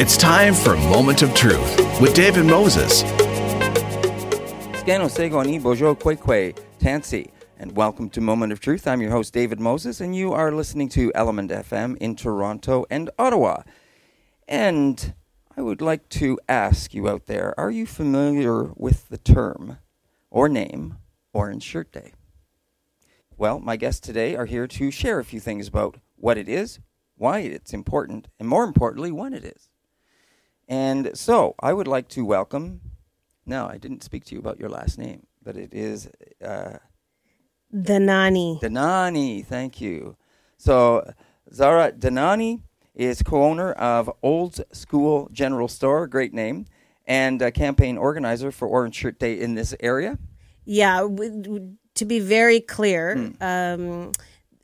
It's 0.00 0.16
time 0.16 0.54
for 0.54 0.76
Moment 0.76 1.22
of 1.22 1.34
Truth 1.34 2.00
with 2.00 2.14
David 2.14 2.46
Moses. 2.46 3.02
Tansi. 6.78 7.32
And 7.58 7.74
welcome 7.74 8.08
to 8.10 8.20
Moment 8.20 8.52
of 8.52 8.60
Truth. 8.60 8.86
I'm 8.86 9.00
your 9.00 9.10
host, 9.10 9.34
David 9.34 9.58
Moses, 9.58 10.00
and 10.00 10.14
you 10.14 10.32
are 10.32 10.52
listening 10.52 10.88
to 10.90 11.10
ELMNT 11.16 11.50
FM 11.64 11.96
in 11.96 12.14
Toronto 12.14 12.86
and 12.88 13.10
Ottawa. 13.18 13.64
And 14.46 15.14
I 15.56 15.62
would 15.62 15.80
like 15.82 16.08
to 16.10 16.38
ask 16.48 16.94
you 16.94 17.08
out 17.08 17.26
there 17.26 17.52
are 17.58 17.72
you 17.72 17.84
familiar 17.84 18.70
with 18.76 19.08
the 19.08 19.18
term 19.18 19.78
or 20.30 20.48
name 20.48 20.98
Orange 21.32 21.64
Shirt 21.64 21.90
Day? 21.90 22.12
Well, 23.36 23.58
my 23.58 23.74
guests 23.74 24.00
today 24.00 24.36
are 24.36 24.46
here 24.46 24.68
to 24.68 24.92
share 24.92 25.18
a 25.18 25.24
few 25.24 25.40
things 25.40 25.66
about 25.66 25.98
what 26.14 26.38
it 26.38 26.48
is, 26.48 26.78
why 27.16 27.40
it's 27.40 27.74
important, 27.74 28.28
and 28.38 28.48
more 28.48 28.62
importantly, 28.62 29.10
when 29.10 29.34
it 29.34 29.44
is. 29.44 29.67
And 30.68 31.10
so 31.14 31.54
I 31.60 31.72
would 31.72 31.88
like 31.88 32.08
to 32.10 32.24
welcome. 32.24 32.80
No, 33.46 33.66
I 33.66 33.78
didn't 33.78 34.04
speak 34.04 34.24
to 34.26 34.34
you 34.34 34.40
about 34.40 34.60
your 34.60 34.68
last 34.68 34.98
name, 34.98 35.26
but 35.42 35.56
it 35.56 35.72
is 35.72 36.08
uh, 36.44 36.76
Dhanani. 37.74 38.60
Dhanani. 38.60 39.44
Thank 39.44 39.80
you. 39.80 40.16
So 40.58 41.10
Zahra 41.52 41.92
Dhanani 41.92 42.62
is 42.94 43.22
co-owner 43.22 43.72
of 43.72 44.10
Old's 44.22 44.60
Cool 44.90 45.28
General 45.32 45.68
Store, 45.68 46.06
great 46.06 46.34
name, 46.34 46.66
and 47.06 47.40
a 47.40 47.50
campaign 47.50 47.96
organizer 47.96 48.50
for 48.50 48.68
Orange 48.68 48.96
Shirt 48.96 49.18
Day 49.18 49.38
in 49.40 49.54
this 49.54 49.74
area. 49.80 50.18
Yeah, 50.64 51.00
w- 51.00 51.42
w- 51.42 51.72
to 51.94 52.04
be 52.04 52.20
very 52.20 52.60
clear, 52.60 53.32
um, 53.40 54.12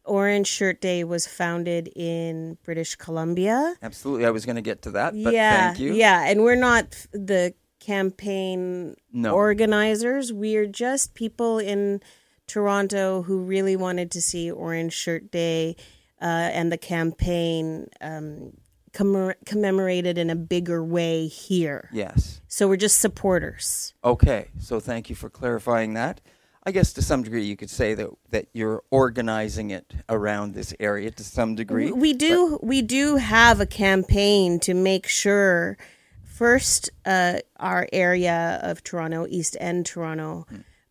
Orange 0.05 0.47
Shirt 0.47 0.81
Day 0.81 1.03
was 1.05 1.27
founded 1.27 1.89
in 1.97 2.59
British 2.63 2.95
Columbia. 2.97 3.75
Absolutely, 3.83 4.27
I 4.27 4.31
was 4.31 4.45
going 4.45 4.57
to 4.57 4.63
get 4.63 4.83
to 4.83 4.91
that, 4.93 5.15
but 5.23 5.33
yeah, 5.33 5.69
thank 5.69 5.81
you. 5.81 5.95
yeah, 5.95 6.25
and 6.29 6.43
we're 6.43 6.57
not 6.57 7.07
the 7.13 7.55
campaign 7.81 8.97
No. 9.13 9.35
organizers. 9.35 10.33
We're 10.33 10.67
just 10.67 11.15
people 11.15 11.59
in 11.59 12.01
Toronto 12.47 13.23
who 13.23 13.39
really 13.41 13.77
wanted 13.77 14.11
to 14.13 14.21
see 14.23 14.51
Orange 14.51 14.93
Shirt 14.93 15.31
Day 15.31 15.77
uh, 16.21 16.25
and 16.53 16.71
the 16.71 16.79
campaign 16.79 17.89
um, 18.01 18.53
commemor- 18.93 19.37
commemorated 19.47 20.19
in 20.19 20.31
a 20.31 20.37
bigger 20.37 20.85
way 20.85 21.27
here. 21.27 21.89
Yes. 21.93 22.41
So 22.49 22.69
we're 22.69 22.77
just 22.77 23.01
supporters. 23.01 23.95
Okay, 24.05 24.49
so 24.59 24.81
thank 24.81 25.09
you 25.11 25.17
for 25.17 25.29
clarifying 25.31 25.95
that. 25.95 26.21
I 26.67 26.73
guess 26.73 26.93
to 26.95 27.03
some 27.03 27.23
degree 27.23 27.45
you 27.45 27.57
could 27.57 27.71
say 27.71 27.95
that 27.95 28.09
that 28.31 28.49
you're 28.53 28.83
organizing 28.91 29.71
it 29.71 29.93
around 30.09 30.55
this 30.55 30.75
area 30.81 31.11
to 31.11 31.23
some 31.25 31.55
degree. 31.55 31.93
We 31.93 32.13
do 32.15 32.59
we 32.63 32.81
do 32.81 33.17
have 33.17 33.61
a 33.61 33.67
campaign 33.67 34.59
to 34.61 34.73
make 34.75 35.07
sure 35.07 35.77
first 36.23 36.91
uh, 37.05 37.39
our 37.59 37.87
area 37.93 38.61
of 38.63 38.83
Toronto, 38.83 39.27
East 39.29 39.57
End 39.61 39.85
Toronto, 39.87 40.47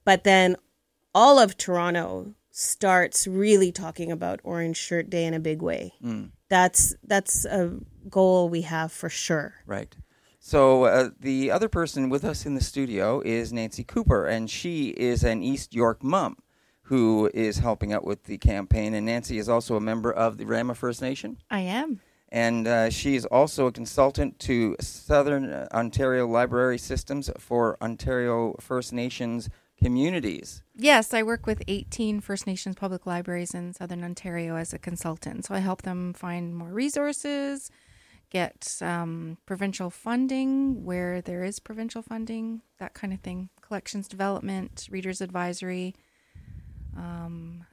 but 0.05 0.23
then 0.23 0.55
all 1.13 1.39
of 1.39 1.57
Toronto 1.57 2.33
starts 2.51 3.25
really 3.25 3.71
talking 3.71 4.11
about 4.11 4.39
Orange 4.43 4.77
Shirt 4.77 5.09
Day 5.09 5.25
in 5.25 5.33
a 5.33 5.39
big 5.39 5.61
way. 5.61 5.93
That's 6.49 6.95
that's 7.03 7.45
a 7.45 7.79
goal 8.09 8.47
we 8.47 8.61
have 8.61 8.91
for 8.91 9.09
sure. 9.09 9.55
Right. 9.65 9.95
So 10.45 10.83
uh, 10.83 11.09
the 11.21 11.51
other 11.51 11.69
person 11.69 12.09
with 12.09 12.25
us 12.25 12.45
in 12.45 12.53
the 12.53 12.61
studio 12.61 13.21
is 13.21 13.53
Nancy 13.53 13.85
Cooper, 13.85 14.27
and 14.27 14.49
she 14.49 14.89
is 14.89 15.23
an 15.23 15.41
East 15.41 15.73
York 15.73 16.03
mom 16.03 16.35
who 16.81 17.31
is 17.33 17.59
helping 17.59 17.93
out 17.93 18.03
with 18.03 18.25
the 18.25 18.37
campaign. 18.37 18.93
And 18.93 19.05
Nancy 19.05 19.37
is 19.37 19.47
also 19.47 19.77
a 19.77 19.79
member 19.79 20.11
of 20.11 20.37
the 20.37 20.45
Rama 20.45 20.75
First 20.75 21.01
Nation, 21.01 21.37
I 21.49 21.61
am. 21.61 22.01
and 22.27 22.67
uh, 22.67 22.89
she 22.89 23.15
is 23.15 23.25
also 23.27 23.67
a 23.67 23.71
consultant 23.71 24.37
to 24.39 24.75
Southern 24.81 25.49
uh, 25.49 25.69
Ontario 25.71 26.27
Library 26.27 26.77
Systems 26.77 27.29
for 27.39 27.77
Ontario 27.81 28.57
First 28.59 28.91
Nations 28.91 29.49
communities. 29.81 30.61
Yes, 30.75 31.13
I 31.13 31.23
work 31.23 31.47
with 31.47 31.63
18 31.69 32.19
First 32.19 32.47
Nations 32.47 32.75
public 32.75 33.05
libraries 33.05 33.53
in 33.53 33.71
Southern 33.71 34.03
Ontario 34.03 34.57
as 34.57 34.73
a 34.73 34.77
consultant. 34.77 35.45
So 35.45 35.55
I 35.55 35.59
help 35.59 35.83
them 35.83 36.11
find 36.11 36.53
more 36.53 36.67
resources, 36.73 37.71
get 38.33 38.79
um, 38.81 39.37
provincial 39.45 39.91
funding 39.91 40.83
where 40.83 41.21
there 41.21 41.43
is 41.43 41.59
provincial 41.59 42.01
funding, 42.01 42.61
that 42.79 42.95
kind 42.95 43.13
of 43.13 43.19
thing, 43.19 43.49
collections 43.61 44.07
development, 44.07 44.87
readers 44.89 45.21
advisory, 45.21 45.93
um, 46.97 47.63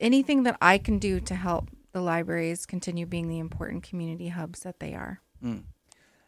anything 0.00 0.44
that 0.44 0.56
I 0.62 0.78
can 0.78 0.98
do 0.98 1.18
to 1.20 1.34
help 1.34 1.70
the 1.92 2.00
libraries 2.00 2.66
continue 2.66 3.04
being 3.04 3.28
the 3.28 3.40
important 3.40 3.82
community 3.82 4.28
hubs 4.28 4.60
that 4.60 4.78
they 4.78 4.94
are. 4.94 5.20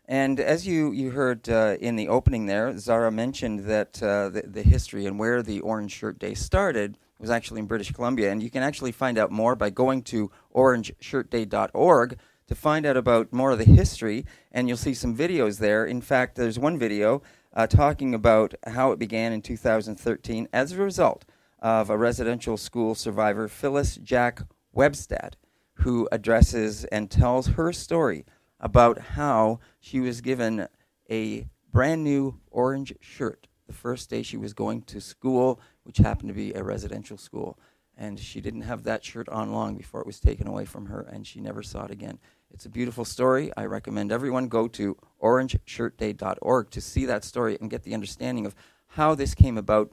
And 0.06 0.40
as 0.40 0.66
you, 0.66 0.90
you 0.90 1.10
heard 1.10 1.48
uh, 1.48 1.76
in 1.80 1.94
the 1.94 2.08
opening 2.08 2.46
there, 2.46 2.76
Zahra 2.78 3.12
mentioned 3.12 3.60
that 3.66 4.02
uh, 4.02 4.30
the, 4.30 4.42
the 4.42 4.62
history 4.62 5.06
and 5.06 5.18
where 5.18 5.42
the 5.42 5.60
Orange 5.60 5.92
Shirt 5.92 6.18
Day 6.18 6.34
started 6.34 6.96
was 7.20 7.30
actually 7.30 7.60
in 7.60 7.66
British 7.66 7.92
Columbia. 7.92 8.32
And 8.32 8.42
you 8.42 8.50
can 8.50 8.62
actually 8.62 8.92
find 8.92 9.18
out 9.18 9.30
more 9.30 9.54
by 9.54 9.70
going 9.70 10.02
to 10.04 10.30
orangeshirtday.org 10.54 12.18
to 12.48 12.54
find 12.54 12.84
out 12.84 12.96
about 12.96 13.32
more 13.32 13.52
of 13.52 13.58
the 13.58 13.64
history. 13.64 14.26
And 14.50 14.68
you'll 14.68 14.76
see 14.76 14.94
some 14.94 15.16
videos 15.16 15.58
there. 15.58 15.84
In 15.84 16.00
fact, 16.00 16.34
there's 16.34 16.58
one 16.58 16.78
video 16.78 17.22
uh, 17.54 17.66
talking 17.66 18.14
about 18.14 18.54
how 18.66 18.92
it 18.92 18.98
began 18.98 19.32
in 19.32 19.42
2013 19.42 20.48
as 20.52 20.72
a 20.72 20.76
result 20.76 21.24
of 21.60 21.90
a 21.90 21.96
residential 21.96 22.56
school 22.56 22.94
survivor, 22.94 23.48
Phyllis 23.48 23.96
Jack 23.96 24.42
Webstad, 24.76 25.34
who 25.74 26.08
addresses 26.12 26.84
and 26.86 27.10
tells 27.10 27.48
her 27.48 27.72
story 27.72 28.24
about 28.60 28.98
how 28.98 29.60
she 29.80 30.00
was 30.00 30.20
given 30.20 30.68
a 31.10 31.46
brand 31.72 32.02
new 32.04 32.40
orange 32.50 32.94
shirt 33.00 33.46
the 33.66 33.72
first 33.72 34.10
day 34.10 34.22
she 34.22 34.36
was 34.36 34.54
going 34.54 34.82
to 34.82 35.00
school, 35.00 35.60
which 35.84 35.98
happened 35.98 36.28
to 36.28 36.34
be 36.34 36.52
a 36.54 36.62
residential 36.62 37.16
school. 37.16 37.58
And 37.96 38.18
she 38.18 38.40
didn't 38.40 38.62
have 38.62 38.84
that 38.84 39.04
shirt 39.04 39.28
on 39.28 39.52
long 39.52 39.76
before 39.76 40.00
it 40.00 40.06
was 40.06 40.20
taken 40.20 40.46
away 40.46 40.64
from 40.64 40.86
her, 40.86 41.00
and 41.00 41.26
she 41.26 41.40
never 41.40 41.62
saw 41.62 41.84
it 41.84 41.90
again. 41.90 42.18
It's 42.52 42.66
a 42.66 42.70
beautiful 42.70 43.04
story. 43.04 43.52
I 43.56 43.66
recommend 43.66 44.10
everyone 44.10 44.48
go 44.48 44.68
to 44.68 44.96
orangeshirtday.org 45.22 46.70
to 46.70 46.80
see 46.80 47.06
that 47.06 47.24
story 47.24 47.58
and 47.60 47.70
get 47.70 47.82
the 47.82 47.94
understanding 47.94 48.46
of 48.46 48.54
how 48.88 49.14
this 49.14 49.34
came 49.34 49.58
about 49.58 49.92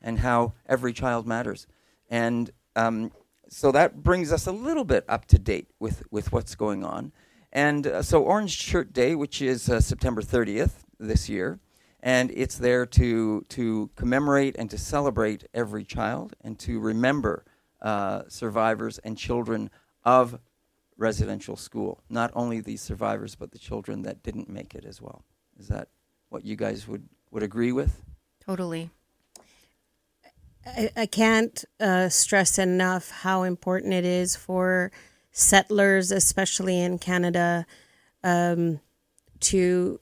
and 0.00 0.20
how 0.20 0.54
every 0.66 0.92
child 0.92 1.26
matters. 1.26 1.66
And 2.08 2.50
um, 2.74 3.12
so 3.48 3.72
that 3.72 4.02
brings 4.02 4.32
us 4.32 4.46
a 4.46 4.52
little 4.52 4.84
bit 4.84 5.04
up 5.08 5.26
to 5.26 5.38
date 5.38 5.68
with, 5.78 6.04
with 6.10 6.32
what's 6.32 6.54
going 6.54 6.84
on. 6.84 7.12
And 7.52 7.86
uh, 7.86 8.02
so 8.02 8.22
Orange 8.22 8.56
Shirt 8.56 8.92
Day, 8.92 9.14
which 9.14 9.42
is 9.42 9.68
uh, 9.68 9.80
September 9.80 10.22
30th 10.22 10.84
this 10.98 11.28
year, 11.28 11.58
and 12.00 12.30
it's 12.34 12.56
there 12.58 12.86
to 12.86 13.44
to 13.48 13.90
commemorate 13.96 14.56
and 14.58 14.70
to 14.70 14.78
celebrate 14.78 15.44
every 15.54 15.84
child 15.84 16.34
and 16.42 16.58
to 16.60 16.78
remember 16.78 17.44
uh, 17.80 18.22
survivors 18.28 18.98
and 18.98 19.16
children 19.16 19.70
of 20.04 20.38
residential 20.96 21.56
school. 21.56 22.02
Not 22.08 22.30
only 22.34 22.60
the 22.60 22.76
survivors, 22.76 23.34
but 23.34 23.52
the 23.52 23.58
children 23.58 24.02
that 24.02 24.22
didn't 24.22 24.48
make 24.48 24.74
it 24.74 24.84
as 24.84 25.00
well. 25.00 25.24
Is 25.58 25.68
that 25.68 25.88
what 26.28 26.44
you 26.44 26.56
guys 26.56 26.88
would, 26.88 27.08
would 27.30 27.42
agree 27.42 27.72
with? 27.72 28.02
Totally. 28.44 28.90
I, 30.64 30.90
I 30.96 31.06
can't 31.06 31.64
uh, 31.80 32.08
stress 32.08 32.58
enough 32.58 33.10
how 33.10 33.42
important 33.42 33.92
it 33.92 34.04
is 34.04 34.36
for 34.36 34.90
settlers, 35.32 36.10
especially 36.10 36.80
in 36.80 36.98
Canada, 36.98 37.66
um, 38.24 38.80
to 39.40 40.00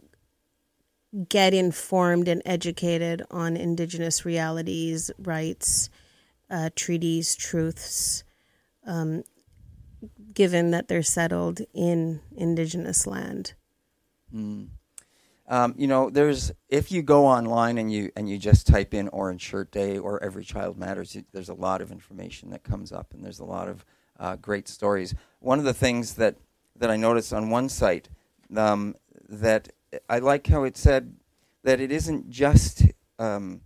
get 1.28 1.55
informed 1.55 2.28
and 2.28 2.43
educated 2.44 3.22
on 3.31 3.56
Indigenous 3.56 4.25
realities, 4.25 5.11
rights, 5.19 5.91
uh, 6.50 6.71
treaties, 6.75 7.37
truths, 7.37 8.25
um, 8.87 9.22
given 10.32 10.70
that 10.70 10.88
they're 10.88 11.03
settled 11.03 11.60
in 11.72 12.20
Indigenous 12.37 13.06
land. 13.06 13.54
Um, 15.46 15.75
you 15.76 15.87
know, 15.87 16.08
there's 16.08 16.52
if 16.69 16.90
you 16.90 17.02
go 17.02 17.26
online 17.26 17.76
and 17.76 17.93
you 17.93 18.11
and 18.17 18.28
you 18.28 18.38
just 18.38 18.67
type 18.67 18.94
in 18.94 19.08
Orange 19.08 19.43
Shirt 19.43 19.70
Day 19.70 19.99
or 19.99 20.23
Every 20.23 20.44
Child 20.44 20.78
Matters, 20.78 21.17
there's 21.32 21.50
a 21.50 21.55
lot 21.55 21.82
of 21.82 21.93
information 21.93 22.50
that 22.50 22.62
comes 22.62 22.93
up, 22.93 23.12
and 23.12 23.23
there's 23.23 23.40
a 23.40 23.44
lot 23.44 23.69
of 23.69 23.84
uh, 24.19 24.37
great 24.37 24.69
stories. 24.69 25.14
One 25.40 25.58
of 25.58 25.64
the 25.64 25.75
things 25.75 26.14
that 26.14 26.37
that 26.76 26.90
I 26.90 26.96
noticed 26.96 27.32
on 27.32 27.50
one 27.50 27.69
site 27.69 28.08
um, 28.56 28.94
that 29.28 29.69
I 30.08 30.19
like 30.19 30.46
how 30.46 30.64
it 30.64 30.76
said 30.76 31.14
that 31.62 31.81
it 31.81 31.93
isn't 31.93 32.31
just 32.31 32.82
um, 33.19 33.61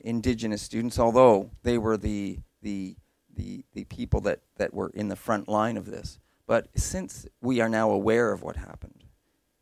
Indigenous 0.00 0.62
students, 0.62 0.98
although 0.98 1.50
they 1.64 1.76
were 1.76 1.96
the 1.96 2.38
the 2.62 2.96
the 3.36 3.64
the 3.72 3.84
people 3.84 4.20
that 4.22 4.40
that 4.56 4.74
were 4.74 4.90
in 4.90 5.08
the 5.08 5.16
front 5.16 5.48
line 5.48 5.76
of 5.76 5.86
this. 5.86 6.18
But 6.46 6.68
since 6.76 7.26
we 7.40 7.60
are 7.60 7.68
now 7.68 7.90
aware 7.90 8.32
of 8.32 8.42
what 8.42 8.56
happened, 8.56 9.04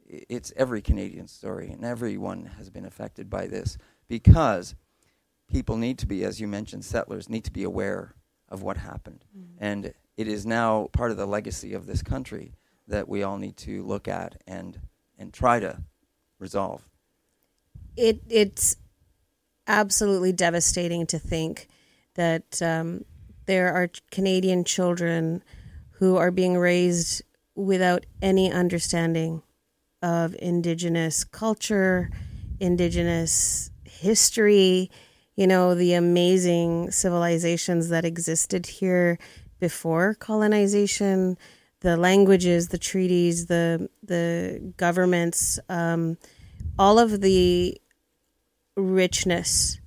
it's 0.07 0.53
every 0.57 0.83
Canadian 0.83 1.29
story, 1.29 1.71
and 1.71 1.85
everyone 1.85 2.47
has 2.59 2.71
been 2.71 2.85
affected 2.85 3.31
by 3.31 3.47
this 3.47 3.79
because 4.09 4.75
people 5.51 5.77
need 5.77 5.99
to 5.99 6.07
be, 6.07 6.25
as 6.25 6.41
you 6.41 6.47
mentioned, 6.47 6.85
settlers 6.85 7.29
need 7.29 7.45
to 7.45 7.53
be 7.53 7.65
aware 7.65 8.15
of 8.49 8.63
what 8.63 8.77
happened, 8.77 9.25
and 9.59 9.95
it 10.17 10.29
is 10.29 10.47
now 10.47 10.89
part 10.93 11.11
of 11.11 11.17
the 11.17 11.27
legacy 11.27 11.73
of 11.73 11.87
this 11.87 12.03
country 12.03 12.55
that 12.87 13.09
we 13.09 13.23
all 13.23 13.39
need 13.39 13.57
to 13.57 13.83
look 13.83 14.09
at 14.09 14.43
and 14.47 14.79
and 15.19 15.33
try 15.33 15.61
to 15.61 15.83
resolve? 16.39 16.89
It 17.97 18.21
it's 18.29 18.77
absolutely 19.67 20.33
devastating 20.33 21.07
to 21.07 21.19
think 21.19 21.69
that 22.15 22.61
um, 22.63 23.05
there 23.47 23.73
are 23.73 23.91
Canadian 24.11 24.65
children 24.65 25.43
who 25.93 26.17
are 26.17 26.31
being 26.31 26.57
raised 26.57 27.23
without 27.55 28.05
any 28.21 28.53
understanding 28.53 29.43
of 30.03 30.35
Indigenous 30.41 31.25
culture, 31.25 32.11
Indigenous 32.61 33.71
history, 33.85 34.91
you 35.37 35.47
know, 35.47 35.75
the 35.75 35.95
amazing 35.95 36.91
civilizations 36.91 37.89
that 37.89 38.05
existed 38.05 38.67
here 38.67 39.19
before 39.61 40.15
colonization, 40.15 41.37
the 41.81 41.97
languages, 41.97 42.69
the 42.69 42.79
treaties, 42.79 43.47
the 43.47 43.89
the 44.03 44.73
governments, 44.77 45.59
um, 45.69 46.17
all 46.79 46.99
of 46.99 47.21
the 47.21 47.81
richness 48.77 49.79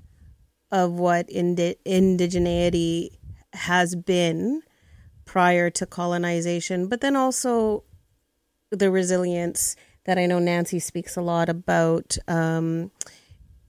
of 0.72 0.92
what 0.94 1.30
indi- 1.30 1.76
indigeneity 1.86 3.17
has 3.58 3.96
been 3.96 4.62
prior 5.26 5.70
to 5.72 5.86
colonization, 5.86 6.88
but 6.88 7.02
then 7.02 7.16
also 7.16 7.84
the 8.70 8.90
resilience 8.92 9.76
that 10.06 10.18
I 10.18 10.26
know 10.26 10.40
Nancy 10.40 10.80
speaks 10.80 11.18
a 11.18 11.22
lot 11.22 11.50
about. 11.50 12.18
Um, 12.28 12.92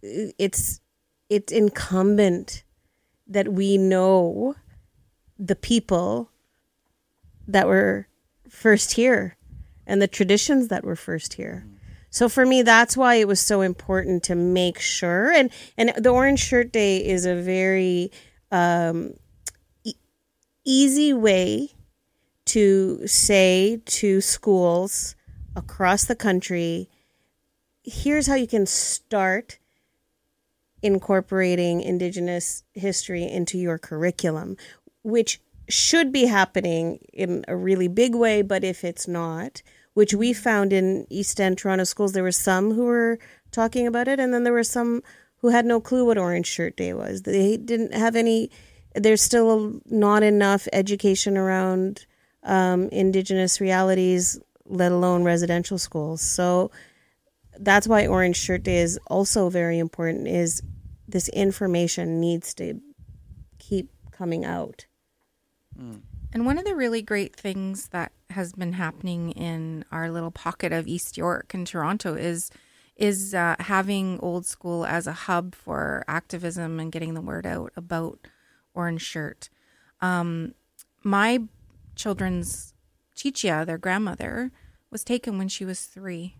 it's 0.02 0.80
it's 1.28 1.52
incumbent 1.52 2.62
that 3.26 3.52
we 3.52 3.76
know 3.76 4.54
the 5.38 5.56
people 5.56 6.30
that 7.46 7.66
were 7.66 8.08
first 8.48 8.92
here 8.92 9.36
and 9.86 10.00
the 10.00 10.08
traditions 10.08 10.68
that 10.68 10.84
were 10.84 10.96
first 10.96 11.34
here. 11.34 11.66
So 12.10 12.28
for 12.28 12.46
me, 12.46 12.62
that's 12.62 12.96
why 12.96 13.16
it 13.16 13.28
was 13.28 13.40
so 13.40 13.60
important 13.60 14.22
to 14.24 14.34
make 14.34 14.78
sure. 14.78 15.30
And 15.30 15.50
and 15.76 15.92
the 15.96 16.10
Orange 16.10 16.40
Shirt 16.40 16.72
Day 16.72 17.04
is 17.04 17.26
a 17.26 17.34
very 17.34 18.10
um, 18.50 19.14
easy 20.68 21.14
way 21.14 21.70
to 22.44 23.06
say 23.06 23.80
to 23.86 24.20
schools 24.20 25.16
across 25.56 26.04
the 26.04 26.14
country, 26.14 26.90
here's 27.82 28.26
how 28.26 28.34
you 28.34 28.46
can 28.46 28.66
start 28.66 29.58
incorporating 30.82 31.80
Indigenous 31.80 32.64
history 32.74 33.24
into 33.24 33.56
your 33.56 33.78
curriculum, 33.78 34.58
which 35.02 35.40
should 35.70 36.12
be 36.12 36.26
happening 36.26 36.98
in 37.14 37.46
a 37.48 37.56
really 37.56 37.88
big 37.88 38.14
way, 38.14 38.42
but 38.42 38.62
if 38.62 38.84
it's 38.84 39.08
not, 39.08 39.62
which 39.94 40.12
we 40.12 40.34
found 40.34 40.72
in 40.72 41.06
East 41.08 41.40
End 41.40 41.56
Toronto 41.56 41.84
schools, 41.84 42.12
there 42.12 42.22
were 42.22 42.30
some 42.30 42.74
who 42.74 42.84
were 42.84 43.18
talking 43.52 43.86
about 43.86 44.06
it, 44.06 44.20
and 44.20 44.34
then 44.34 44.44
there 44.44 44.52
were 44.52 44.62
some 44.62 45.02
who 45.38 45.48
had 45.48 45.64
no 45.64 45.80
clue 45.80 46.04
what 46.04 46.18
Orange 46.18 46.46
Shirt 46.46 46.76
Day 46.76 46.92
was. 46.92 47.22
They 47.22 47.56
didn't 47.56 47.94
have 47.94 48.14
any. 48.14 48.50
There's 49.02 49.22
still 49.22 49.80
not 49.86 50.22
enough 50.22 50.68
education 50.72 51.36
around 51.36 52.06
um, 52.42 52.88
Indigenous 52.90 53.60
realities, 53.60 54.38
let 54.66 54.92
alone 54.92 55.24
residential 55.24 55.78
schools. 55.78 56.20
So 56.20 56.70
that's 57.58 57.88
why 57.88 58.06
Orange 58.06 58.36
Shirt 58.36 58.62
Day 58.62 58.78
is 58.78 58.98
also 59.06 59.50
very 59.50 59.78
important. 59.78 60.28
Is 60.28 60.62
this 61.08 61.28
information 61.30 62.20
needs 62.20 62.52
to 62.54 62.80
keep 63.58 63.90
coming 64.12 64.44
out. 64.44 64.86
And 66.32 66.44
one 66.44 66.58
of 66.58 66.64
the 66.64 66.74
really 66.74 67.02
great 67.02 67.34
things 67.34 67.88
that 67.88 68.12
has 68.30 68.52
been 68.52 68.74
happening 68.74 69.30
in 69.32 69.84
our 69.90 70.10
little 70.10 70.30
pocket 70.30 70.72
of 70.72 70.86
East 70.86 71.16
York 71.16 71.54
and 71.54 71.66
Toronto 71.66 72.14
is 72.14 72.50
is 72.96 73.32
uh, 73.32 73.54
having 73.60 74.18
Old's 74.18 74.56
Cool 74.56 74.84
as 74.84 75.06
a 75.06 75.12
hub 75.12 75.54
for 75.54 76.04
activism 76.08 76.80
and 76.80 76.90
getting 76.90 77.14
the 77.14 77.20
word 77.20 77.46
out 77.46 77.72
about 77.76 78.18
Orange 78.78 79.02
Shirt. 79.02 79.50
Um, 80.00 80.54
my 81.02 81.40
children's 81.96 82.74
Chichia, 83.16 83.66
their 83.66 83.76
grandmother, 83.76 84.52
was 84.90 85.02
taken 85.02 85.36
when 85.36 85.48
she 85.48 85.64
was 85.64 85.84
three. 85.84 86.36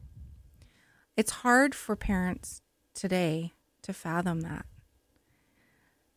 It's 1.17 1.43
hard 1.43 1.75
for 1.75 1.97
parents 1.97 2.63
today 2.95 3.53
to 3.83 3.93
fathom 3.93 4.43
that. 4.43 4.67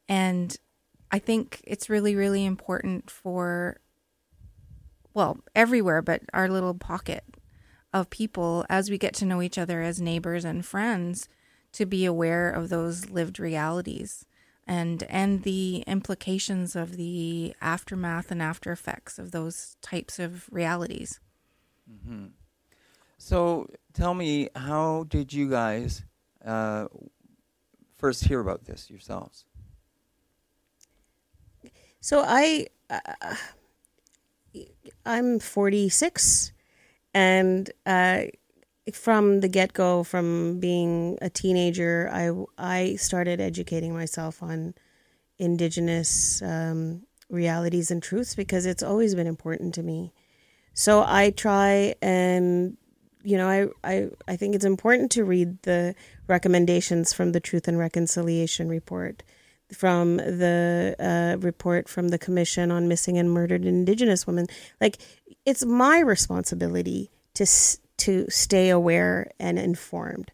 And 0.07 0.56
I 1.12 1.18
think 1.18 1.62
it's 1.65 1.89
really, 1.89 2.15
really 2.15 2.45
important 2.45 3.09
for, 3.09 3.79
well, 5.15 5.39
everywhere, 5.56 6.03
but 6.03 6.21
our 6.33 6.47
little 6.47 6.75
pocket 6.75 7.23
of 7.91 8.12
people 8.12 8.63
as 8.69 8.91
we 8.91 9.00
get 9.00 9.15
to 9.15 9.25
know 9.25 9.41
each 9.41 9.57
other 9.57 9.81
as 9.81 10.00
neighbors 10.00 10.45
and 10.45 10.63
friends 10.63 11.27
to 11.71 11.85
be 11.88 12.06
aware 12.06 12.51
of 12.51 12.69
those 12.69 13.09
lived 13.09 13.39
realities 13.39 14.25
and 14.71 15.03
and 15.09 15.44
the 15.44 15.83
implications 15.85 16.77
of 16.77 16.95
the 16.95 17.53
aftermath 17.59 18.31
and 18.31 18.41
after 18.41 18.71
effects 18.71 19.19
of 19.19 19.31
those 19.31 19.75
types 19.81 20.18
of 20.18 20.47
realities. 20.50 21.19
So 23.18 23.68
tell 23.94 24.13
me, 24.13 24.47
how 24.56 25.03
did 25.09 25.33
you 25.33 25.50
guys 25.50 26.03
uh, 26.45 26.88
first 27.97 28.23
hear 28.23 28.39
about 28.39 28.63
this 28.63 28.89
yourselves? 28.89 29.44
So 32.00 32.23
I, 32.25 32.68
uh, 32.89 33.35
I'm 35.06 35.39
46, 35.39 36.53
and 37.13 37.69
uh, 37.85 38.23
from 38.94 39.42
the 39.42 39.48
get 39.48 39.74
go, 39.74 40.04
from 40.04 40.60
being 40.60 41.18
a 41.22 41.30
teenager, 41.30 42.10
I 42.12 42.31
I 42.57 42.95
started 42.95 43.39
educating 43.39 43.94
myself 43.94 44.42
on 44.42 44.74
indigenous 45.38 46.42
um, 46.42 47.04
realities 47.30 47.92
and 47.92 48.01
truths 48.01 48.36
because 48.36 48.66
it's 48.66 48.83
always 48.83 49.16
been 49.16 49.28
important 49.28 49.75
to 49.75 49.83
me. 49.83 50.13
So 50.74 51.04
I 51.06 51.31
try 51.31 51.95
and 52.01 52.78
you 53.24 53.38
know 53.38 53.48
I, 53.48 53.68
I 53.83 54.10
I 54.28 54.36
think 54.36 54.56
it's 54.56 54.66
important 54.66 55.12
to 55.12 55.24
read 55.24 55.62
the 55.62 55.94
recommendations 56.28 57.13
from 57.13 57.33
the 57.33 57.39
Truth 57.39 57.68
and 57.68 57.78
Reconciliation 57.78 58.68
report, 58.68 59.22
from 59.72 60.18
the 60.18 60.95
uh, 61.00 61.39
report 61.39 61.88
from 61.88 62.10
the 62.10 62.18
Commission 62.18 62.72
on 62.72 62.88
Missing 62.88 63.19
and 63.19 63.31
Murdered 63.31 63.66
Indigenous 63.66 64.25
Women. 64.25 64.48
Like 64.80 64.98
it's 65.45 65.66
my 65.66 66.00
responsibility 66.00 67.12
to 67.36 67.45
to 68.01 68.25
stay 68.30 68.69
aware 68.69 69.31
and 69.39 69.59
informed. 69.59 70.31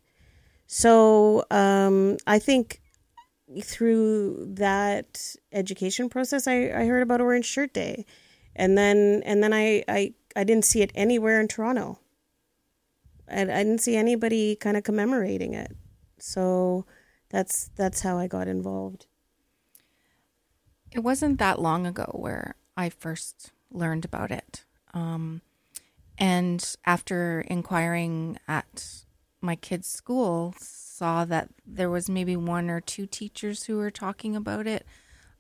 So 0.68 1.46
um, 1.52 2.18
I 2.26 2.40
think 2.40 2.82
through 3.62 4.46
that 4.56 5.36
education 5.52 6.10
process, 6.10 6.48
I, 6.48 6.66
I 6.66 6.86
heard 6.86 7.02
about 7.02 7.22
Orange 7.22 7.46
Shirt 7.46 7.74
Day, 7.74 8.06
and 8.56 8.78
then 8.78 9.22
and 9.26 9.42
then 9.42 9.54
I, 9.54 9.84
I 9.88 10.14
I 10.36 10.44
didn't 10.44 10.66
see 10.66 10.82
it 10.82 10.92
anywhere 10.96 11.40
in 11.40 11.48
Toronto. 11.48 12.00
And 13.30 13.52
I 13.52 13.64
didn't 13.64 13.82
see 13.82 13.98
anybody 13.98 14.56
kind 14.56 14.78
of 14.78 14.84
commemorating 14.84 15.54
it. 15.54 15.76
So 16.20 16.86
that's 17.30 17.70
that's 17.76 18.02
how 18.02 18.18
I 18.18 18.28
got 18.28 18.48
involved. 18.48 19.08
It 20.92 21.00
wasn't 21.00 21.40
that 21.40 21.62
long 21.62 21.86
ago 21.86 22.10
where 22.14 22.56
I 22.78 22.90
first 22.90 23.52
learned 23.72 24.06
about 24.06 24.32
it. 24.32 24.64
Um, 24.94 25.42
and 26.18 26.76
after 26.86 27.42
inquiring 27.42 28.40
at 28.48 29.04
my 29.42 29.56
kids' 29.56 29.88
school, 29.88 30.56
saw 30.60 31.26
that 31.26 31.50
there 31.66 31.90
was 31.90 32.10
maybe 32.10 32.36
one 32.36 32.70
or 32.70 32.82
two 32.82 33.06
teachers 33.06 33.64
who 33.64 33.78
were 33.78 33.92
talking 33.92 34.36
about 34.36 34.66
it. 34.66 34.86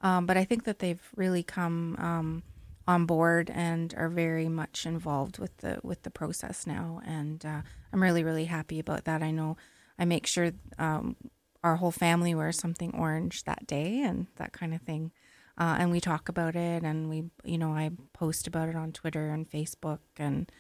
Um, 0.02 0.26
but 0.28 0.38
I 0.38 0.44
think 0.44 0.66
that 0.66 0.80
they've 0.80 1.02
really 1.16 1.42
come 1.42 1.96
um, 1.98 2.44
on 2.88 3.06
board 3.06 3.50
and 3.50 3.94
are 3.98 4.10
very 4.10 4.48
much 4.48 4.86
involved 4.86 5.40
with 5.40 5.58
the 5.58 5.80
with 5.84 6.04
the 6.04 6.12
process 6.12 6.68
now. 6.68 7.02
And 7.06 7.44
uh, 7.44 7.62
I'm 7.92 8.04
really 8.04 8.24
really 8.24 8.46
happy 8.46 8.80
about 8.80 9.06
that. 9.06 9.24
I 9.24 9.32
know 9.32 9.58
I 9.98 10.06
make 10.06 10.28
sure 10.28 10.52
um, 10.78 11.16
our 11.64 11.78
whole 11.78 11.92
family 11.92 12.36
wears 12.36 12.60
something 12.60 12.94
orange 12.96 13.44
that 13.46 13.66
day 13.66 14.02
and 14.02 14.28
that 14.36 14.54
kind 14.54 14.74
of 14.74 14.82
thing. 14.82 15.12
Uh, 15.58 15.76
and 15.80 15.90
we 15.90 16.00
talk 16.00 16.30
about 16.30 16.56
it, 16.56 16.84
and 16.84 17.10
we, 17.10 17.24
you 17.44 17.58
know, 17.58 17.72
I 17.72 17.90
post 18.14 18.46
about 18.46 18.70
it 18.70 18.76
on 18.76 18.92
Twitter 18.92 19.30
and 19.30 19.50
Facebook 19.50 20.02
and 20.18 20.52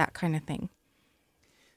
that 0.00 0.14
kind 0.14 0.34
of 0.34 0.42
thing. 0.44 0.70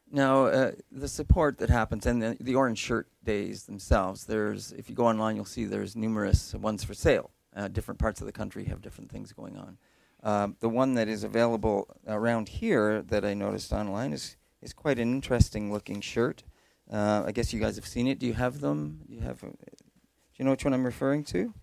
Now, 0.10 0.46
uh, 0.46 0.72
the 0.92 1.10
support 1.10 1.58
that 1.58 1.70
happens 1.70 2.06
and 2.06 2.22
the, 2.22 2.38
the 2.39 2.56
Orange 2.56 2.77
Shirt 2.77 3.08
Days 3.25 3.65
themselves, 3.65 4.25
there's, 4.25 4.72
if 4.72 4.89
you 4.89 4.96
go 4.96 5.08
online, 5.08 5.36
you'll 5.36 5.44
see 5.44 5.65
there's 5.65 5.96
numerous 5.96 6.53
ones 6.53 6.84
for 6.84 6.94
sale. 6.94 7.32
Uh, 7.56 7.68
different 7.68 8.00
parts 8.00 8.22
of 8.22 8.25
the 8.25 8.32
country 8.32 8.65
have 8.65 8.82
different 8.82 9.12
things 9.12 9.34
going 9.34 9.58
on. 9.58 9.77
Um, 10.24 10.56
the 10.62 10.70
one 10.70 10.94
that 10.94 11.10
is 11.10 11.24
available 11.25 11.88
around 12.08 12.48
here 12.48 13.01
that 13.01 13.25
I 13.25 13.34
noticed 13.34 13.74
online 13.74 14.13
is, 14.13 14.38
is 14.62 14.72
quite 14.72 15.00
an 15.00 15.12
interesting 15.12 15.74
looking 15.74 16.00
shirt. 16.00 16.44
Uh, 16.92 17.24
I 17.25 17.32
guess 17.34 17.51
you 17.51 17.60
guys 17.60 17.75
have 17.75 17.88
seen 17.88 18.08
it. 18.08 18.20
Do 18.20 18.25
you 18.25 18.34
have 18.36 18.62
them? 18.62 19.01
Do 19.08 19.15
you 19.15 19.22
have? 19.22 19.44
uh, 19.44 19.48
do 19.48 20.38
you 20.38 20.46
know 20.46 20.51
which 20.51 20.63
one 20.63 20.74
I'm 20.74 20.86
referring 20.86 21.24
to? 21.25 21.53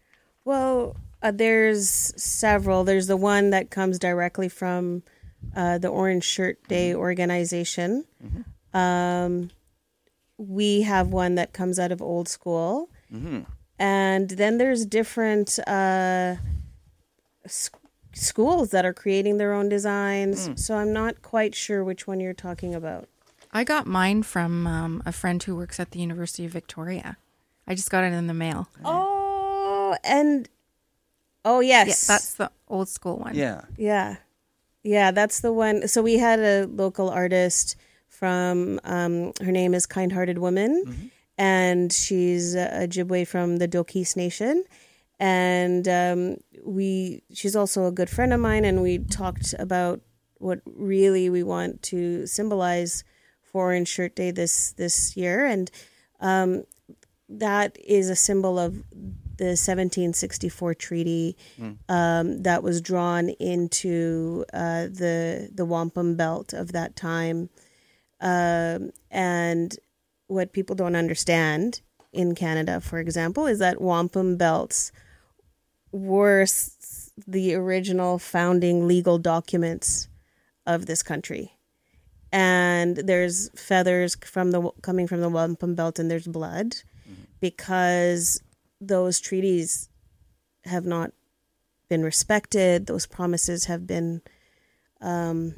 Well, 0.45 0.97
uh, 1.23 1.31
there's 1.31 1.89
several. 2.17 2.85
There's 2.85 3.07
the 3.07 3.17
one 3.17 3.51
that 3.51 3.71
comes 3.71 3.99
directly 3.99 4.49
from 4.49 5.03
uh, 5.57 5.79
the 5.79 5.89
Orange 5.89 6.25
Shirt 6.25 6.59
Day 6.69 6.95
organization. 6.95 8.05
Um, 8.75 9.51
we 10.39 10.83
have 10.83 11.09
one 11.09 11.35
that 11.35 11.53
comes 11.53 11.79
out 11.79 11.93
of 11.93 12.01
old 12.01 12.29
school, 12.29 12.89
and 13.79 14.29
then 14.31 14.59
there's 14.59 14.87
different 14.87 15.59
uh, 15.67 16.37
s- 17.45 17.71
schools 18.13 18.71
that 18.71 18.85
are 18.85 18.93
creating 18.95 19.39
their 19.39 19.53
own 19.53 19.69
designs. 19.69 20.49
So 20.57 20.77
I'm 20.77 20.93
not 20.93 21.23
quite 21.23 21.55
sure 21.55 21.83
which 21.85 22.07
one 22.07 22.21
you're 22.21 22.33
talking 22.35 22.75
about. 22.75 23.09
I 23.53 23.65
got 23.65 23.87
mine 23.87 24.23
from 24.23 24.67
um, 24.67 25.03
a 25.05 25.13
friend 25.13 25.43
who 25.43 25.57
works 25.57 25.81
at 25.81 25.91
the 25.91 25.99
University 25.99 26.45
of 26.45 26.53
Victoria. 26.53 27.17
I 27.67 27.75
just 27.75 27.91
got 27.91 28.05
it 28.05 28.13
in 28.13 28.27
the 28.29 28.35
mail. 28.35 28.69
Oh, 28.85 29.97
and 30.05 30.49
oh 31.45 31.59
Yeah, 31.61 31.85
yes, 31.87 32.07
that's 32.07 32.35
the 32.35 32.51
old 32.69 32.89
school 32.89 33.17
one. 33.19 33.35
Yeah. 33.35 33.63
Yeah. 33.77 34.17
Yeah, 34.83 35.11
that's 35.11 35.41
the 35.41 35.53
one. 35.53 35.89
So 35.89 36.03
we 36.03 36.19
had 36.19 36.39
a 36.41 36.67
local 36.67 37.11
artist 37.11 37.77
from, 38.09 38.81
um, 38.85 39.33
her 39.43 39.53
name 39.53 39.75
is 39.75 39.87
Kind 39.87 40.13
Hearted 40.13 40.39
Woman, 40.39 41.11
and 41.37 41.93
she's 41.93 42.55
a 42.55 42.87
Ojibwe 42.87 43.27
from 43.27 43.59
the 43.59 43.69
Dokis 43.69 44.17
Nation. 44.17 44.65
And 45.19 45.87
um, 45.87 46.37
we, 46.65 47.23
she's 47.33 47.55
also 47.57 47.87
a 47.87 47.93
good 47.93 48.09
friend 48.09 48.33
of 48.33 48.41
mine, 48.41 48.65
and 48.65 48.83
we 48.83 48.99
talked 48.99 49.55
about 49.59 50.01
what 50.39 50.61
really 50.65 51.29
we 51.29 51.43
want 51.43 51.83
to 51.83 52.27
symbolize 52.27 53.05
for 53.43 53.67
Orange 53.67 53.89
Shirt 53.89 54.15
Day 54.17 54.31
this 54.31 54.73
this 54.73 55.17
year, 55.17 55.45
and 55.45 55.71
um, 56.21 56.65
that 57.29 57.77
is 57.85 58.09
a 58.09 58.17
symbol 58.17 58.59
of 58.59 58.83
the 59.41 59.57
1764 59.57 60.75
treaty 60.75 61.37
um, 61.89 62.43
that 62.43 62.63
was 62.63 62.81
drawn 62.81 63.25
into 63.53 64.45
uh, 64.53 64.85
the 65.03 65.49
the 65.59 65.65
wampum 65.65 66.15
belt 66.17 66.53
of 66.53 66.67
that 66.73 66.95
time. 66.95 67.49
Um, 68.21 68.91
and 69.11 69.69
what 70.27 70.53
people 70.53 70.77
don't 70.77 70.95
understand 71.05 71.81
in 72.13 72.35
Canada, 72.35 72.81
for 72.81 72.99
example, 72.99 73.47
is 73.47 73.59
that 73.61 73.81
wampum 73.81 74.37
belts 74.37 74.93
were 75.93 76.43
s- 76.43 77.11
the 77.27 77.55
original 77.55 78.19
founding 78.19 78.87
legal 78.87 79.19
documents 79.19 80.09
of 80.67 80.87
this 80.87 81.03
country. 81.03 81.53
And 82.33 82.97
there's 82.97 83.49
feathers 83.57 84.17
from 84.25 84.51
the 84.53 84.71
coming 84.83 85.07
from 85.09 85.21
the 85.21 85.29
wampum 85.31 85.75
belt, 85.75 85.99
and 85.99 86.11
there's 86.11 86.29
blood 86.29 86.77
because 87.41 88.41
those 88.81 89.21
treaties 89.21 89.89
have 90.65 90.85
not 90.85 91.13
been 91.89 92.03
respected. 92.03 92.87
Those 92.87 93.07
promises 93.07 93.67
have 93.67 93.87
been 93.87 94.23
um, 95.01 95.55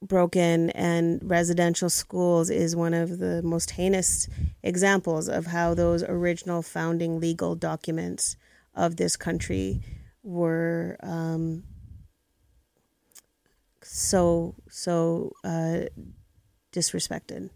broken, 0.00 0.70
and 0.70 1.20
residential 1.22 1.90
schools 1.90 2.50
is 2.50 2.76
one 2.76 2.94
of 2.94 3.18
the 3.18 3.42
most 3.42 3.72
heinous 3.72 4.28
examples 4.62 5.28
of 5.28 5.46
how 5.46 5.74
those 5.74 6.02
original 6.02 6.62
founding 6.62 7.20
legal 7.20 7.54
documents 7.54 8.36
of 8.74 8.96
this 8.96 9.16
country 9.16 9.80
were 10.22 10.96
um, 11.02 11.64
so 13.82 14.54
so 14.68 15.32
uh, 15.44 15.80
disrespected. 16.72 17.50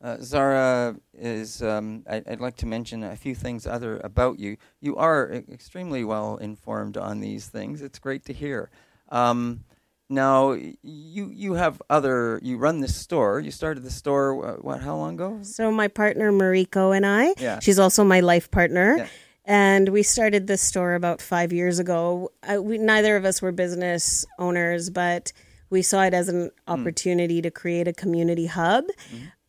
Uh, 0.00 0.16
Zahra 0.20 0.96
is. 1.12 1.60
Um, 1.62 2.04
I, 2.08 2.22
I'd 2.26 2.40
like 2.40 2.56
to 2.58 2.66
mention 2.66 3.02
a 3.02 3.16
few 3.16 3.34
things 3.34 3.66
other 3.66 3.98
about 4.04 4.38
you. 4.38 4.56
You 4.80 4.96
are 4.96 5.32
extremely 5.50 6.04
well 6.04 6.36
informed 6.36 6.96
on 6.96 7.18
these 7.20 7.48
things. 7.48 7.82
It's 7.82 7.98
great 7.98 8.24
to 8.26 8.32
hear. 8.32 8.70
Um, 9.08 9.64
now 10.08 10.52
you 10.52 11.30
you 11.32 11.54
have 11.54 11.82
other. 11.90 12.38
You 12.42 12.58
run 12.58 12.80
this 12.80 12.94
store. 12.94 13.40
You 13.40 13.50
started 13.50 13.82
the 13.82 13.90
store. 13.90 14.46
Uh, 14.46 14.52
what? 14.56 14.80
How 14.80 14.96
long 14.96 15.14
ago? 15.14 15.40
So 15.42 15.70
my 15.72 15.88
partner 15.88 16.30
Mariko 16.32 16.96
and 16.96 17.04
I, 17.04 17.34
Yeah. 17.38 17.58
she's 17.58 17.78
also 17.80 18.04
my 18.04 18.20
life 18.20 18.50
partner, 18.52 18.98
Yeah. 18.98 19.06
and 19.44 19.88
we 19.88 20.02
started 20.04 20.46
this 20.46 20.62
store 20.62 20.94
about 20.94 21.20
five 21.20 21.52
years 21.52 21.78
ago. 21.80 22.30
I, 22.42 22.58
we, 22.58 22.78
neither 22.78 23.16
of 23.16 23.24
us 23.24 23.42
were 23.42 23.52
business 23.52 24.24
owners, 24.38 24.90
but 24.90 25.32
we 25.70 25.82
saw 25.82 26.04
it 26.04 26.14
as 26.14 26.28
an 26.28 26.50
opportunity 26.68 27.42
to 27.42 27.50
create 27.50 27.86
a 27.88 27.92
community 27.92 28.46
hub. 28.46 28.84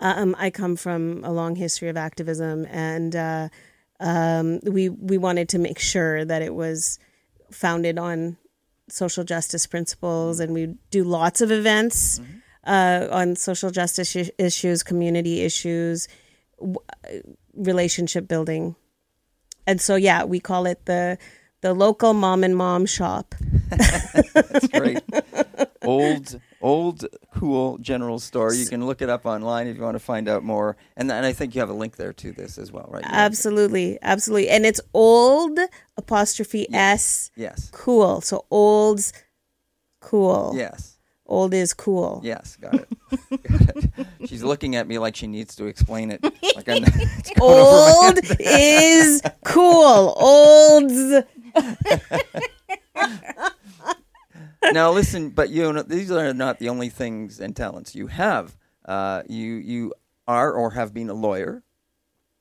Um, 0.02 0.36
I 0.40 0.50
come 0.50 0.76
from 0.76 1.24
a 1.24 1.32
long 1.32 1.56
history 1.56 1.90
of 1.90 1.98
activism, 1.98 2.66
and 2.70 3.16
uh, 3.16 3.50
um, 4.00 4.60
we 4.64 4.90
we 4.90 5.18
wanted 5.18 5.50
to 5.50 5.60
make 5.60 5.80
sure 5.80 6.24
that 6.24 6.42
it 6.42 6.56
was 6.56 7.00
founded 7.52 7.98
on 8.00 8.38
social 8.88 9.24
justice 9.24 9.66
principles, 9.68 10.40
and 10.40 10.54
we 10.54 10.76
do 10.90 11.04
lots 11.04 11.42
of 11.42 11.52
events 11.52 12.22
uh, 12.66 13.08
on 13.12 13.36
social 13.36 13.72
justice 13.72 14.16
issues, 14.38 14.84
community 14.84 15.42
issues, 15.42 16.08
w- 16.60 16.78
uh, 17.06 17.20
relationship 17.56 18.28
building, 18.28 18.76
and 19.68 19.82
so 19.82 19.96
yeah, 19.96 20.24
we 20.24 20.40
call 20.40 20.66
it 20.66 20.86
the 20.86 21.18
the 21.62 21.74
local 21.74 22.14
mom 22.14 22.44
and 22.46 22.56
mom 22.56 22.86
shop. 22.86 23.36
That's 23.70 24.68
great. 24.70 25.04
old, 25.84 26.40
old, 26.62 27.06
cool 27.34 27.78
general 27.80 28.20
store. 28.20 28.54
You 28.54 28.66
can 28.66 28.86
look 28.86 29.02
it 29.02 29.10
up 29.10 29.26
online 29.26 29.68
if 29.68 29.78
you 29.78 29.84
want 29.84 29.96
to 29.96 30.00
find 30.00 30.28
out 30.28 30.44
more. 30.44 30.76
And, 30.98 31.12
and 31.12 31.26
I 31.26 31.34
think 31.34 31.56
you 31.56 31.62
have 31.62 31.70
a 31.70 31.74
link 31.74 31.96
there 31.96 32.14
to 32.14 32.32
this 32.32 32.58
as 32.58 32.72
well, 32.72 32.88
right? 32.90 33.04
You 33.04 33.10
Absolutely, 33.12 33.98
absolutely, 34.02 34.50
and 34.50 34.66
it's 34.66 34.82
old 34.94 35.60
apostrophe 35.98 36.68
s 36.74 37.32
Yes. 37.36 37.70
cool. 37.72 38.22
So 38.22 38.46
old's 38.52 39.14
cool. 40.02 40.54
Yes. 40.56 40.98
Old 41.26 41.54
is 41.54 41.74
cool. 41.76 42.22
Yes. 42.24 42.56
Got 42.56 42.74
it. 42.74 42.90
got 43.44 43.76
it. 44.00 44.08
She's 44.28 44.44
looking 44.44 44.76
at 44.76 44.88
me 44.88 44.98
like 44.98 45.16
she 45.16 45.28
needs 45.28 45.56
to 45.58 45.66
explain 45.66 46.10
it. 46.12 46.24
Like 46.24 46.68
I'm, 46.68 46.84
it's 46.86 47.30
going 47.32 47.60
over 47.60 47.72
my 47.72 48.06
Old 48.08 48.20
is 48.40 49.22
cool. 49.46 50.16
Old's 50.18 51.24
now 54.74 54.92
listen, 54.92 55.30
but 55.30 55.50
you 55.50 55.72
know 55.74 55.84
these 55.84 56.12
are 56.12 56.34
not 56.34 56.60
the 56.60 56.70
only 56.70 56.90
things 56.90 57.40
and 57.40 57.56
talents 57.56 57.96
you 57.96 58.08
have. 58.08 58.56
Uh, 58.86 59.24
you 59.28 59.54
you 59.56 59.94
are 60.28 60.52
or 60.52 60.72
have 60.72 60.94
been 60.94 61.10
a 61.10 61.14
lawyer. 61.14 61.64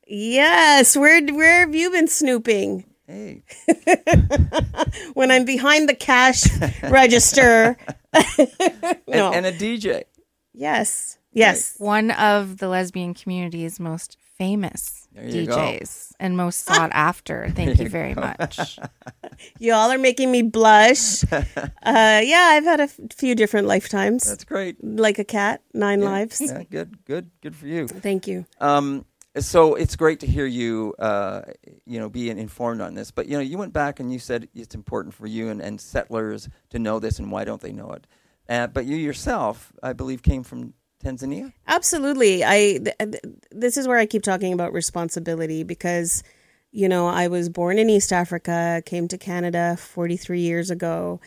yes. 0.06 0.96
Where 0.96 1.22
where 1.26 1.60
have 1.60 1.74
you 1.74 1.90
been 1.90 2.08
snooping? 2.08 2.84
Hey, 3.06 3.42
When 5.14 5.30
I'm 5.30 5.44
behind 5.46 5.88
the 5.88 5.94
cash 5.94 6.44
register. 6.82 7.76
and, 8.12 8.98
no. 9.08 9.32
and 9.32 9.46
a 9.46 9.52
DJ. 9.52 10.04
yes. 10.52 11.18
Yes. 11.32 11.74
One 11.78 12.10
of 12.10 12.58
the 12.58 12.68
lesbian 12.68 13.14
community's 13.14 13.78
most 13.78 14.16
famous 14.38 15.08
There 15.12 15.26
you 15.26 15.46
go. 15.46 15.56
DJs 15.56 16.12
and 16.20 16.36
most 16.36 16.64
sought 16.64 16.90
after. 16.94 17.50
Thank 17.50 17.78
you 17.78 17.88
very 17.88 18.14
much. 18.14 18.78
Y'all 19.58 19.90
are 19.90 19.98
making 19.98 20.30
me 20.30 20.42
blush. 20.42 21.24
uh, 21.32 21.42
yeah, 21.82 22.50
I've 22.52 22.64
had 22.64 22.80
a 22.80 22.84
f- 22.84 22.98
few 23.14 23.34
different 23.34 23.66
lifetimes. 23.66 24.24
That's 24.24 24.44
great. 24.44 24.82
like 24.82 25.18
a 25.18 25.24
cat, 25.24 25.62
nine 25.74 26.00
lives. 26.00 26.40
Yeah, 26.40 26.62
good, 26.70 27.04
good, 27.04 27.30
good 27.42 27.56
for 27.56 27.66
you. 27.66 27.88
Thank 27.88 28.26
you. 28.26 28.46
Um, 28.60 29.04
so 29.38 29.74
it's 29.74 29.96
great 29.96 30.20
to 30.20 30.26
hear 30.26 30.46
you, 30.46 30.94
uh, 30.98 31.42
you 31.84 31.98
know, 32.00 32.08
being 32.08 32.38
informed 32.38 32.80
on 32.80 32.94
this. 32.94 33.10
But 33.10 33.26
you 33.26 33.36
know, 33.36 33.42
you 33.42 33.58
went 33.58 33.72
back 33.72 34.00
and 34.00 34.12
you 34.12 34.18
said 34.18 34.48
it's 34.54 34.74
important 34.74 35.14
for 35.14 35.26
you 35.26 35.48
and, 35.48 35.60
and 35.60 35.80
settlers 35.80 36.48
to 36.70 36.78
know 36.78 36.98
this, 36.98 37.18
and 37.18 37.30
why 37.30 37.44
don't 37.44 37.60
they 37.60 37.72
know 37.72 37.90
it? 37.92 38.06
Uh, 38.48 38.66
but 38.66 38.86
you 38.86 38.96
yourself, 38.96 39.72
I 39.82 39.92
believe, 39.92 40.22
came 40.22 40.42
from 40.42 40.72
Tanzania. 41.04 41.52
Absolutely. 41.66 42.44
I 42.44 42.80
th- 42.82 42.96
th- 42.98 43.24
this 43.50 43.76
is 43.76 43.86
where 43.86 43.98
I 43.98 44.06
keep 44.06 44.22
talking 44.22 44.52
about 44.52 44.72
responsibility 44.72 45.62
because 45.62 46.22
you 46.70 46.88
know, 46.88 47.06
I 47.06 47.28
was 47.28 47.48
born 47.48 47.78
in 47.78 47.88
East 47.88 48.12
Africa, 48.12 48.82
came 48.84 49.08
to 49.08 49.18
Canada 49.18 49.76
43 49.78 50.40
years 50.40 50.70
ago, 50.70 51.20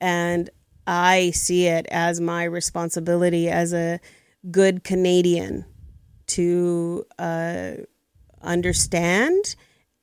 and 0.00 0.48
I 0.86 1.32
see 1.32 1.66
it 1.66 1.86
as 1.90 2.20
my 2.20 2.44
responsibility 2.44 3.48
as 3.48 3.72
a 3.74 4.00
good 4.50 4.84
Canadian 4.84 5.66
to 6.28 7.04
uh, 7.18 7.72
understand 8.42 9.56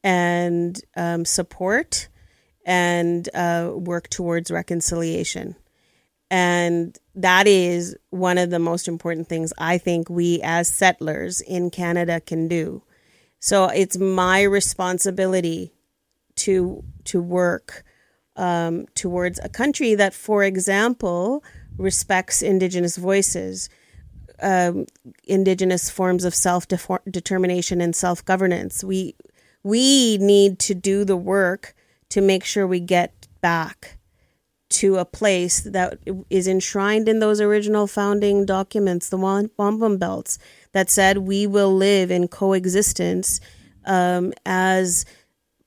and 0.04 0.80
um, 0.96 1.26
support 1.26 2.08
and 2.66 3.28
uh, 3.34 3.72
work 3.74 4.10
towards 4.10 4.52
reconciliation. 4.52 5.56
And 6.34 6.98
that 7.14 7.46
is 7.46 7.96
one 8.10 8.40
of 8.40 8.50
the 8.50 8.58
most 8.58 8.88
important 8.88 9.30
things 9.30 9.54
I 9.60 9.78
think 9.78 10.10
we 10.10 10.42
as 10.42 10.68
settlers 10.68 11.42
in 11.42 11.70
Canada 11.70 12.20
can 12.22 12.48
do. 12.48 12.82
So 13.40 13.68
it's 13.68 14.00
my 14.00 14.42
responsibility 14.42 15.74
to 16.38 16.84
to 17.04 17.22
work 17.22 17.84
um, 18.36 18.88
towards 18.96 19.40
a 19.44 19.50
country 19.50 19.94
that, 19.94 20.16
for 20.16 20.44
example, 20.44 21.44
respects 21.78 22.42
Indigenous 22.42 22.98
voices, 22.98 23.70
um, 24.42 24.88
Indigenous 25.26 25.92
forms 25.92 26.26
of 26.26 26.34
self 26.34 26.68
determination 26.68 27.80
and 27.80 27.96
self 27.96 28.26
governance. 28.26 28.84
We 28.84 29.14
we 29.62 30.18
need 30.18 30.58
to 30.62 30.74
do 30.74 31.06
the 31.06 31.16
work 31.16 31.76
to 32.10 32.22
make 32.22 32.44
sure 32.44 32.66
we 32.66 32.80
get 32.80 33.28
back 33.40 34.00
to 34.74 34.98
a 34.98 35.06
place 35.06 35.62
that 35.62 36.00
is 36.30 36.48
enshrined 36.48 37.08
in 37.08 37.20
those 37.20 37.40
original 37.40 37.88
founding 37.88 38.46
documents, 38.46 39.10
the 39.10 39.18
wampum 39.18 39.98
belts, 39.98 40.40
that 40.72 40.90
said 40.90 41.20
we 41.20 41.46
will 41.48 41.74
live 41.74 42.12
in 42.12 42.28
coexistence 42.28 43.40
um, 43.86 44.34
as 44.46 45.06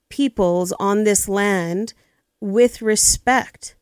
peoples 0.08 0.72
on 0.78 1.04
this 1.04 1.28
land 1.28 1.94
with 2.40 2.82
respect 2.82 3.76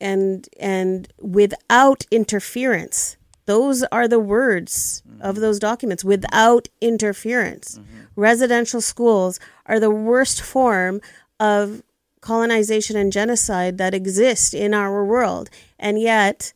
and 0.00 0.48
and 0.58 1.12
without 1.20 2.06
interference. 2.10 3.16
Those 3.46 3.82
are 3.84 4.06
the 4.06 4.20
words 4.20 5.02
mm-hmm. 5.08 5.22
of 5.22 5.36
those 5.36 5.58
documents 5.58 6.04
without 6.04 6.68
interference. 6.80 7.78
Mm-hmm. 7.78 8.00
Residential 8.16 8.80
schools 8.80 9.40
are 9.66 9.80
the 9.80 9.90
worst 9.90 10.40
form 10.40 11.00
of 11.38 11.82
colonization 12.20 12.96
and 12.96 13.12
genocide 13.12 13.78
that 13.78 13.94
exist 13.94 14.54
in 14.54 14.74
our 14.74 15.04
world. 15.04 15.50
And 15.78 16.00
yet, 16.00 16.52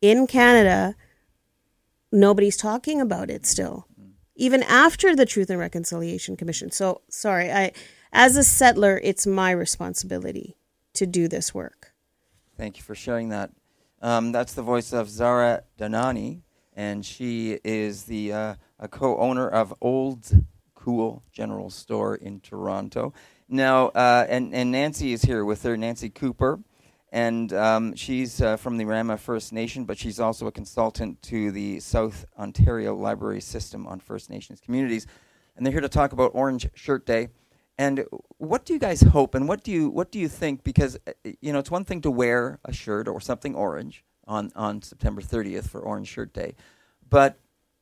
in 0.00 0.26
Canada, 0.26 0.94
nobody's 2.10 2.56
talking 2.56 3.00
about 3.00 3.30
it 3.30 3.46
still, 3.46 3.86
even 4.36 4.62
after 4.62 5.14
the 5.16 5.26
Truth 5.26 5.50
and 5.50 5.58
Reconciliation 5.58 6.36
Commission. 6.36 6.70
So, 6.70 7.02
sorry, 7.08 7.50
I, 7.50 7.72
as 8.12 8.36
a 8.36 8.44
settler, 8.44 9.00
it's 9.02 9.26
my 9.26 9.50
responsibility 9.50 10.56
to 10.94 11.06
do 11.06 11.28
this 11.28 11.54
work. 11.54 11.92
Thank 12.56 12.76
you 12.76 12.82
for 12.82 12.94
sharing 12.94 13.30
that. 13.30 13.50
Um, 14.02 14.32
that's 14.32 14.52
the 14.52 14.62
voice 14.62 14.92
of 14.92 15.08
Zahra 15.08 15.62
Dhanani, 15.78 16.42
and 16.74 17.04
she 17.06 17.58
is 17.64 18.04
the 18.04 18.32
uh, 18.32 18.54
co-owner 18.90 19.48
of 19.48 19.72
Old 19.80 20.30
Cool 20.74 21.22
General 21.32 21.70
Store 21.70 22.16
in 22.16 22.40
Toronto. 22.40 23.14
Now, 23.52 23.88
uh, 23.88 24.24
and, 24.30 24.54
and 24.54 24.72
Nancy 24.72 25.12
is 25.12 25.20
here 25.20 25.44
with 25.44 25.62
her, 25.64 25.76
Nancy 25.76 26.08
Cooper. 26.08 26.58
And 27.12 27.52
um, 27.52 27.94
she's 27.94 28.40
uh, 28.40 28.56
from 28.56 28.78
the 28.78 28.86
Rama 28.86 29.18
First 29.18 29.52
Nation, 29.52 29.84
but 29.84 29.98
she's 29.98 30.18
also 30.18 30.46
a 30.46 30.52
consultant 30.52 31.20
to 31.24 31.52
the 31.52 31.78
South 31.78 32.24
Ontario 32.38 32.94
Library 32.94 33.42
System 33.42 33.86
on 33.86 34.00
First 34.00 34.30
Nations 34.30 34.58
communities. 34.58 35.06
And 35.54 35.66
they're 35.66 35.72
here 35.72 35.82
to 35.82 35.90
talk 35.90 36.12
about 36.12 36.30
Orange 36.32 36.66
Shirt 36.72 37.04
Day. 37.04 37.28
And 37.76 38.06
what 38.38 38.64
do 38.64 38.72
you 38.72 38.78
guys 38.78 39.02
hope, 39.02 39.34
and 39.34 39.46
what 39.46 39.64
do 39.64 39.70
you 39.70 39.90
what 39.90 40.10
do 40.12 40.18
you 40.18 40.28
think? 40.28 40.62
Because 40.62 40.98
uh, 41.06 41.12
you 41.40 41.52
know, 41.52 41.58
it's 41.58 41.70
one 41.70 41.84
thing 41.84 42.02
to 42.02 42.10
wear 42.10 42.58
a 42.64 42.72
shirt 42.72 43.08
or 43.08 43.20
something 43.20 43.54
orange 43.54 44.04
on 44.26 44.52
on 44.54 44.82
September 44.82 45.20
30th 45.22 45.68
for 45.68 45.80
Orange 45.80 46.06
Shirt 46.06 46.34
Day, 46.34 46.54
but 47.08 47.38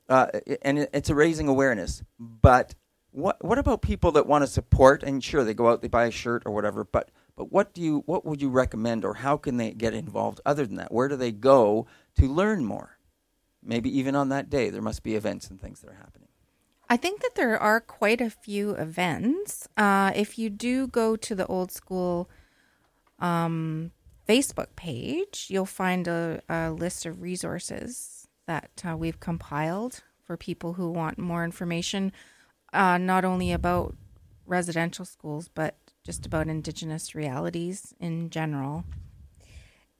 uh, 0.09 0.29
and 0.62 0.89
it's 0.93 1.11
a 1.11 1.15
raising 1.15 1.49
awareness. 1.49 2.05
But 2.19 2.75
what 3.12 3.45
what 3.45 3.59
about 3.59 3.83
people 3.83 4.12
that 4.12 4.26
want 4.26 4.43
to 4.43 4.47
support? 4.47 5.02
And 5.02 5.23
sure, 5.23 5.45
they 5.45 5.55
go 5.55 5.71
out, 5.71 5.83
they 5.83 5.88
buy 5.88 6.07
a 6.07 6.11
shirt 6.11 6.43
or 6.47 6.52
whatever. 6.52 6.85
But 6.85 7.11
but 7.37 7.50
what 7.50 7.75
do 7.75 7.83
you 7.83 8.02
what 8.07 8.25
would 8.25 8.40
you 8.40 8.50
recommend, 8.50 9.05
or 9.05 9.14
how 9.14 9.37
can 9.37 9.57
they 9.57 9.73
get 9.73 9.95
involved? 9.95 10.40
Other 10.47 10.67
than 10.67 10.76
that, 10.76 10.93
where 10.93 11.09
do 11.09 11.17
they 11.17 11.33
go 11.33 11.87
to 12.17 12.26
learn 12.26 12.64
more? 12.64 12.99
Maybe 13.62 13.97
even 13.99 14.14
on 14.14 14.29
that 14.31 14.49
day, 14.49 14.71
there 14.71 14.83
must 14.83 15.02
be 15.02 15.17
events 15.17 15.50
and 15.50 15.61
things 15.61 15.81
that 15.81 15.90
are 15.90 15.95
happening. 15.95 16.29
I 16.88 16.97
think 16.97 17.21
that 17.21 17.37
there 17.37 17.59
are 17.59 17.81
quite 17.81 18.21
a 18.21 18.31
few 18.31 18.71
events. 18.73 19.69
Uh, 19.76 20.12
if 20.14 20.38
you 20.38 20.50
do 20.50 20.88
go 20.88 21.14
to 21.14 21.35
the 21.35 21.47
old 21.47 21.71
school 21.71 22.29
um, 23.21 23.93
Facebook 24.29 24.75
page, 24.76 25.47
you'll 25.50 25.67
find 25.67 26.09
a, 26.09 26.40
a 26.49 26.71
list 26.71 27.07
of 27.07 27.23
resources 27.23 28.29
that 28.47 28.83
uh, 28.88 28.97
we've 28.97 29.21
compiled 29.21 30.02
for 30.25 30.37
people 30.37 30.73
who 30.73 30.90
want 30.90 31.19
more 31.19 31.45
information 31.45 32.12
uh, 32.73 32.99
not 32.99 33.25
only 33.25 33.53
about 33.53 33.95
residential 34.47 35.05
schools, 35.05 35.49
but 35.49 35.77
just 36.05 36.27
about 36.27 36.49
Indigenous 36.49 37.15
realities 37.15 37.95
in 38.00 38.31
general. 38.31 38.85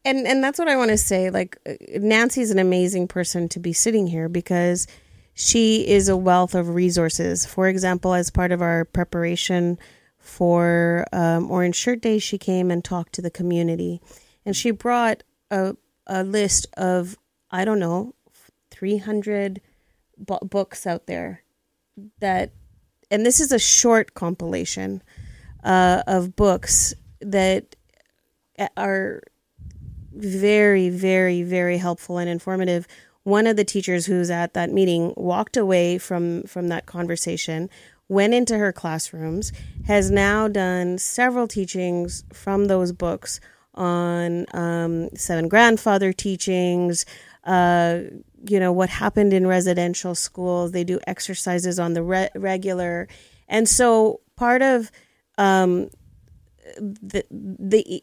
And 0.05 0.27
and 0.27 0.43
that's 0.43 0.59
what 0.59 0.69
I 0.69 0.77
want 0.77 0.91
to 0.91 0.99
say. 0.99 1.31
Like 1.31 1.59
uh, 1.67 1.75
Nancy's 1.99 2.51
an 2.51 2.59
amazing 2.59 3.09
person 3.09 3.49
to 3.51 3.61
be 3.61 3.73
sitting 3.73 4.07
here 4.07 4.29
because 4.29 4.87
she 5.35 5.87
is 5.87 6.09
a 6.09 6.17
wealth 6.17 6.55
of 6.55 6.75
resources. 6.75 7.47
For 7.47 7.69
example, 7.69 8.15
as 8.15 8.31
part 8.31 8.51
of 8.53 8.63
our 8.63 8.85
preparation 8.85 9.79
for 10.19 11.05
um, 11.13 11.51
Orange 11.51 11.77
Shirt 11.77 12.01
Day, 12.01 12.19
she 12.19 12.39
came 12.39 12.71
and 12.71 12.85
talked 12.85 13.13
to 13.15 13.23
the 13.23 13.31
community, 13.31 14.01
and 14.45 14.57
she 14.57 14.71
brought 14.71 15.23
a 15.51 15.77
a 16.07 16.25
list 16.25 16.67
of 16.77 17.17
I 17.51 17.65
don't 17.65 17.79
know, 17.79 18.15
three 18.71 18.99
hundred 18.99 19.61
books 20.17 20.87
out 20.87 21.07
there 21.07 21.43
that 22.21 22.53
and 23.11 23.27
this 23.27 23.41
is 23.41 23.53
a 23.53 23.59
short 23.59 24.15
compilation 24.15 25.03
uh, 25.65 26.03
of 26.07 26.37
books 26.37 26.95
that 27.21 27.77
are 28.77 29.23
very, 30.13 30.89
very, 30.89 31.43
very 31.43 31.79
helpful 31.79 32.19
and 32.19 32.29
informative. 32.29 32.87
One 33.23 33.47
of 33.47 33.57
the 33.57 33.65
teachers 33.65 34.07
who's 34.07 34.31
at 34.31 34.55
that 34.55 34.71
meeting 34.71 35.13
walked 35.17 35.57
away 35.57 35.99
from 35.99 36.43
from 36.45 36.69
that 36.69 36.87
conversation, 36.87 37.69
went 38.09 38.35
into 38.35 38.59
her 38.59 38.73
classrooms, 38.73 39.53
has 39.87 40.11
now 40.11 40.49
done 40.49 40.99
several 40.99 41.47
teachings 41.47 42.25
from 42.33 42.67
those 42.67 42.93
books 42.93 43.41
on 43.75 44.47
um, 44.53 45.09
seven 45.15 45.49
grandfather 45.49 46.13
teachings, 46.13 47.07
uh, 47.45 48.01
you 48.49 48.59
know 48.59 48.73
what 48.73 48.89
happened 48.89 49.33
in 49.33 49.47
residential 49.47 50.15
schools 50.15 50.73
they 50.73 50.85
do 50.85 50.99
exercises 51.07 51.79
on 51.79 51.93
the 51.95 52.03
re- 52.03 52.31
regular 52.35 53.09
and 53.49 53.69
so 53.69 54.21
part 54.37 54.63
of 54.63 54.91
um, 55.39 55.91
the 56.79 57.25
the 57.31 58.03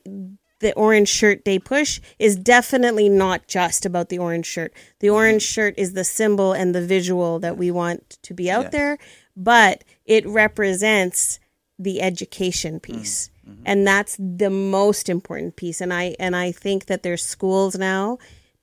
the 0.60 0.74
orange 0.74 1.10
shirt 1.10 1.44
day 1.44 1.60
push 1.60 2.00
is 2.18 2.36
definitely 2.36 3.10
not 3.10 3.48
just 3.48 3.86
about 3.86 4.10
the 4.10 4.18
orange 4.18 4.46
shirt 4.46 4.74
the 5.00 5.10
orange 5.10 5.44
mm-hmm. 5.44 5.54
shirt 5.54 5.74
is 5.78 5.94
the 5.94 6.04
symbol 6.04 6.54
and 6.54 6.74
the 6.74 6.86
visual 6.86 7.40
that 7.40 7.58
we 7.58 7.72
want 7.72 8.18
to 8.22 8.34
be 8.34 8.50
out 8.50 8.64
yes. 8.64 8.72
there 8.72 8.98
but 9.36 9.84
it 10.06 10.26
represents 10.28 11.40
the 11.80 12.02
education 12.02 12.80
piece 12.80 13.30
mm-hmm. 13.48 13.62
and 13.66 13.86
that's 13.86 14.18
the 14.20 14.50
most 14.50 15.10
important 15.10 15.56
piece 15.56 15.80
and 15.80 15.94
i 15.94 16.16
and 16.20 16.36
i 16.36 16.52
think 16.52 16.88
that 16.88 17.04
there's 17.04 17.24
schools 17.24 17.76
now 17.76 18.18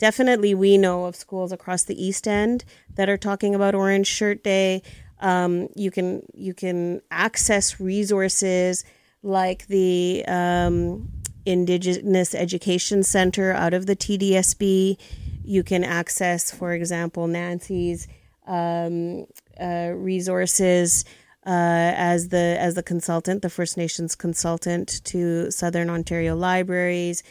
definitely 0.05 0.55
we 0.55 0.77
know 0.77 1.07
of 1.07 1.17
schools 1.17 1.51
across 1.51 1.85
the 1.85 1.97
East 2.07 2.29
End 2.29 2.63
that 2.97 3.09
are 3.09 3.17
talking 3.17 3.55
about 3.55 3.75
Orange 3.75 4.07
Shirt 4.07 4.45
Day. 4.45 4.83
Um, 5.21 5.69
you 5.75 5.91
can 5.91 6.27
you 6.35 6.53
can 6.53 7.01
access 7.11 7.81
resources 7.81 8.85
like 9.23 9.67
the 9.69 10.23
um, 10.29 11.09
Indigenous 11.47 12.35
Education 12.35 13.03
Center 13.03 13.55
out 13.55 13.73
of 13.73 13.87
the 13.87 13.97
TDSB. 13.97 14.99
You 15.43 15.63
can 15.63 15.83
access, 15.85 16.51
for 16.51 16.75
example, 16.75 17.27
Nancy's 17.27 18.07
um, 18.47 19.25
uh, 19.59 19.93
resources 19.95 21.07
uh, 21.47 21.97
as 21.97 22.29
the 22.29 22.59
as 22.61 22.75
the 22.75 22.83
consultant, 22.83 23.41
the 23.41 23.49
First 23.49 23.79
Nations 23.79 24.15
consultant 24.15 25.03
to 25.05 25.51
Southern 25.51 25.89
Ontario 25.89 26.37
Libraries. 26.37 27.23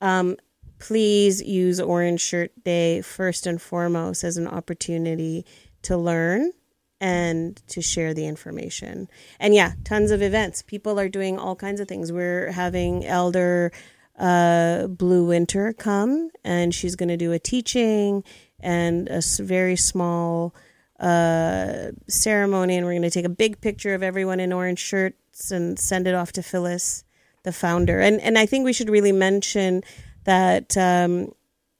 Um, 0.00 0.36
please 0.80 1.40
use 1.42 1.78
Orange 1.78 2.20
Shirt 2.20 2.52
Day 2.64 3.02
first 3.02 3.46
and 3.46 3.60
foremost 3.60 4.24
as 4.24 4.36
an 4.36 4.48
opportunity 4.48 5.44
to 5.82 5.96
learn 5.96 6.52
and 7.00 7.56
to 7.68 7.80
share 7.80 8.12
the 8.12 8.26
information. 8.26 9.08
And 9.38 9.54
yeah, 9.54 9.72
tons 9.84 10.10
of 10.10 10.22
events. 10.22 10.62
People 10.62 10.98
are 10.98 11.08
doing 11.08 11.38
all 11.38 11.56
kinds 11.56 11.80
of 11.80 11.88
things. 11.88 12.12
We're 12.12 12.52
having 12.52 13.06
Elder 13.06 13.72
uh, 14.18 14.86
Blue 14.88 15.26
Winter 15.26 15.72
come, 15.72 16.30
and 16.44 16.74
she's 16.74 16.96
going 16.96 17.08
to 17.08 17.16
do 17.16 17.32
a 17.32 17.38
teaching 17.38 18.22
and 18.58 19.08
a 19.08 19.22
very 19.38 19.76
small 19.76 20.54
uh, 20.98 21.92
ceremony. 22.08 22.76
And 22.76 22.84
we're 22.84 22.92
going 22.92 23.02
to 23.02 23.10
take 23.10 23.24
a 23.24 23.30
big 23.30 23.60
picture 23.62 23.94
of 23.94 24.02
everyone 24.02 24.40
in 24.40 24.52
orange 24.52 24.80
shirts 24.80 25.50
and 25.50 25.78
send 25.78 26.06
it 26.06 26.14
off 26.14 26.32
to 26.32 26.42
Phyllis, 26.42 27.04
the 27.44 27.52
founder. 27.52 28.00
And 28.00 28.20
and 28.20 28.36
I 28.36 28.44
think 28.44 28.66
we 28.66 28.74
should 28.74 28.90
really 28.90 29.12
mention 29.12 29.82
that 30.24 30.76
um, 30.76 31.32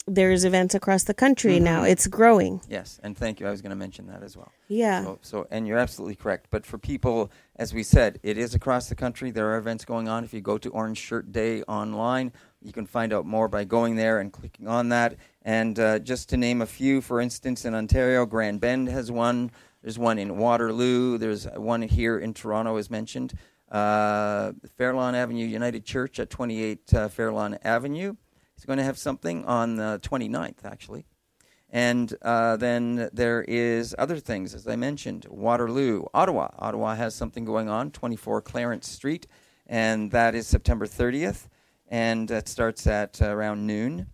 there's 0.06 0.44
events 0.44 0.74
across 0.74 1.04
the 1.04 1.14
country 1.14 1.56
mm-hmm. 1.56 1.64
now. 1.64 1.82
It's 1.84 2.06
growing. 2.06 2.60
Yes, 2.68 2.98
and 3.02 3.16
thank 3.16 3.40
you. 3.40 3.46
I 3.46 3.50
was 3.50 3.62
going 3.62 3.70
to 3.70 3.76
mention 3.76 4.06
that 4.08 4.22
as 4.22 4.36
well. 4.36 4.50
Yeah. 4.68 5.04
So, 5.04 5.18
so, 5.22 5.46
and 5.50 5.66
you're 5.66 5.78
absolutely 5.78 6.16
correct. 6.16 6.48
But 6.50 6.66
for 6.66 6.78
people, 6.78 7.30
as 7.56 7.72
we 7.72 7.82
said, 7.82 8.18
it 8.22 8.36
is 8.36 8.54
across 8.54 8.88
the 8.88 8.94
country. 8.94 9.30
There 9.30 9.50
are 9.52 9.58
events 9.58 9.84
going 9.84 10.08
on. 10.08 10.24
If 10.24 10.34
you 10.34 10.40
go 10.40 10.58
to 10.58 10.68
Orange 10.70 10.98
Shirt 10.98 11.32
Day 11.32 11.62
online, 11.62 12.32
you 12.60 12.72
can 12.72 12.86
find 12.86 13.12
out 13.12 13.24
more 13.24 13.48
by 13.48 13.64
going 13.64 13.96
there 13.96 14.18
and 14.18 14.32
clicking 14.32 14.66
on 14.66 14.88
that. 14.88 15.16
And 15.42 15.78
uh, 15.78 15.98
just 16.00 16.28
to 16.30 16.36
name 16.36 16.60
a 16.60 16.66
few, 16.66 17.00
for 17.00 17.20
instance, 17.20 17.64
in 17.64 17.74
Ontario, 17.74 18.26
Grand 18.26 18.60
Bend 18.60 18.88
has 18.88 19.10
one. 19.10 19.50
There's 19.82 19.98
one 19.98 20.18
in 20.18 20.36
Waterloo. 20.36 21.18
There's 21.18 21.46
one 21.56 21.82
here 21.82 22.18
in 22.18 22.34
Toronto, 22.34 22.76
as 22.76 22.90
mentioned. 22.90 23.32
Uh, 23.70 24.52
Fairlawn 24.76 25.14
Avenue 25.14 25.46
United 25.46 25.84
Church 25.84 26.18
at 26.18 26.28
28 26.28 26.94
uh, 26.94 27.08
Fairlawn 27.08 27.56
Avenue. 27.62 28.14
He's 28.60 28.66
going 28.66 28.76
to 28.76 28.84
have 28.84 28.98
something 28.98 29.46
on 29.46 29.76
the 29.76 29.98
29th, 30.02 30.66
actually. 30.66 31.06
And 31.70 32.12
uh, 32.20 32.58
then 32.58 33.08
there 33.10 33.42
is 33.48 33.94
other 33.96 34.18
things, 34.18 34.54
as 34.54 34.68
I 34.68 34.76
mentioned, 34.76 35.24
Waterloo, 35.30 36.04
Ottawa. 36.12 36.48
Ottawa 36.58 36.94
has 36.94 37.14
something 37.14 37.46
going 37.46 37.70
on, 37.70 37.90
24 37.90 38.42
Clarence 38.42 38.86
Street, 38.86 39.26
and 39.66 40.10
that 40.10 40.34
is 40.34 40.46
September 40.46 40.86
30th. 40.86 41.48
and 41.88 42.30
it 42.30 42.48
starts 42.48 42.86
at 42.86 43.22
uh, 43.22 43.28
around 43.34 43.66
noon. 43.66 44.08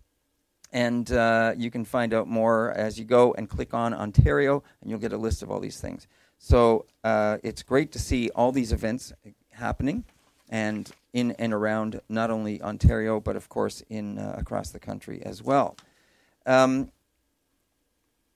And 0.71 1.11
uh, 1.11 1.53
you 1.57 1.69
can 1.69 1.83
find 1.83 2.13
out 2.13 2.29
more 2.29 2.71
as 2.71 2.97
you 2.97 3.03
go 3.03 3.33
and 3.33 3.49
click 3.49 3.73
on 3.73 3.93
Ontario, 3.93 4.63
and 4.79 4.89
you'll 4.89 5.01
get 5.01 5.11
a 5.11 5.17
list 5.17 5.43
of 5.43 5.51
all 5.51 5.59
these 5.59 5.81
things. 5.81 6.07
So 6.37 6.85
uh, 7.03 7.39
it's 7.43 7.63
great 7.63 7.91
to 7.91 7.99
see 7.99 8.29
all 8.29 8.53
these 8.53 8.71
events 8.71 9.11
happening, 9.51 10.05
and 10.47 10.89
in 11.17 11.31
and 11.39 11.51
around 11.51 11.99
not 12.09 12.29
only 12.29 12.61
Ontario, 12.61 13.19
but 13.19 13.35
of 13.35 13.49
course 13.49 13.81
in 13.89 14.19
uh, 14.19 14.35
across 14.37 14.69
the 14.69 14.79
country 14.79 15.19
as 15.23 15.41
well. 15.41 15.75
Um, 16.45 16.91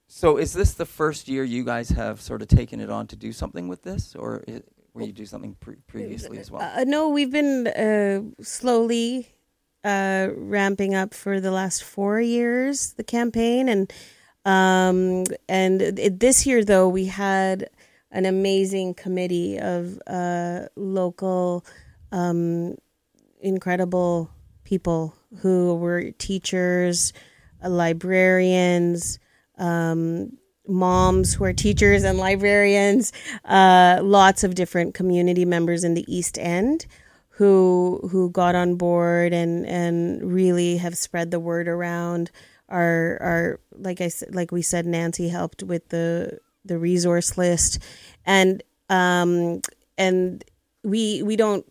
so, 0.07 0.37
is 0.37 0.51
this 0.53 0.73
the 0.73 0.85
first 0.85 1.27
year 1.27 1.43
you 1.43 1.63
guys 1.63 1.89
have 1.89 2.19
sort 2.19 2.41
of 2.41 2.47
taken 2.47 2.81
it 2.81 2.89
on 2.89 3.05
to 3.07 3.15
do 3.15 3.31
something 3.31 3.67
with 3.67 3.83
this, 3.83 4.15
or 4.15 4.43
i 4.47 4.61
were 4.93 5.03
you 5.03 5.13
do 5.13 5.25
something 5.25 5.55
pre- 5.59 5.77
previously 5.87 6.37
as 6.39 6.51
well? 6.51 6.61
Uh, 6.61 6.83
no, 6.85 7.07
we've 7.07 7.31
been 7.31 7.67
uh, 7.67 8.43
slowly 8.43 9.29
uh, 9.85 10.29
ramping 10.35 10.95
up 10.95 11.13
for 11.13 11.39
the 11.39 11.51
last 11.51 11.83
four 11.83 12.19
years 12.19 12.93
the 12.93 13.03
campaign, 13.03 13.69
and 13.69 13.93
um, 14.43 15.23
and 15.47 15.81
it, 15.81 16.19
this 16.19 16.47
year 16.47 16.65
though 16.65 16.89
we 16.89 17.05
had 17.05 17.69
an 18.11 18.25
amazing 18.25 18.93
committee 18.93 19.57
of 19.57 20.01
uh, 20.07 20.63
local, 20.75 21.65
um, 22.11 22.75
incredible 23.39 24.29
people 24.63 25.15
who 25.39 25.75
were 25.75 26.11
teachers, 26.11 27.13
uh, 27.63 27.69
librarians 27.69 29.19
um, 29.57 30.37
moms 30.67 31.33
who 31.33 31.43
are 31.43 31.53
teachers 31.53 32.03
and 32.03 32.17
librarians, 32.17 33.13
uh, 33.45 33.99
lots 34.01 34.43
of 34.43 34.55
different 34.55 34.93
community 34.93 35.45
members 35.45 35.83
in 35.83 35.93
the 35.93 36.05
East 36.13 36.37
End 36.37 36.85
who 37.29 38.07
who 38.11 38.29
got 38.29 38.55
on 38.55 38.75
board 38.75 39.33
and 39.33 39.65
and 39.65 40.21
really 40.33 40.77
have 40.77 40.97
spread 40.97 41.31
the 41.31 41.39
word 41.39 41.67
around. 41.67 42.29
Our 42.69 43.17
our 43.21 43.59
like 43.71 44.01
I 44.01 44.09
said, 44.09 44.35
like 44.35 44.51
we 44.51 44.61
said, 44.61 44.85
Nancy 44.85 45.29
helped 45.29 45.63
with 45.63 45.89
the 45.89 46.39
the 46.65 46.77
resource 46.77 47.37
list, 47.37 47.79
and 48.25 48.61
um 48.89 49.61
and 49.97 50.43
we 50.83 51.23
we 51.23 51.35
don't 51.35 51.65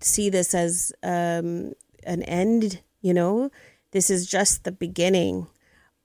see 0.00 0.30
this 0.30 0.54
as 0.54 0.92
um 1.02 1.72
an 2.04 2.22
end. 2.24 2.82
You 3.00 3.14
know, 3.14 3.50
this 3.92 4.10
is 4.10 4.26
just 4.26 4.64
the 4.64 4.72
beginning 4.72 5.46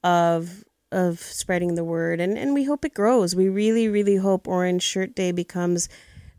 of 0.04 0.64
of 0.92 1.20
spreading 1.20 1.76
the 1.76 1.84
word 1.84 2.22
and, 2.22 2.38
and 2.38 2.54
we 2.54 2.64
hope 2.64 2.86
it 2.86 2.94
grows. 2.94 3.36
We 3.36 3.50
really, 3.50 3.88
really 3.90 4.16
hope 4.16 4.48
Orange 4.48 4.84
Shirt 4.84 5.16
Day 5.16 5.32
becomes 5.32 5.90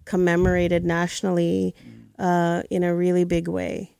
commemorated 0.07 0.85
nationally 0.85 1.75
uh, 2.19 2.63
in 2.71 2.83
a 2.83 2.95
really 2.95 3.25
big 3.25 3.49
way. 3.49 3.97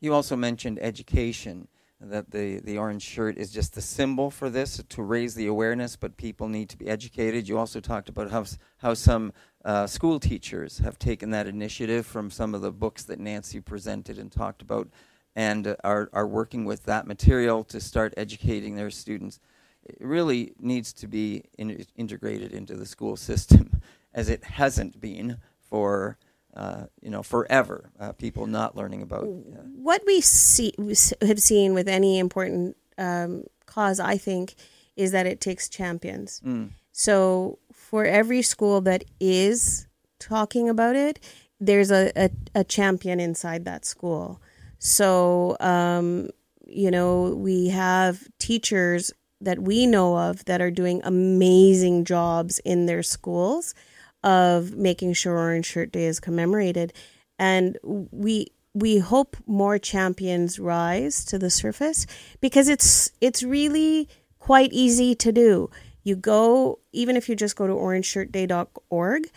You 0.00 0.12
also 0.12 0.36
mentioned 0.36 0.78
education, 0.82 1.68
that 2.00 2.30
the, 2.30 2.60
the 2.60 2.78
orange 2.78 3.02
shirt 3.02 3.38
is 3.38 3.50
just 3.50 3.74
the 3.74 3.80
symbol 3.80 4.30
for 4.30 4.50
this 4.50 4.82
to 4.88 5.02
raise 5.02 5.34
the 5.34 5.46
awareness, 5.46 5.96
but 5.96 6.16
people 6.16 6.48
need 6.48 6.68
to 6.68 6.76
be 6.76 6.86
educated. 6.86 7.48
You 7.48 7.58
also 7.58 7.80
talked 7.80 8.08
about 8.08 8.30
how, 8.30 8.44
how 8.78 8.94
some 8.94 9.32
uh, 9.64 9.86
school 9.86 10.20
teachers 10.20 10.78
have 10.78 10.98
taken 10.98 11.30
that 11.30 11.46
initiative 11.46 12.06
from 12.06 12.30
some 12.30 12.54
of 12.54 12.60
the 12.60 12.72
books 12.72 13.04
that 13.04 13.18
Nancy 13.18 13.60
presented 13.60 14.18
and 14.18 14.30
talked 14.30 14.60
about 14.60 14.88
and 15.34 15.74
are, 15.82 16.08
are 16.12 16.26
working 16.26 16.64
with 16.64 16.84
that 16.84 17.06
material 17.06 17.64
to 17.64 17.80
start 17.80 18.14
educating 18.16 18.76
their 18.76 18.90
students. 18.90 19.40
It 19.84 19.96
really 20.00 20.52
needs 20.58 20.92
to 20.94 21.06
be 21.06 21.44
in, 21.58 21.84
integrated 21.96 22.52
into 22.52 22.74
the 22.74 22.86
school 22.86 23.16
system 23.16 23.80
as 24.14 24.28
it 24.28 24.44
hasn't 24.44 25.00
been 25.00 25.38
for 25.58 26.18
uh, 26.54 26.84
you 27.00 27.10
know 27.10 27.22
forever. 27.22 27.90
Uh, 27.98 28.12
people 28.12 28.46
not 28.46 28.76
learning 28.76 29.02
about 29.02 29.24
uh, 29.24 29.62
what 29.74 30.02
we 30.06 30.20
see 30.20 30.72
have 31.20 31.42
seen 31.42 31.74
with 31.74 31.88
any 31.88 32.20
important 32.20 32.76
um, 32.96 33.42
cause. 33.66 33.98
I 33.98 34.16
think 34.16 34.54
is 34.94 35.10
that 35.10 35.26
it 35.26 35.40
takes 35.40 35.68
champions. 35.68 36.40
Mm. 36.46 36.70
So 36.92 37.58
for 37.94 38.04
every 38.04 38.42
school 38.42 38.80
that 38.80 39.04
is 39.20 39.86
talking 40.18 40.68
about 40.68 40.96
it, 40.96 41.20
there's 41.60 41.92
a, 41.92 42.10
a, 42.16 42.28
a 42.52 42.64
champion 42.64 43.20
inside 43.20 43.64
that 43.64 43.84
school. 43.84 44.42
So, 44.80 45.56
um, 45.60 46.30
you 46.66 46.90
know, 46.90 47.36
we 47.36 47.68
have 47.68 48.26
teachers 48.40 49.12
that 49.40 49.60
we 49.60 49.86
know 49.86 50.18
of 50.18 50.44
that 50.46 50.60
are 50.60 50.72
doing 50.72 51.02
amazing 51.04 52.04
jobs 52.04 52.58
in 52.64 52.86
their 52.86 53.04
schools 53.04 53.76
of 54.24 54.72
making 54.74 55.12
sure 55.12 55.38
Orange 55.38 55.66
Shirt 55.66 55.92
Day 55.92 56.06
is 56.06 56.18
commemorated. 56.18 56.92
And 57.38 57.78
we 57.84 58.48
we 58.74 58.98
hope 58.98 59.36
more 59.46 59.78
champions 59.78 60.58
rise 60.58 61.24
to 61.26 61.38
the 61.38 61.48
surface 61.48 62.08
because 62.40 62.66
it's 62.68 63.12
it's 63.20 63.44
really 63.44 64.08
quite 64.40 64.72
easy 64.72 65.14
to 65.14 65.30
do. 65.30 65.70
You 66.04 66.16
go 66.16 66.78
even 66.92 67.16
if 67.16 67.28
you 67.28 67.34
just 67.34 67.56
go 67.56 67.66
to 67.66 67.72
orangeshirtday.org, 67.72 69.30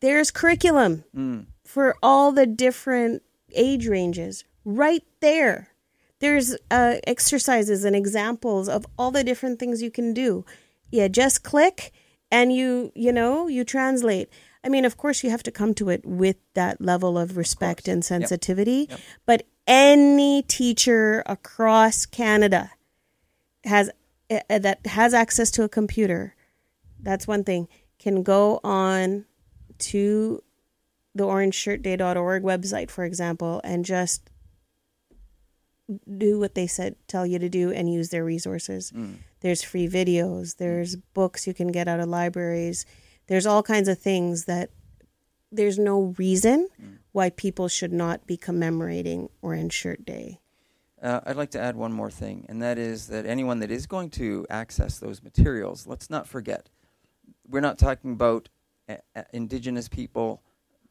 there's 0.00 0.30
curriculum 0.30 1.04
mm. 1.16 1.46
for 1.64 1.96
all 2.02 2.32
the 2.32 2.46
different 2.46 3.22
age 3.54 3.86
ranges 3.86 4.44
right 4.64 5.04
there. 5.20 5.68
There's 6.18 6.54
uh, 6.70 6.96
exercises 7.06 7.84
and 7.84 7.96
examples 7.96 8.68
of 8.68 8.86
all 8.98 9.10
the 9.10 9.24
different 9.24 9.58
things 9.58 9.82
you 9.82 9.90
can 9.90 10.12
do. 10.12 10.44
Yeah, 10.90 11.08
just 11.08 11.42
click 11.42 11.92
and 12.30 12.52
you, 12.52 12.92
you 12.94 13.12
know, 13.12 13.48
you 13.48 13.64
translate. 13.64 14.28
I 14.62 14.68
mean, 14.68 14.84
of 14.84 14.96
course, 14.96 15.24
you 15.24 15.30
have 15.30 15.42
to 15.44 15.50
come 15.50 15.72
to 15.74 15.88
it 15.88 16.04
with 16.04 16.36
that 16.54 16.80
level 16.80 17.16
of 17.16 17.36
respect 17.36 17.88
of 17.88 17.92
and 17.92 18.04
sensitivity. 18.04 18.86
Yep. 18.88 18.90
Yep. 18.90 19.00
But 19.24 19.46
any 19.66 20.42
teacher 20.42 21.22
across 21.24 22.04
Canada 22.04 22.72
has 23.64 23.90
that 24.30 24.86
has 24.86 25.12
access 25.12 25.50
to 25.52 25.64
a 25.64 25.68
computer. 25.68 26.34
That's 27.00 27.26
one 27.26 27.44
thing. 27.44 27.68
Can 27.98 28.22
go 28.22 28.60
on 28.62 29.26
to 29.78 30.42
the 31.14 31.24
orangeshirtday.org 31.24 32.42
website, 32.42 32.90
for 32.90 33.04
example, 33.04 33.60
and 33.64 33.84
just 33.84 34.30
do 36.16 36.38
what 36.38 36.54
they 36.54 36.66
said 36.66 36.94
tell 37.08 37.26
you 37.26 37.38
to 37.38 37.48
do 37.48 37.72
and 37.72 37.92
use 37.92 38.10
their 38.10 38.24
resources. 38.24 38.92
Mm. 38.94 39.16
There's 39.40 39.62
free 39.62 39.88
videos, 39.88 40.56
there's 40.56 40.96
books 40.96 41.46
you 41.46 41.54
can 41.54 41.68
get 41.72 41.88
out 41.88 42.00
of 42.00 42.08
libraries. 42.08 42.86
There's 43.26 43.46
all 43.46 43.62
kinds 43.62 43.88
of 43.88 43.98
things 43.98 44.44
that 44.44 44.70
there's 45.50 45.78
no 45.78 46.14
reason 46.16 46.68
mm. 46.80 46.98
why 47.12 47.30
people 47.30 47.68
should 47.68 47.92
not 47.92 48.26
be 48.26 48.36
commemorating 48.36 49.30
Orange 49.42 49.72
Shirt 49.72 50.04
Day. 50.04 50.40
Uh, 51.02 51.20
I'd 51.24 51.36
like 51.36 51.50
to 51.52 51.60
add 51.60 51.76
one 51.76 51.92
more 51.92 52.10
thing, 52.10 52.44
and 52.48 52.60
that 52.60 52.76
is 52.76 53.06
that 53.06 53.24
anyone 53.24 53.60
that 53.60 53.70
is 53.70 53.86
going 53.86 54.10
to 54.10 54.46
access 54.50 54.98
those 54.98 55.22
materials, 55.22 55.86
let's 55.86 56.10
not 56.10 56.26
forget, 56.26 56.68
we're 57.48 57.60
not 57.60 57.78
talking 57.78 58.12
about 58.12 58.50
uh, 58.88 58.96
indigenous 59.32 59.88
people 59.88 60.42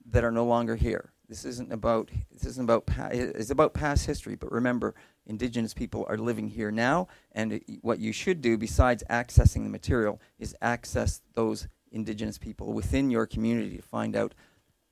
that 0.06 0.24
are 0.24 0.32
no 0.32 0.46
longer 0.46 0.76
here. 0.76 1.12
This 1.28 1.46
isn't 1.46 1.72
about 1.72 2.10
this 2.32 2.44
isn't 2.46 2.64
about 2.64 2.88
pa- 2.88 3.10
it's 3.12 3.52
about 3.52 3.76
past 3.76 4.08
history. 4.08 4.36
But 4.36 4.52
remember, 4.52 4.96
Indigenous 5.28 5.76
people 5.76 6.06
are 6.10 6.18
living 6.18 6.48
here 6.48 6.72
now, 6.72 7.08
and 7.34 7.54
it, 7.54 7.64
what 7.82 8.00
you 8.00 8.12
should 8.12 8.42
do, 8.42 8.58
besides 8.58 9.04
accessing 9.12 9.64
the 9.64 9.70
material, 9.70 10.20
is 10.40 10.56
access 10.60 11.22
those 11.36 11.68
Indigenous 11.92 12.40
people 12.40 12.74
within 12.74 13.12
your 13.12 13.28
community 13.28 13.78
to 13.78 13.84
find 13.84 14.16
out 14.16 14.34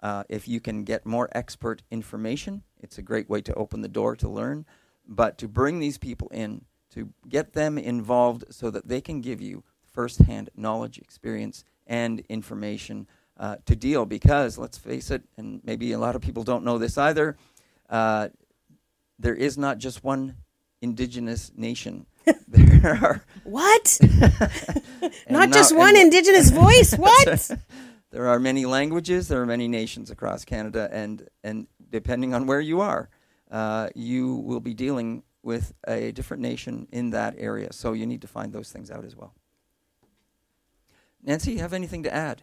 uh, 0.04 0.24
if 0.30 0.48
you 0.48 0.60
can 0.60 0.84
get 0.84 1.08
more 1.08 1.28
expert 1.32 1.82
information. 1.90 2.62
It's 2.80 3.00
a 3.00 3.02
great 3.02 3.30
way 3.30 3.42
to 3.42 3.54
open 3.56 3.82
the 3.82 3.88
door 3.88 4.16
to 4.18 4.30
learn, 4.30 4.68
but 5.08 5.38
to 5.40 5.48
bring 5.48 5.80
these 5.80 5.98
people 5.98 6.30
in, 6.30 6.66
to 6.92 7.10
get 7.28 7.54
them 7.54 7.78
involved, 7.78 8.46
so 8.50 8.70
that 8.70 8.88
they 8.88 9.02
can 9.02 9.22
give 9.22 9.42
you 9.42 9.64
firsthand 9.92 10.50
knowledge, 10.56 10.98
experience, 10.98 11.64
and 11.86 12.20
information 12.30 13.08
uh, 13.40 13.58
to 13.66 13.76
deal 13.76 14.06
because, 14.06 14.58
let's 14.58 14.78
face 14.78 15.12
it, 15.12 15.24
and 15.38 15.62
maybe 15.64 15.92
a 15.92 16.00
lot 16.00 16.16
of 16.16 16.22
people 16.22 16.44
don't 16.44 16.64
know 16.64 16.78
this 16.78 16.98
either, 16.98 17.38
uh, 17.90 18.30
there 19.20 19.36
is 19.36 19.58
not 19.58 19.78
just 19.78 20.04
one 20.04 20.36
indigenous 20.82 21.52
nation. 21.56 22.06
there 22.48 23.00
are 23.02 23.24
what? 23.44 24.00
not 25.30 25.52
just 25.52 25.76
one 25.76 25.96
indigenous 25.96 26.50
voice. 26.52 26.94
What? 26.96 27.52
there 28.12 28.28
are 28.28 28.40
many 28.40 28.66
languages. 28.66 29.28
There 29.28 29.42
are 29.42 29.46
many 29.46 29.68
nations 29.68 30.12
across 30.12 30.46
Canada, 30.46 30.90
and 30.92 31.28
and 31.44 31.68
depending 31.90 32.34
on 32.34 32.48
where 32.48 32.62
you 32.62 32.82
are, 32.82 33.10
uh, 33.52 33.90
you 33.96 34.36
will 34.36 34.60
be 34.60 34.74
dealing 34.74 35.24
with 35.44 35.74
a 35.88 36.12
different 36.12 36.42
nation 36.42 36.88
in 36.92 37.12
that 37.12 37.36
area. 37.38 37.72
So 37.72 37.94
you 37.94 38.06
need 38.06 38.22
to 38.22 38.28
find 38.28 38.52
those 38.52 38.72
things 38.72 38.92
out 38.92 39.06
as 39.06 39.16
well. 39.16 39.34
Nancy, 41.24 41.54
you 41.54 41.60
have 41.60 41.74
anything 41.74 42.04
to 42.04 42.14
add? 42.14 42.42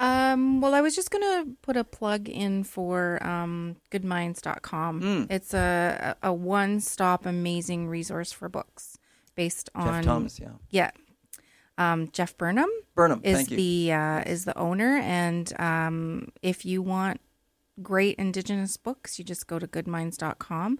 Um, 0.00 0.60
well, 0.60 0.74
I 0.74 0.80
was 0.80 0.96
just 0.96 1.10
going 1.10 1.22
to 1.22 1.52
put 1.62 1.76
a 1.76 1.84
plug 1.84 2.28
in 2.28 2.64
for 2.64 3.24
um, 3.26 3.76
goodminds.com. 3.90 5.00
Mm. 5.00 5.26
It's 5.30 5.54
a, 5.54 6.16
a 6.22 6.32
one 6.32 6.80
stop 6.80 7.26
amazing 7.26 7.88
resource 7.88 8.32
for 8.32 8.48
books 8.48 8.98
based 9.34 9.70
on. 9.74 10.02
Jeff 10.02 10.04
Thomas, 10.04 10.40
yeah. 10.40 10.48
Yeah. 10.70 10.90
Um, 11.78 12.08
Jeff 12.12 12.36
Burnham. 12.36 12.70
Burnham, 12.94 13.20
is 13.24 13.46
the 13.46 13.92
uh, 13.92 14.22
is 14.26 14.44
the 14.44 14.56
owner, 14.56 14.98
and 14.98 15.52
um, 15.60 16.28
if 16.40 16.64
you 16.64 16.82
want 16.82 17.20
great 17.82 18.16
Indigenous 18.16 18.76
books, 18.76 19.18
you 19.18 19.24
just 19.24 19.46
go 19.46 19.58
to 19.58 19.66
goodminds.com. 19.66 20.78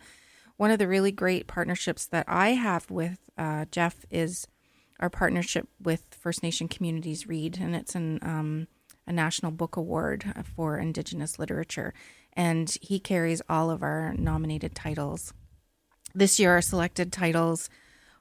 One 0.56 0.70
of 0.70 0.78
the 0.78 0.88
really 0.88 1.12
great 1.12 1.46
partnerships 1.46 2.06
that 2.06 2.26
I 2.28 2.50
have 2.50 2.90
with 2.90 3.18
uh, 3.36 3.64
Jeff 3.70 4.04
is 4.10 4.46
our 5.00 5.10
partnership 5.10 5.68
with 5.82 6.06
First 6.10 6.42
Nation 6.42 6.68
Communities 6.68 7.26
Read, 7.26 7.58
and 7.60 7.74
it's 7.74 7.94
an 7.94 8.20
um, 8.22 8.68
a 9.06 9.12
national 9.12 9.52
book 9.52 9.76
award 9.76 10.24
for 10.56 10.78
Indigenous 10.78 11.38
literature, 11.38 11.92
and 12.32 12.76
he 12.80 12.98
carries 12.98 13.42
all 13.48 13.70
of 13.70 13.82
our 13.82 14.14
nominated 14.14 14.74
titles. 14.74 15.34
This 16.14 16.38
year, 16.38 16.52
our 16.52 16.62
selected 16.62 17.12
titles 17.12 17.68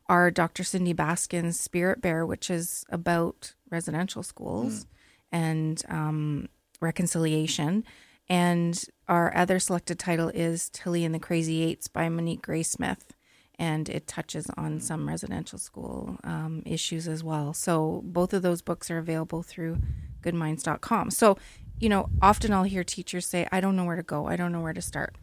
are 0.07 0.31
Dr. 0.31 0.63
Cindy 0.63 0.93
Baskin's 0.93 1.59
Spirit 1.59 2.01
Bear, 2.01 2.25
which 2.25 2.49
is 2.49 2.83
about 2.89 3.53
residential 3.69 4.23
schools 4.23 4.83
mm. 4.83 4.87
and 5.31 5.83
um, 5.87 6.49
reconciliation. 6.81 7.85
And 8.33 8.83
our 9.07 9.31
other 9.37 9.59
selected 9.59 9.99
title 9.99 10.29
is 10.29 10.71
Tilly 10.71 11.05
and 11.05 11.13
the 11.13 11.19
Crazy 11.19 11.61
Eights 11.61 11.87
by 11.87 12.09
Monique 12.09 12.41
Gray 12.41 12.63
Smith. 12.63 13.13
And 13.59 13.87
it 13.87 14.07
touches 14.07 14.49
on 14.57 14.79
some 14.79 15.07
residential 15.07 15.59
school 15.59 16.17
um, 16.23 16.63
issues 16.65 17.07
as 17.07 17.23
well. 17.23 17.53
So 17.53 18.01
both 18.03 18.33
of 18.33 18.41
those 18.41 18.63
books 18.63 18.89
are 18.89 18.97
available 18.97 19.43
through 19.43 19.77
goodminds.com. 20.23 21.11
So, 21.11 21.37
you 21.79 21.89
know, 21.89 22.09
often 22.23 22.51
I'll 22.51 22.63
hear 22.63 22.83
teachers 22.83 23.27
say, 23.27 23.47
I 23.51 23.61
don't 23.61 23.75
know 23.75 23.85
where 23.85 23.97
to 23.97 24.01
go. 24.01 24.25
I 24.25 24.35
don't 24.35 24.51
know 24.51 24.61
where 24.61 24.73
to 24.73 24.81
start. 24.81 25.15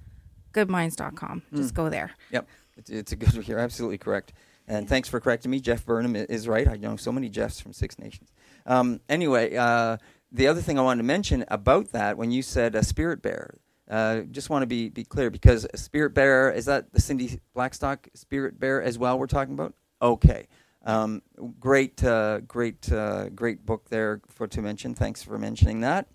Goodminds.com. 0.52 1.42
Just 1.52 1.74
mm. 1.74 1.76
go 1.76 1.88
there. 1.88 2.12
Yep. 2.30 2.46
It's, 2.76 2.90
it's 2.90 3.10
a 3.10 3.16
good, 3.16 3.48
you're 3.48 3.58
absolutely 3.58 3.98
correct. 3.98 4.34
And 4.68 4.88
thanks 4.88 5.08
for 5.08 5.18
correcting 5.18 5.50
me. 5.50 5.58
Jeff 5.58 5.84
Burnham 5.84 6.14
is 6.14 6.46
right. 6.46 6.68
I 6.68 6.76
know 6.76 6.94
so 6.94 7.10
many 7.10 7.28
Jeffs 7.28 7.60
from 7.60 7.72
Six 7.72 7.98
Nations. 7.98 8.30
Um, 8.66 9.00
anyway, 9.08 9.56
uh, 9.56 9.96
the 10.32 10.46
other 10.46 10.60
thing 10.60 10.78
I 10.78 10.82
wanted 10.82 10.98
to 10.98 11.06
mention 11.06 11.44
about 11.48 11.92
that, 11.92 12.16
when 12.16 12.30
you 12.30 12.42
said 12.42 12.74
a 12.74 12.82
spirit 12.82 13.22
bear, 13.22 13.58
uh, 13.90 14.20
just 14.30 14.50
want 14.50 14.62
to 14.62 14.66
be, 14.66 14.88
be 14.88 15.04
clear 15.04 15.30
because 15.30 15.66
a 15.72 15.76
spirit 15.76 16.14
bear, 16.14 16.50
is 16.52 16.66
that 16.66 16.92
the 16.92 17.00
Cindy 17.00 17.40
Blackstock 17.54 18.08
spirit 18.14 18.58
bear 18.60 18.82
as 18.82 18.98
well 18.98 19.18
we're 19.18 19.26
talking 19.26 19.54
about? 19.54 19.74
Okay. 20.00 20.46
Um, 20.84 21.22
great, 21.58 22.02
uh, 22.04 22.40
great, 22.40 22.90
uh, 22.90 23.28
great 23.30 23.66
book 23.66 23.88
there 23.90 24.20
for 24.28 24.46
to 24.46 24.62
mention. 24.62 24.94
Thanks 24.94 25.22
for 25.22 25.38
mentioning 25.38 25.80
that. 25.80 26.06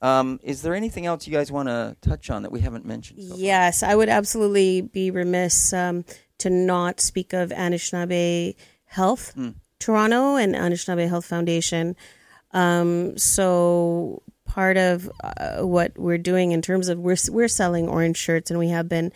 Um, 0.00 0.38
is 0.42 0.62
there 0.62 0.74
anything 0.74 1.06
else 1.06 1.26
you 1.26 1.32
guys 1.32 1.50
want 1.50 1.68
to 1.68 1.96
touch 2.00 2.30
on 2.30 2.42
that 2.42 2.52
we 2.52 2.60
haven't 2.60 2.84
mentioned? 2.84 3.22
So 3.22 3.36
yes, 3.36 3.82
I 3.82 3.94
would 3.94 4.08
absolutely 4.08 4.82
be 4.82 5.10
remiss 5.10 5.72
um, 5.72 6.04
to 6.38 6.50
not 6.50 7.00
speak 7.00 7.32
of 7.32 7.50
Anishnawbe 7.50 8.54
Health 8.84 9.34
mm. 9.36 9.54
Toronto 9.78 10.36
and 10.36 10.54
Anishnawbe 10.54 11.08
Health 11.08 11.26
Foundation. 11.26 11.96
Um, 12.52 13.18
so 13.18 14.22
part 14.46 14.76
of 14.76 15.10
uh, 15.22 15.58
what 15.66 15.98
we're 15.98 16.18
doing 16.18 16.52
in 16.52 16.62
terms 16.62 16.88
of 16.88 16.98
we're 16.98 17.16
we're 17.30 17.48
selling 17.48 17.88
orange 17.88 18.16
shirts 18.16 18.50
and 18.50 18.58
we 18.58 18.68
have 18.68 18.88
been 18.88 19.12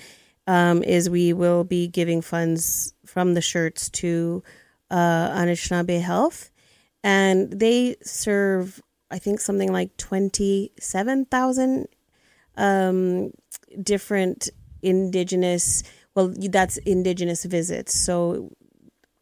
um, 0.47 0.83
is 0.83 1.09
we 1.09 1.33
will 1.33 1.65
be 1.65 1.87
giving 1.89 2.21
funds 2.21 2.93
from 3.07 3.35
the 3.35 3.41
shirts 3.41 3.89
to 3.89 4.43
uh, 4.91 5.31
Anishnawbe 5.31 6.01
Health, 6.01 6.51
and 7.03 7.51
they 7.51 7.97
serve 8.03 8.83
I 9.11 9.19
think 9.19 9.41
something 9.41 9.73
like 9.73 9.97
twenty 9.97 10.73
seven 10.79 11.25
thousand 11.25 11.89
um, 12.57 13.31
different 13.83 14.49
indigenous 14.83 15.83
well 16.15 16.35
that's 16.37 16.79
indigenous 16.79 17.45
visits. 17.45 17.99
So 17.99 18.51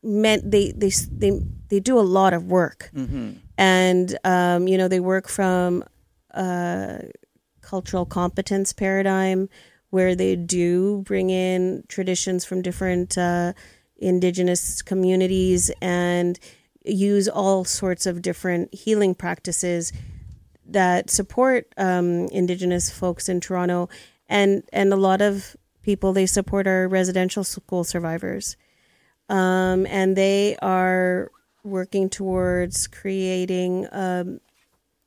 meant 0.03 0.51
they 0.51 0.73
they 0.73 0.91
they 1.11 1.41
they 1.69 1.81
do 1.81 1.99
a 1.99 2.01
lot 2.01 2.33
of 2.33 2.45
work. 2.45 2.91
Mm-hmm. 2.95 3.33
And 3.59 4.17
um, 4.25 4.67
you 4.67 4.79
know 4.79 4.89
they 4.89 5.01
work 5.01 5.29
from 5.29 5.85
a 6.31 7.11
cultural 7.61 8.07
competence 8.07 8.73
paradigm 8.73 9.51
where 9.91 10.15
they 10.15 10.37
do 10.37 11.03
bring 11.03 11.29
in 11.29 11.83
traditions 11.89 12.45
from 12.45 12.63
different 12.63 13.19
uh, 13.19 13.53
indigenous 13.99 14.81
communities 14.81 15.71
and 15.83 16.39
use 16.85 17.29
all 17.29 17.65
sorts 17.65 18.07
of 18.07 18.23
different 18.23 18.73
healing 18.73 19.15
practices 19.15 19.93
that 20.65 21.11
support 21.11 21.67
um, 21.77 22.27
indigenous 22.29 22.91
folks 22.91 23.29
in 23.29 23.41
Toronto. 23.41 23.89
And 24.29 24.63
and 24.73 24.93
a 24.93 24.97
lot 24.97 25.21
of 25.21 25.57
people 25.83 26.13
they 26.13 26.27
support 26.27 26.67
our 26.67 26.87
residential 26.87 27.43
school 27.45 27.83
survivors. 27.83 28.57
Um, 29.31 29.87
and 29.87 30.17
they 30.17 30.57
are 30.63 31.31
working 31.65 32.09
towards 32.09 32.87
creating 32.87 33.87
um, 33.93 34.41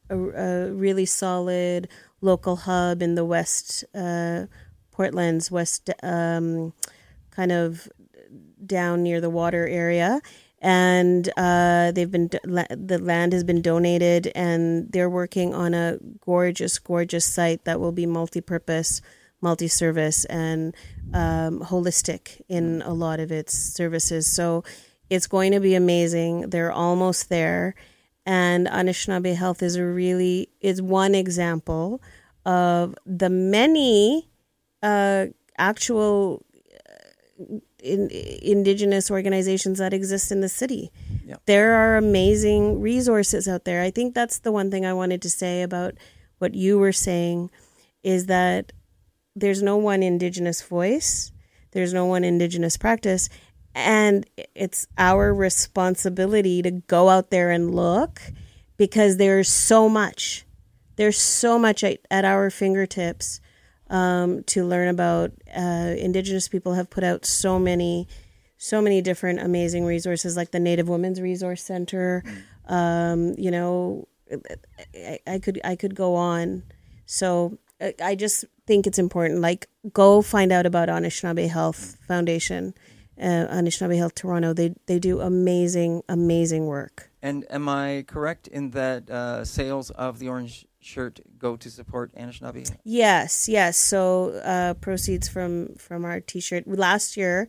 a, 0.10 0.18
a, 0.18 0.72
really 0.72 1.06
solid 1.06 1.88
local 2.22 2.56
hub 2.56 3.02
in 3.02 3.16
the 3.16 3.26
west 3.26 3.84
uh, 3.96 4.46
Portland's 4.92 5.50
west 5.50 5.90
um, 6.04 6.74
kind 7.32 7.52
of 7.52 7.88
down 8.66 9.04
near 9.04 9.22
the 9.22 9.30
water 9.30 9.68
area. 9.68 10.22
And 10.64 11.28
uh, 11.38 11.92
they've 11.92 12.12
been 12.12 12.28
the 12.28 13.00
land 13.02 13.34
has 13.34 13.44
been 13.44 13.64
donated 13.64 14.32
and 14.36 14.92
they're 14.92 15.10
working 15.10 15.56
on 15.56 15.74
a 15.74 15.98
gorgeous 16.24 16.78
gorgeous 16.78 17.26
site 17.26 17.66
that 17.66 17.80
will 17.80 17.92
be 17.92 18.06
multi-purpose 18.06 19.02
multi-service 19.42 20.24
and 20.26 20.76
um, 21.14 21.62
holistic 21.62 22.42
in 22.48 22.82
a 22.84 22.94
lot 22.94 23.20
of 23.20 23.32
its 23.32 23.58
services. 23.58 24.28
So 24.28 24.64
it's 25.12 25.28
going 25.28 25.52
to 25.52 25.60
be 25.60 25.76
amazing 25.76 26.50
they're 26.50 26.72
almost 26.72 27.30
there 27.30 27.76
and 28.26 28.68
anishnawbe 28.68 29.36
health 29.36 29.62
is 29.62 29.76
a 29.76 29.86
really 29.86 30.50
is 30.60 30.82
one 30.82 31.14
example 31.14 32.02
of 32.46 32.96
the 33.06 33.30
many 33.30 34.28
uh, 34.82 35.28
actual 35.58 36.44
in, 37.82 38.10
indigenous 38.42 39.10
organizations 39.10 39.80
that 39.80 39.94
exist 39.94 40.32
in 40.32 40.42
the 40.42 40.50
city. 40.50 40.92
Yep. 41.26 41.42
There 41.46 41.74
are 41.74 41.98
amazing 41.98 42.82
resources 42.82 43.48
out 43.48 43.66
there. 43.66 43.82
I 43.82 43.92
think 43.92 44.14
that's 44.14 44.40
the 44.40 44.52
one 44.52 44.72
thing 44.72 44.86
I 44.86 44.94
wanted 44.94 45.22
to 45.24 45.30
say 45.30 45.62
about 45.62 45.96
what 46.40 46.54
you 46.54 46.80
were 46.80 46.92
saying 46.94 47.50
is 48.04 48.26
that 48.28 48.72
there's 49.36 49.62
no 49.62 49.78
one 49.78 50.04
indigenous 50.04 50.62
voice, 50.62 51.32
there's 51.72 51.94
no 51.94 52.06
one 52.06 52.24
indigenous 52.24 52.78
practice, 52.78 53.30
and 53.74 54.26
it's 54.56 54.88
our 54.98 55.34
responsibility 55.34 56.62
to 56.62 56.72
go 56.72 57.10
out 57.10 57.30
there 57.30 57.52
and 57.52 57.74
look 57.74 58.22
because 58.78 59.18
there's 59.18 59.50
so 59.50 59.88
much. 59.88 60.46
There's 60.96 61.18
so 61.20 61.58
much 61.58 61.84
at, 61.84 62.00
at 62.10 62.26
our 62.26 62.50
fingertips 62.50 63.40
um, 63.90 64.44
to 64.44 64.66
learn 64.66 64.88
about. 64.88 65.32
Uh, 65.56 65.96
Indigenous 65.98 66.48
people 66.48 66.74
have 66.74 66.90
put 66.90 67.04
out 67.04 67.26
so 67.26 67.60
many, 67.60 68.08
so 68.58 68.82
many 68.82 69.02
different 69.02 69.40
amazing 69.40 69.86
resources, 69.86 70.36
like 70.36 70.52
the 70.52 70.60
Native 70.60 70.90
Women's 70.90 71.22
Resource 71.22 71.64
Center. 71.64 72.24
Um, 72.68 73.36
you 73.38 73.52
know, 73.52 74.08
I, 74.96 75.20
I 75.28 75.40
could 75.40 75.60
I 75.64 75.76
could 75.76 75.96
go 75.96 76.16
on. 76.16 76.64
So 77.06 77.58
I 78.02 78.16
just 78.16 78.46
think 78.68 78.86
it's 78.86 79.00
important. 79.00 79.42
Like, 79.42 79.68
go 79.92 80.22
find 80.22 80.52
out 80.52 80.66
about 80.66 80.88
Anishnawbe 80.90 81.50
Health 81.50 81.98
Foundation, 82.08 82.74
uh, 83.20 83.48
Anishnawbe 83.48 83.98
Health 83.98 84.16
Toronto. 84.16 84.54
They 84.54 84.74
they 84.86 85.00
do 85.00 85.22
amazing, 85.22 86.04
amazing 86.08 86.66
work. 86.66 87.10
And 87.22 87.46
am 87.50 87.70
I 87.70 88.06
correct 88.08 88.48
in 88.48 88.72
that 88.72 89.10
uh, 89.10 89.46
sales 89.46 89.92
of 89.92 90.20
the 90.20 90.30
orange 90.30 90.66
shirt 90.80 91.20
go 91.38 91.56
to 91.56 91.70
support 91.70 92.14
Anishnawbe? 92.16 92.76
Yes, 92.84 93.48
yes. 93.48 93.78
So 93.78 94.30
uh, 94.44 94.74
proceeds 94.76 95.28
from 95.28 95.76
from 95.76 96.06
our 96.06 96.20
T-shirt 96.20 96.68
last 96.68 97.18
year. 97.18 97.48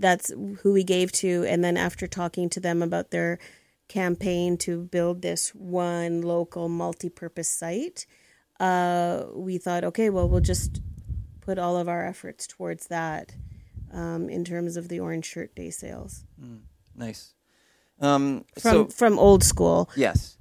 That's 0.00 0.32
who 0.62 0.72
we 0.72 0.84
gave 0.84 1.10
to, 1.12 1.44
and 1.48 1.64
then 1.64 1.76
after 1.76 2.06
talking 2.06 2.48
to 2.50 2.60
them 2.60 2.82
about 2.82 3.10
their 3.10 3.40
campaign 3.88 4.56
to 4.58 4.82
build 4.82 5.22
this 5.22 5.48
one 5.54 6.22
local 6.22 6.68
multi-purpose 6.68 7.48
site, 7.48 8.06
uh, 8.60 9.24
we 9.34 9.58
thought, 9.58 9.82
okay, 9.82 10.08
well, 10.08 10.28
we'll 10.28 10.40
just 10.40 10.80
put 11.40 11.58
all 11.58 11.76
of 11.76 11.88
our 11.88 12.06
efforts 12.06 12.46
towards 12.46 12.86
that 12.88 13.34
um, 13.92 14.28
in 14.28 14.44
terms 14.44 14.76
of 14.76 14.88
the 14.88 15.00
Orange 15.00 15.26
Shirt 15.26 15.54
Day 15.54 15.70
sales. 15.70 16.24
Mm, 16.42 16.60
nice. 16.94 17.34
Um, 18.00 18.44
from 18.58 18.72
so, 18.72 18.86
from 18.86 19.18
old 19.18 19.42
school. 19.42 19.90
Yes, 19.96 20.38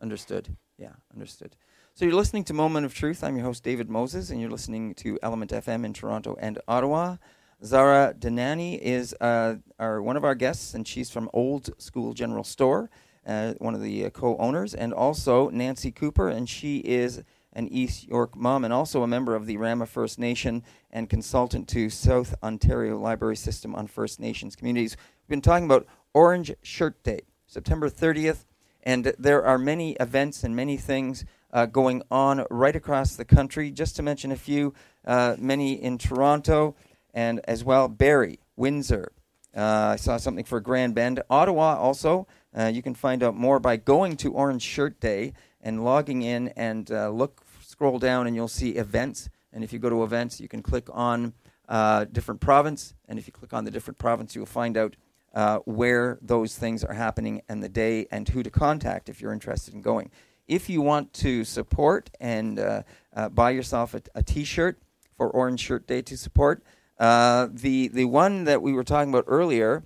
understood. 0.00 0.56
Yeah, 0.78 0.92
understood. 1.12 1.56
So 1.94 2.04
you're 2.04 2.14
listening 2.14 2.44
to 2.44 2.54
Moment 2.54 2.86
of 2.86 2.94
Truth. 2.94 3.22
I'm 3.22 3.36
your 3.36 3.44
host, 3.44 3.62
David 3.62 3.90
Moses, 3.90 4.30
and 4.30 4.40
you're 4.40 4.50
listening 4.50 4.94
to 4.94 5.18
ELMNT 5.22 5.48
FM 5.64 5.84
in 5.84 5.92
Toronto 5.92 6.36
and 6.40 6.58
Ottawa. 6.66 7.16
Zahra 7.62 8.14
Dhanani 8.18 8.78
is 8.78 9.14
uh, 9.20 9.56
our, 9.78 10.00
one 10.00 10.16
of 10.16 10.24
our 10.24 10.34
guests, 10.34 10.72
and 10.72 10.88
she's 10.88 11.10
from 11.10 11.28
Old's 11.34 11.90
Cool 11.92 12.14
General 12.14 12.44
Store, 12.44 12.88
uh, 13.26 13.52
one 13.58 13.74
of 13.74 13.82
the 13.82 14.06
uh, 14.06 14.10
co-owners, 14.10 14.72
and 14.72 14.94
also 14.94 15.50
Nancy 15.50 15.90
Cooper, 15.90 16.28
and 16.28 16.48
she 16.48 16.78
is 16.78 17.22
an 17.52 17.68
East 17.68 18.06
York 18.06 18.36
mom 18.36 18.64
and 18.64 18.72
also 18.72 19.02
a 19.02 19.06
member 19.06 19.34
of 19.34 19.46
the 19.46 19.56
Rama 19.56 19.86
First 19.86 20.18
Nation 20.18 20.62
and 20.90 21.08
consultant 21.08 21.68
to 21.68 21.90
South 21.90 22.34
Ontario 22.42 22.98
Library 22.98 23.36
System 23.36 23.74
on 23.74 23.86
First 23.86 24.20
Nations 24.20 24.56
communities. 24.56 24.96
We've 25.22 25.28
been 25.28 25.40
talking 25.40 25.64
about 25.64 25.86
Orange 26.14 26.52
Shirt 26.62 27.02
Day, 27.02 27.20
September 27.46 27.88
30th, 27.88 28.44
and 28.82 29.12
there 29.18 29.44
are 29.44 29.58
many 29.58 29.92
events 30.00 30.44
and 30.44 30.54
many 30.54 30.76
things 30.76 31.24
uh, 31.52 31.66
going 31.66 32.02
on 32.10 32.44
right 32.50 32.76
across 32.76 33.16
the 33.16 33.24
country. 33.24 33.70
Just 33.70 33.96
to 33.96 34.02
mention 34.02 34.32
a 34.32 34.36
few, 34.36 34.72
uh, 35.04 35.36
many 35.38 35.72
in 35.72 35.98
Toronto 35.98 36.74
and 37.12 37.40
as 37.44 37.64
well 37.64 37.88
Barrie, 37.88 38.38
Windsor. 38.56 39.12
Uh, 39.56 39.90
I 39.92 39.96
saw 39.96 40.16
something 40.16 40.44
for 40.44 40.60
Grand 40.60 40.94
Bend, 40.94 41.20
Ottawa 41.28 41.76
also. 41.76 42.28
Uh, 42.56 42.66
you 42.66 42.82
can 42.82 42.94
find 42.94 43.22
out 43.22 43.34
more 43.34 43.58
by 43.58 43.76
going 43.76 44.16
to 44.18 44.32
Orange 44.32 44.62
Shirt 44.62 45.00
Day 45.00 45.32
and 45.62 45.84
logging 45.84 46.22
in 46.22 46.48
and 46.48 46.90
uh, 46.90 47.10
look, 47.10 47.42
scroll 47.60 47.98
down, 47.98 48.26
and 48.26 48.34
you'll 48.36 48.48
see 48.48 48.70
events. 48.70 49.28
And 49.52 49.64
if 49.64 49.72
you 49.72 49.78
go 49.78 49.90
to 49.90 50.04
events, 50.04 50.40
you 50.40 50.48
can 50.48 50.62
click 50.62 50.88
on 50.92 51.32
uh, 51.68 52.04
different 52.04 52.40
province, 52.40 52.94
and 53.08 53.18
if 53.18 53.26
you 53.26 53.32
click 53.32 53.52
on 53.52 53.64
the 53.64 53.70
different 53.70 53.98
province, 53.98 54.34
you'll 54.34 54.46
find 54.46 54.76
out 54.76 54.96
uh, 55.34 55.58
where 55.58 56.18
those 56.20 56.56
things 56.56 56.82
are 56.82 56.94
happening 56.94 57.42
and 57.48 57.62
the 57.62 57.68
day 57.68 58.06
and 58.10 58.28
who 58.28 58.42
to 58.42 58.50
contact 58.50 59.08
if 59.08 59.20
you're 59.20 59.32
interested 59.32 59.74
in 59.74 59.80
going. 59.80 60.10
If 60.48 60.68
you 60.68 60.82
want 60.82 61.12
to 61.14 61.44
support 61.44 62.10
and 62.18 62.58
uh, 62.58 62.82
uh, 63.14 63.28
buy 63.28 63.50
yourself 63.50 63.94
a 63.94 64.02
a 64.16 64.22
T-shirt 64.22 64.80
for 65.16 65.30
Orange 65.30 65.60
Shirt 65.60 65.86
Day 65.86 66.02
to 66.02 66.16
support, 66.16 66.64
uh, 66.98 67.46
the 67.52 67.86
the 67.88 68.06
one 68.06 68.44
that 68.44 68.60
we 68.60 68.72
were 68.72 68.82
talking 68.82 69.10
about 69.10 69.24
earlier 69.28 69.84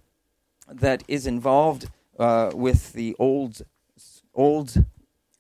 that 0.67 1.05
is 1.07 1.27
involved 1.27 1.91
with 2.19 2.95
the 2.95 3.15
old 3.19 3.61
old 4.35 4.85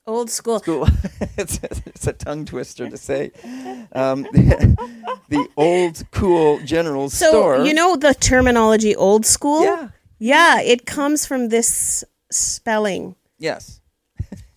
Old 0.07 0.31
school. 0.31 0.59
school. 0.61 0.87
it's, 1.39 1.59
it's 1.63 2.07
a 2.07 2.13
tongue 2.13 2.45
twister 2.45 2.89
to 2.91 2.97
say. 2.97 3.33
Um, 3.93 4.23
the, 4.33 4.77
the 5.31 5.49
old 5.57 6.03
cool 6.11 6.61
general 6.65 7.09
So 7.09 7.31
store. 7.31 7.65
you 7.65 7.73
know 7.73 7.97
the 7.97 8.15
terminology 8.15 8.95
old 8.95 9.25
school? 9.25 9.65
Yeah. 9.65 9.89
Yeah, 10.19 10.61
it 10.61 10.87
comes 10.87 11.27
from 11.27 11.49
this 11.49 12.05
spelling. 12.31 13.17
Yes. 13.39 13.81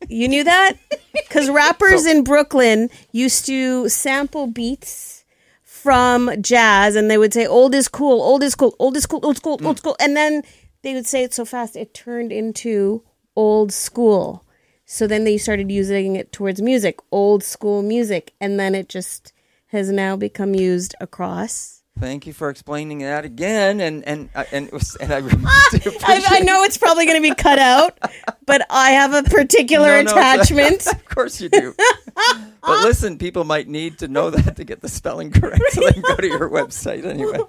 You 0.07 0.27
knew 0.27 0.43
that? 0.43 0.73
Because 1.27 1.49
rappers 1.49 2.05
in 2.05 2.23
Brooklyn 2.23 2.89
used 3.11 3.45
to 3.47 3.89
sample 3.89 4.47
beats 4.47 5.25
from 5.63 6.31
jazz 6.41 6.95
and 6.95 7.11
they 7.11 7.17
would 7.17 7.33
say, 7.33 7.45
old 7.45 7.75
is 7.75 7.87
cool, 7.87 8.21
old 8.21 8.43
is 8.43 8.55
cool, 8.55 8.75
old 8.79 8.95
is 8.95 9.05
cool, 9.05 9.19
old 9.23 9.37
school, 9.37 9.59
old 9.63 9.79
school. 9.79 9.95
And 9.99 10.15
then 10.15 10.43
they 10.83 10.93
would 10.93 11.05
say 11.07 11.23
it 11.23 11.33
so 11.33 11.43
fast 11.43 11.75
it 11.75 11.93
turned 11.93 12.31
into 12.31 13.03
old 13.35 13.73
school. 13.73 14.45
So 14.89 15.05
then 15.05 15.25
they 15.25 15.37
started 15.37 15.69
using 15.69 16.15
it 16.15 16.31
towards 16.31 16.61
music, 16.61 16.99
old 17.11 17.43
school 17.43 17.83
music. 17.83 18.33
And 18.39 18.57
then 18.57 18.73
it 18.73 18.87
just 18.87 19.33
has 19.67 19.91
now 19.91 20.15
become 20.15 20.55
used 20.55 20.95
across. 21.01 21.76
Thank 21.99 22.27
you 22.27 22.33
for 22.33 22.49
explaining 22.49 22.99
that 22.99 23.25
again, 23.25 23.81
and 23.81 24.03
and 24.07 24.29
uh, 24.35 24.43
and, 24.51 24.71
was, 24.71 24.95
and 24.97 25.11
I 25.11 25.17
really 25.17 25.43
I. 25.45 26.23
I 26.29 26.39
know 26.41 26.63
it's 26.63 26.77
probably 26.77 27.05
going 27.05 27.21
to 27.21 27.27
be 27.27 27.33
cut 27.33 27.57
out, 27.57 27.97
but 28.45 28.65
I 28.69 28.91
have 28.91 29.13
a 29.13 29.23
particular 29.23 30.03
No, 30.03 30.03
no, 30.03 30.11
attachment. 30.11 30.85
of 30.93 31.05
course 31.05 31.41
you 31.41 31.49
do. 31.49 31.73
but 32.15 32.83
listen, 32.83 33.17
people 33.17 33.43
might 33.43 33.67
need 33.67 33.97
to 33.99 34.07
know 34.07 34.29
that 34.29 34.55
to 34.57 34.63
get 34.63 34.81
the 34.81 34.89
spelling 34.89 35.31
correct, 35.31 35.63
so 35.71 35.81
they 35.81 35.93
can 35.93 36.03
go 36.03 36.15
to 36.15 36.27
your 36.27 36.49
website 36.49 37.03
anyway. 37.05 37.39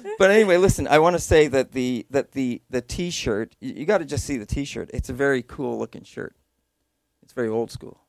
but 0.18 0.30
anyway, 0.30 0.56
listen, 0.56 0.88
I 0.88 0.98
want 0.98 1.14
to 1.14 1.20
say 1.20 1.46
that 1.48 1.72
the 1.72 2.06
that 2.10 2.32
the 2.32 2.62
the 2.68 2.80
T-shirt, 2.80 3.54
you, 3.60 3.74
you 3.74 3.86
got 3.86 3.98
to 3.98 4.04
just 4.04 4.24
see 4.24 4.38
the 4.38 4.46
T-shirt. 4.46 4.90
It's 4.92 5.08
a 5.08 5.14
very 5.14 5.42
cool 5.42 5.78
looking 5.78 6.02
shirt. 6.02 6.34
It's 7.22 7.32
very 7.32 7.48
old 7.48 7.70
school. 7.70 8.00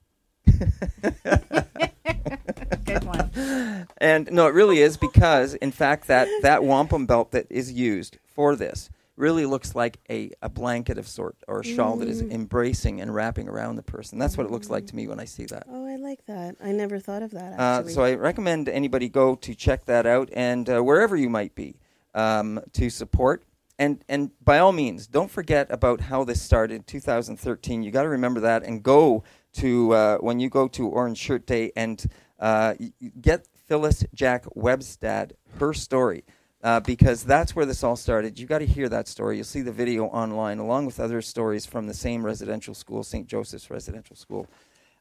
Good 2.85 3.03
one. 3.03 3.87
And 3.97 4.31
no, 4.31 4.47
it 4.47 4.53
really 4.53 4.79
is 4.79 4.97
because, 4.97 5.53
in 5.55 5.71
fact, 5.71 6.07
that, 6.07 6.27
that 6.41 6.63
wampum 6.63 7.05
belt 7.05 7.31
that 7.31 7.47
is 7.49 7.71
used 7.71 8.17
for 8.25 8.55
this 8.55 8.89
really 9.17 9.45
looks 9.45 9.75
like 9.75 9.99
a, 10.09 10.31
a 10.41 10.49
blanket 10.49 10.97
of 10.97 11.07
sort 11.07 11.35
or 11.47 11.59
a 11.59 11.63
shawl 11.63 11.95
that 11.97 12.07
is 12.07 12.21
embracing 12.21 13.01
and 13.01 13.13
wrapping 13.13 13.47
around 13.47 13.75
the 13.75 13.83
person. 13.83 14.17
That's 14.17 14.35
what 14.35 14.45
it 14.47 14.51
looks 14.51 14.69
like 14.69 14.87
to 14.87 14.95
me 14.95 15.07
when 15.07 15.19
I 15.19 15.25
see 15.25 15.45
that. 15.45 15.63
Oh, 15.69 15.85
I 15.85 15.97
like 15.97 16.25
that. 16.25 16.55
I 16.63 16.71
never 16.71 16.99
thought 16.99 17.21
of 17.21 17.31
that, 17.31 17.59
Uh, 17.59 17.87
so 17.87 18.03
I 18.03 18.15
recommend 18.15 18.67
anybody 18.67 19.09
go 19.09 19.35
to 19.35 19.53
check 19.53 19.85
that 19.85 20.05
out 20.07 20.29
and 20.33 20.67
uh, 20.69 20.81
wherever 20.81 21.15
you 21.15 21.29
might 21.29 21.53
be 21.53 21.75
um, 22.15 22.61
to 22.73 22.89
support. 22.89 23.43
And, 23.77 24.03
and 24.09 24.31
by 24.43 24.59
all 24.59 24.71
means, 24.71 25.07
don't 25.07 25.29
forget 25.29 25.67
about 25.69 26.01
how 26.01 26.23
this 26.23 26.41
started 26.41 26.75
in 26.75 26.83
2013. 26.83 27.83
You 27.83 27.91
got 27.91 28.03
to 28.03 28.09
remember 28.09 28.39
that 28.41 28.63
and 28.63 28.81
go 28.81 29.23
to 29.53 29.93
uh, 29.93 30.17
when 30.17 30.39
you 30.39 30.49
go 30.49 30.67
to 30.69 30.87
Orange 30.87 31.17
Shirt 31.17 31.45
Day 31.45 31.71
and 31.75 32.03
uh, 32.39 32.75
get 33.19 33.47
Phyllis 33.67 34.05
Jack 34.13 34.45
Webstad 34.55 35.33
her 35.59 35.73
story. 35.73 36.23
Uh, 36.63 36.79
because 36.79 37.23
that's 37.23 37.55
where 37.55 37.65
this 37.65 37.83
all 37.83 37.95
started. 37.95 38.37
You 38.37 38.45
got 38.45 38.59
to 38.59 38.67
hear 38.67 38.87
that 38.87 39.07
story. 39.07 39.37
You'll 39.37 39.45
see 39.45 39.61
the 39.61 39.71
video 39.71 40.05
online, 40.05 40.59
along 40.59 40.85
with 40.85 40.99
other 40.99 41.19
stories 41.19 41.65
from 41.65 41.87
the 41.87 41.93
same 41.95 42.23
residential 42.23 42.75
school, 42.75 43.01
St. 43.01 43.25
Joseph's 43.25 43.71
Residential 43.71 44.15
School. 44.15 44.45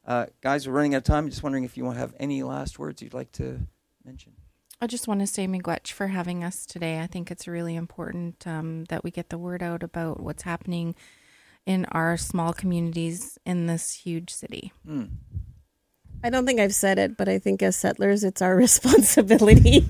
Uh, 0.03 0.25
guys, 0.41 0.67
we're 0.67 0.73
running 0.73 0.95
out 0.95 0.99
of 0.99 1.03
time. 1.03 1.29
Just 1.29 1.43
wondering 1.43 1.63
if 1.63 1.77
you 1.77 1.85
want 1.85 1.97
to 1.97 1.99
have 1.99 2.15
any 2.19 2.41
last 2.41 2.79
words 2.79 3.03
you'd 3.03 3.13
like 3.13 3.31
to 3.33 3.59
mention. 4.03 4.33
I 4.81 4.87
just 4.87 5.07
want 5.07 5.19
to 5.19 5.27
say 5.27 5.47
miigwech 5.47 5.91
for 5.91 6.07
having 6.07 6.43
us 6.43 6.65
today. 6.65 6.99
I 6.99 7.05
think 7.05 7.29
it's 7.29 7.47
really 7.47 7.75
important 7.75 8.47
um, 8.47 8.85
that 8.85 9.03
we 9.03 9.11
get 9.11 9.29
the 9.29 9.37
word 9.37 9.61
out 9.61 9.83
about 9.83 10.19
what's 10.19 10.41
happening 10.41 10.95
in 11.65 11.85
our 11.85 12.17
small 12.17 12.53
communities 12.53 13.37
in 13.45 13.67
this 13.67 13.93
huge 13.93 14.29
city. 14.31 14.71
Hmm. 14.85 15.05
I 16.23 16.29
don't 16.29 16.45
think 16.45 16.59
I've 16.59 16.75
said 16.75 16.99
it, 16.99 17.17
but 17.17 17.27
I 17.27 17.39
think 17.39 17.63
as 17.63 17.75
settlers, 17.75 18.23
it's 18.23 18.41
our 18.41 18.55
responsibility 18.67 19.87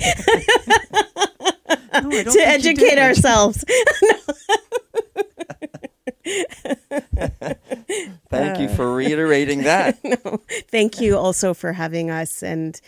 No, 1.94 2.10
to 2.10 2.40
educate 2.40 2.98
ourselves. 2.98 3.66
Thank 8.30 8.60
you 8.60 8.70
for 8.70 8.94
reiterating 8.94 9.64
that. 9.64 9.98
Thank 10.70 11.02
you 11.02 11.18
also 11.18 11.54
for 11.54 11.74
having 11.74 12.10
us 12.10 12.42
and 12.44 12.80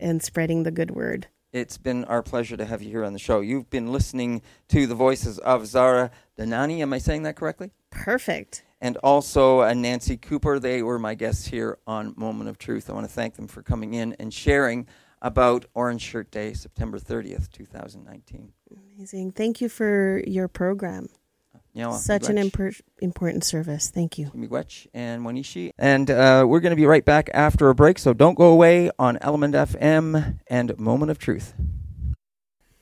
and 0.00 0.22
spreading 0.22 0.62
the 0.62 0.70
good 0.70 0.92
word. 0.92 1.28
It's 1.52 1.78
been 1.78 2.04
our 2.04 2.22
pleasure 2.22 2.56
to 2.56 2.64
have 2.64 2.80
you 2.82 2.90
here 2.90 3.04
on 3.04 3.12
the 3.12 3.18
show. 3.18 3.40
You've 3.40 3.70
been 3.70 3.90
listening 3.92 4.42
to 4.68 4.86
the 4.86 4.94
voices 4.94 5.38
of 5.40 5.66
Zahra 5.66 6.12
Dhanani. 6.38 6.78
Am 6.80 6.92
I 6.92 6.98
saying 6.98 7.24
that 7.24 7.34
correctly? 7.36 7.72
Perfect. 7.90 8.62
and 8.80 8.96
also 8.98 9.60
uh, 9.62 9.74
Nancy 9.74 10.16
Cooper. 10.16 10.58
They 10.60 10.82
were 10.82 10.98
my 10.98 11.14
guests 11.14 11.46
here 11.48 11.78
on 11.88 12.14
Moment 12.16 12.48
of 12.48 12.56
Truth. 12.56 12.88
I 12.88 12.92
want 12.92 13.06
to 13.06 13.12
thank 13.12 13.34
them 13.34 13.48
for 13.48 13.62
coming 13.62 13.94
in 13.94 14.14
and 14.20 14.32
sharing 14.32 14.86
about 15.20 15.66
Orange 15.74 16.02
Shirt 16.02 16.30
Day, 16.30 16.52
September 16.54 16.98
30th, 16.98 17.50
2019. 17.50 18.52
Amazing. 18.96 19.32
Thank 19.32 19.60
you 19.60 19.68
for 19.68 20.22
your 20.26 20.46
program. 20.48 21.08
Nyawa, 21.74 21.98
Such 21.98 22.28
an 22.28 22.36
impor- 22.36 22.80
important 23.00 23.44
service. 23.44 23.90
Thank 23.90 24.18
you. 24.18 24.30
Miigwech 24.34 24.88
and 24.92 25.22
Wanishi. 25.24 25.70
And 25.78 26.10
uh, 26.10 26.44
we're 26.48 26.60
going 26.60 26.70
to 26.70 26.76
be 26.76 26.86
right 26.86 27.04
back 27.04 27.30
after 27.32 27.68
a 27.68 27.74
break, 27.74 27.98
so 27.98 28.12
don't 28.12 28.34
go 28.34 28.46
away 28.46 28.90
on 28.98 29.16
ELMNT 29.18 29.52
FM 29.78 30.38
and 30.48 30.78
Moment 30.78 31.10
of 31.10 31.18
Truth. 31.18 31.54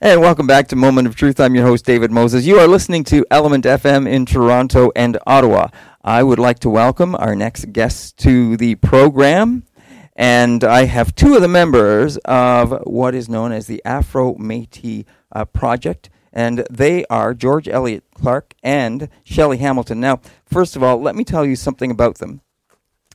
And 0.00 0.20
welcome 0.20 0.46
back 0.46 0.68
to 0.68 0.76
Moment 0.76 1.06
of 1.06 1.16
Truth. 1.16 1.38
I'm 1.40 1.54
your 1.54 1.66
host, 1.66 1.84
David 1.84 2.10
Moses. 2.10 2.46
You 2.46 2.58
are 2.60 2.68
listening 2.68 3.04
to 3.04 3.26
ELMNT 3.30 3.62
FM 3.62 4.08
in 4.08 4.24
Toronto 4.24 4.90
and 4.96 5.18
Ottawa. 5.26 5.68
I 6.02 6.22
would 6.22 6.38
like 6.38 6.60
to 6.60 6.70
welcome 6.70 7.14
our 7.16 7.34
next 7.34 7.72
guests 7.72 8.12
to 8.12 8.56
the 8.56 8.76
program. 8.76 9.64
And 10.16 10.64
I 10.64 10.84
have 10.86 11.14
two 11.14 11.34
of 11.34 11.42
the 11.42 11.48
members 11.48 12.16
of 12.18 12.70
what 12.84 13.14
is 13.14 13.28
known 13.28 13.52
as 13.52 13.66
the 13.66 13.82
Afro 13.84 14.34
Métis 14.36 15.04
uh, 15.32 15.44
Project. 15.44 16.10
And 16.38 16.64
they 16.70 17.04
are 17.06 17.34
George 17.34 17.68
Elliott 17.68 18.04
Clarke 18.14 18.54
and 18.62 19.08
Shelley 19.24 19.56
Hamilton. 19.56 19.98
Now, 19.98 20.20
first 20.46 20.76
of 20.76 20.84
all, 20.84 21.00
let 21.00 21.16
me 21.16 21.24
tell 21.24 21.44
you 21.44 21.56
something 21.56 21.90
about 21.90 22.18
them. 22.18 22.42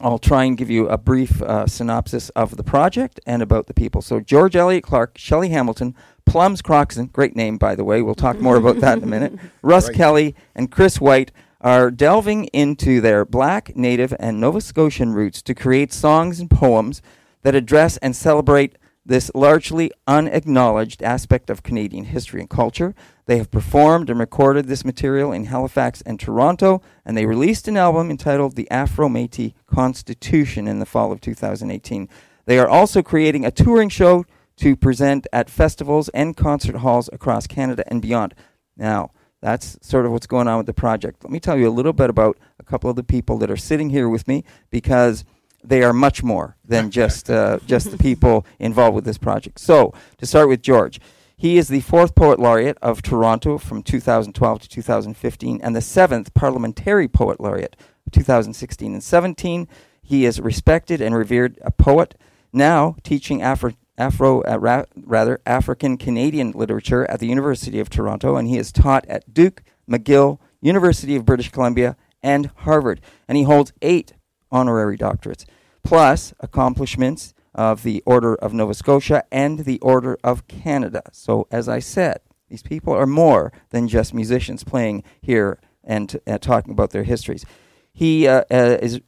I'll 0.02 0.20
try 0.20 0.44
and 0.44 0.58
give 0.58 0.70
you 0.70 0.90
a 0.90 0.98
brief 0.98 1.42
uh, 1.42 1.66
synopsis 1.66 2.32
of 2.32 2.58
the 2.58 2.66
project 2.66 3.22
and 3.26 3.42
about 3.42 3.68
the 3.68 3.74
people. 3.74 4.02
So, 4.02 4.20
George 4.20 4.58
Elliott 4.58 4.84
Clarke, 4.84 5.18
Shelley 5.18 5.48
Hamilton, 5.48 5.96
Plums 6.26 6.62
Croxon, 6.62 7.06
great 7.14 7.34
name, 7.34 7.58
by 7.58 7.76
the 7.76 7.86
way. 7.86 8.02
We'll 8.02 8.14
talk 8.14 8.42
more 8.42 8.58
about 8.58 8.82
that 8.82 8.98
in 8.98 9.06
a 9.06 9.08
minute. 9.08 9.40
Russ 9.62 9.90
Kelly 9.90 10.36
and 10.54 10.70
Chris 10.70 11.00
White 11.00 11.32
are 11.62 11.92
delving 11.92 12.48
into 12.48 13.00
their 13.00 13.24
black, 13.24 13.74
native, 13.74 14.14
and 14.20 14.42
Nova 14.42 14.60
Scotian 14.60 15.14
roots 15.14 15.42
to 15.44 15.56
create 15.56 15.94
songs 15.94 16.42
and 16.42 16.52
poems 16.52 17.02
that 17.44 17.56
address 17.56 17.96
and 17.98 18.18
celebrate 18.18 18.78
this 19.06 19.32
largely 19.36 19.92
unacknowledged 20.08 21.04
aspect 21.04 21.50
of 21.50 21.64
Canadian 21.64 22.06
history 22.06 22.39
and 22.39 22.50
culture. 22.50 22.95
They 23.26 23.38
have 23.38 23.51
performed 23.51 24.09
and 24.09 24.19
recorded 24.19 24.67
this 24.67 24.84
material 24.84 25.32
in 25.32 25.45
Halifax 25.45 26.01
and 26.01 26.19
Toronto, 26.19 26.82
and 27.05 27.15
they 27.15 27.26
released 27.26 27.67
an 27.67 27.78
album 27.78 28.09
entitled 28.09 28.55
The 28.55 28.69
Afro 28.69 29.07
Métis 29.07 29.53
Constitution 29.65 30.67
in 30.67 30.80
the 30.80 30.86
fall 30.86 31.11
of 31.11 31.21
2018. 31.21 32.09
They 32.45 32.59
are 32.59 32.67
also 32.67 33.01
creating 33.01 33.45
a 33.45 33.51
touring 33.51 33.89
show 33.89 34.26
to 34.57 34.76
present 34.76 35.26
at 35.32 35.49
festivals 35.49 36.09
and 36.09 36.36
concert 36.36 36.78
halls 36.78 37.09
across 37.13 37.47
Canada 37.47 37.84
and 37.88 38.01
beyond. 38.01 38.36
Now, 38.76 39.11
that's 39.41 39.78
sort 39.82 40.05
of 40.05 40.11
what's 40.11 40.28
going 40.28 40.47
on 40.47 40.57
with 40.57 40.67
the 40.67 40.74
project. 40.74 41.24
Let 41.24 41.32
me 41.32 41.39
tell 41.39 41.57
you 41.57 41.67
a 41.67 41.71
little 41.71 41.93
bit 41.93 42.09
about 42.09 42.38
a 42.59 42.63
couple 42.63 42.89
of 42.89 42.95
the 42.95 43.03
people 43.03 43.38
that 43.39 43.51
are 43.51 43.57
sitting 43.57 43.89
here 43.89 44.07
with 44.09 44.28
me 44.28 44.43
because 44.69 45.26
they 45.63 45.82
are 45.82 45.93
much 45.93 46.24
more 46.24 46.57
than 46.63 46.91
just 46.99 47.30
uh, 47.30 47.59
just 47.65 47.91
the 47.91 47.97
people 47.97 48.45
involved 48.59 48.95
with 48.95 49.05
this 49.05 49.17
project. 49.17 49.59
So, 49.59 49.93
to 50.17 50.26
start 50.26 50.49
with 50.49 50.61
George, 50.61 50.99
he 51.44 51.58
is 51.58 51.68
the 51.68 51.82
fourth 51.82 52.16
poet 52.16 52.39
laureate 52.39 52.78
of 52.82 53.02
Toronto 53.02 53.58
from 53.58 53.84
2012 53.84 54.62
to 54.62 54.70
2015, 54.70 55.60
and 55.62 55.76
the 55.76 55.82
seventh 55.82 56.34
parliamentary 56.34 57.10
poet 57.10 57.38
laureate 57.41 57.76
of 58.08 58.14
2016 58.14 58.94
and 58.94 59.04
17. 59.04 59.68
He 60.02 60.24
is 60.24 60.39
respected 60.39 61.02
and 61.02 61.14
revered 61.14 61.60
a 61.62 61.70
poet, 61.70 62.16
now 62.54 62.96
teaching 63.04 63.41
Afro, 63.41 63.74
Afro 63.98 64.41
uh, 64.44 64.58
ra- 64.58 64.86
rather 64.96 65.41
African 65.46 65.98
Canadian 65.98 66.52
literature 66.52 67.06
at 67.12 67.20
the 67.20 67.28
University 67.28 67.82
of 67.82 67.89
Toronto, 67.89 68.38
and 68.38 68.48
he 68.48 68.58
is 68.58 68.72
taught 68.72 69.06
at 69.10 69.34
Duke, 69.34 69.64
McGill, 69.86 70.39
University 70.62 71.18
of 71.18 71.26
British 71.26 71.52
Columbia, 71.52 71.98
and 72.22 72.52
Harvard. 72.60 73.02
And 73.28 73.38
he 73.38 73.44
holds 73.44 73.74
eight 73.82 74.14
honorary 74.50 74.98
doctorates, 74.98 75.44
plus 75.84 76.34
accomplishments 76.39 77.34
of 77.56 77.84
the 77.84 78.01
Order 78.06 78.36
of 78.36 78.54
Nova 78.54 78.74
Scotia 78.74 79.24
and 79.32 79.60
the 79.60 79.80
Order 79.80 80.18
of 80.24 80.47
Canada. 80.47 81.04
So, 81.12 81.47
as 81.51 81.70
I 81.70 81.80
said, 81.80 82.20
these 82.49 82.64
people 82.64 82.93
are 82.93 83.08
more 83.08 83.51
than 83.70 83.88
just 83.88 84.14
musicians 84.14 84.64
playing 84.64 85.04
here 85.22 85.60
and 85.84 86.20
uh, 86.28 86.38
talking 86.38 86.72
about 86.72 86.91
their 86.91 87.04
histories. 87.04 87.45
He 87.93 88.28
uh, 88.28 88.43
uh, 88.51 88.78
is. 88.82 89.01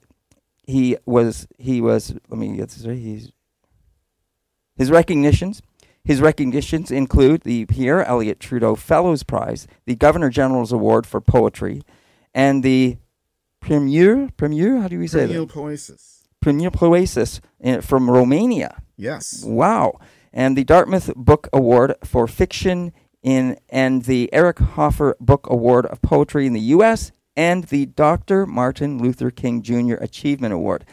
He 0.64 0.98
was. 1.06 1.48
He 1.58 1.82
was. 1.82 2.16
Let 2.30 2.39
me 2.39 2.56
get 2.56 2.70
this 2.70 2.86
right. 2.86 2.98
He's. 2.98 3.32
His 4.76 4.91
recognitions. 4.91 5.62
His 6.04 6.22
recognitions 6.22 6.91
include 6.91 7.41
the 7.41 7.66
Pierre 7.66 8.04
Elliott 8.06 8.39
Trudeau 8.39 8.76
Fellows 8.76 9.24
Prize, 9.24 9.68
the 9.86 9.96
Governor 9.96 10.30
General's 10.30 10.72
Award 10.72 11.08
for 11.08 11.20
Poetry, 11.20 11.82
and 12.32 12.62
the 12.62 12.98
Premier. 13.60 14.30
Premier. 14.38 14.82
How 14.82 14.88
do 14.88 15.00
we 15.00 15.08
say 15.08 15.26
Premier 15.26 15.41
that? 15.41 15.50
Poesis. 15.50 16.14
Premier 16.46 16.70
Poesis 16.70 17.41
uh, 17.64 17.82
from 17.82 18.08
Romania. 18.08 18.80
Yes. 18.98 19.43
Wow. 19.43 20.00
And 20.32 20.56
the 20.56 20.64
Dartmouth 20.64 21.12
Book 21.16 21.50
Award 21.52 21.96
for 22.04 22.28
Fiction 22.28 22.93
in 23.24 23.58
and 23.68 24.04
the 24.04 24.32
Eric 24.32 24.60
Hoffer 24.60 25.18
Book 25.20 25.48
Award 25.50 25.88
of 25.88 26.04
Poetry 26.04 26.46
in 26.46 26.54
the 26.54 26.68
US 26.76 27.12
and 27.36 27.64
the 27.64 27.88
Dr. 27.88 28.46
Martin 28.46 29.00
Luther 29.00 29.32
King 29.32 29.64
Jr. 29.64 29.96
Achievement 29.96 30.54
Award. 30.54 30.86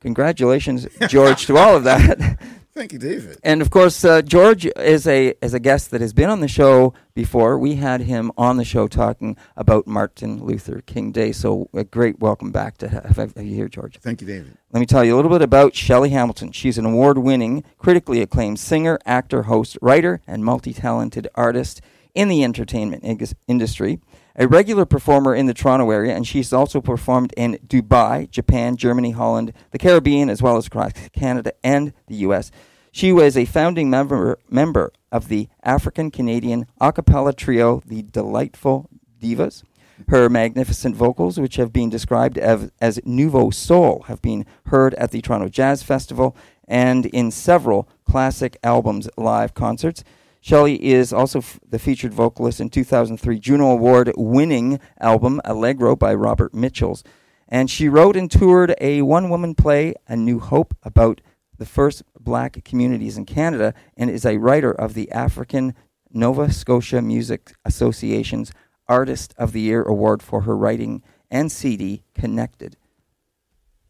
Congratulations, 0.00 0.86
George, 1.06 1.44
to 1.44 1.58
all 1.58 1.76
of 1.76 1.84
that. 1.84 2.38
Thank 2.74 2.94
you, 2.94 2.98
David. 2.98 3.38
And 3.42 3.60
of 3.60 3.68
course, 3.68 4.02
uh, 4.02 4.22
George 4.22 4.64
is 4.64 5.06
a 5.06 5.34
is 5.42 5.52
a 5.52 5.60
guest 5.60 5.90
that 5.90 6.00
has 6.00 6.14
been 6.14 6.30
on 6.30 6.40
the 6.40 6.48
show 6.48 6.94
before. 7.12 7.58
We 7.58 7.74
had 7.74 8.00
him 8.00 8.32
on 8.38 8.56
the 8.56 8.64
show 8.64 8.88
talking 8.88 9.36
about 9.56 9.86
Martin 9.86 10.42
Luther 10.42 10.80
King 10.80 11.12
Day. 11.12 11.32
So 11.32 11.68
a 11.74 11.84
great 11.84 12.20
welcome 12.20 12.50
back 12.50 12.78
to 12.78 12.88
have, 12.88 13.16
have 13.16 13.34
you 13.36 13.54
here, 13.54 13.68
George. 13.68 13.98
Thank 13.98 14.22
you, 14.22 14.26
David. 14.26 14.56
Let 14.72 14.80
me 14.80 14.86
tell 14.86 15.04
you 15.04 15.14
a 15.14 15.16
little 15.16 15.30
bit 15.30 15.42
about 15.42 15.74
Shelley 15.74 16.10
Hamilton. 16.10 16.50
She's 16.52 16.78
an 16.78 16.86
award 16.86 17.18
winning, 17.18 17.62
critically 17.76 18.22
acclaimed 18.22 18.58
singer, 18.58 18.98
actor, 19.04 19.42
host, 19.42 19.76
writer, 19.82 20.22
and 20.26 20.42
multi 20.42 20.72
talented 20.72 21.28
artist 21.34 21.82
in 22.14 22.28
the 22.28 22.42
entertainment 22.42 23.04
industry. 23.46 24.00
A 24.36 24.46
regular 24.46 24.86
performer 24.86 25.34
in 25.34 25.46
the 25.46 25.54
Toronto 25.54 25.90
area, 25.90 26.14
and 26.14 26.26
she's 26.26 26.52
also 26.52 26.80
performed 26.80 27.34
in 27.36 27.58
Dubai, 27.66 28.30
Japan, 28.30 28.76
Germany, 28.76 29.10
Holland, 29.10 29.52
the 29.72 29.78
Caribbean, 29.78 30.30
as 30.30 30.40
well 30.40 30.56
as 30.56 30.66
across 30.66 30.92
Canada 31.12 31.52
and 31.62 31.92
the 32.06 32.16
U.S. 32.16 32.50
She 32.90 33.12
was 33.12 33.36
a 33.36 33.44
founding 33.44 33.90
member, 33.90 34.38
member 34.48 34.92
of 35.10 35.28
the 35.28 35.48
African 35.62 36.10
Canadian 36.10 36.66
a 36.80 36.92
cappella 36.92 37.34
trio, 37.34 37.82
the 37.86 38.02
Delightful 38.02 38.88
Divas. 39.20 39.64
Her 40.08 40.28
magnificent 40.28 40.96
vocals, 40.96 41.38
which 41.38 41.56
have 41.56 41.72
been 41.72 41.90
described 41.90 42.38
as, 42.38 42.70
as 42.80 43.00
nouveau 43.04 43.50
soul, 43.50 44.04
have 44.08 44.20
been 44.22 44.46
heard 44.66 44.94
at 44.94 45.10
the 45.10 45.20
Toronto 45.20 45.48
Jazz 45.48 45.82
Festival 45.82 46.36
and 46.66 47.06
in 47.06 47.30
several 47.30 47.88
classic 48.04 48.56
albums 48.62 49.08
live 49.16 49.54
concerts. 49.54 50.02
Shelley 50.44 50.84
is 50.84 51.12
also 51.12 51.38
f- 51.38 51.60
the 51.64 51.78
featured 51.78 52.12
vocalist 52.12 52.60
in 52.60 52.68
2003 52.68 53.38
Juno 53.38 53.70
Award 53.70 54.12
winning 54.16 54.80
album 55.00 55.40
Allegro 55.44 55.94
by 55.94 56.12
Robert 56.12 56.52
Michaels. 56.52 57.04
And 57.46 57.70
she 57.70 57.88
wrote 57.88 58.16
and 58.16 58.28
toured 58.28 58.74
a 58.80 59.02
one 59.02 59.30
woman 59.30 59.54
play, 59.54 59.94
A 60.08 60.16
New 60.16 60.40
Hope, 60.40 60.74
about 60.82 61.20
the 61.58 61.64
first 61.64 62.02
black 62.18 62.64
communities 62.64 63.16
in 63.16 63.24
Canada, 63.24 63.72
and 63.96 64.10
is 64.10 64.26
a 64.26 64.38
writer 64.38 64.72
of 64.72 64.94
the 64.94 65.08
African 65.12 65.76
Nova 66.10 66.52
Scotia 66.52 67.00
Music 67.00 67.52
Association's 67.64 68.50
Artist 68.88 69.34
of 69.38 69.52
the 69.52 69.60
Year 69.60 69.84
award 69.84 70.24
for 70.24 70.40
her 70.40 70.56
writing 70.56 71.04
and 71.30 71.52
CD 71.52 72.02
Connected. 72.16 72.76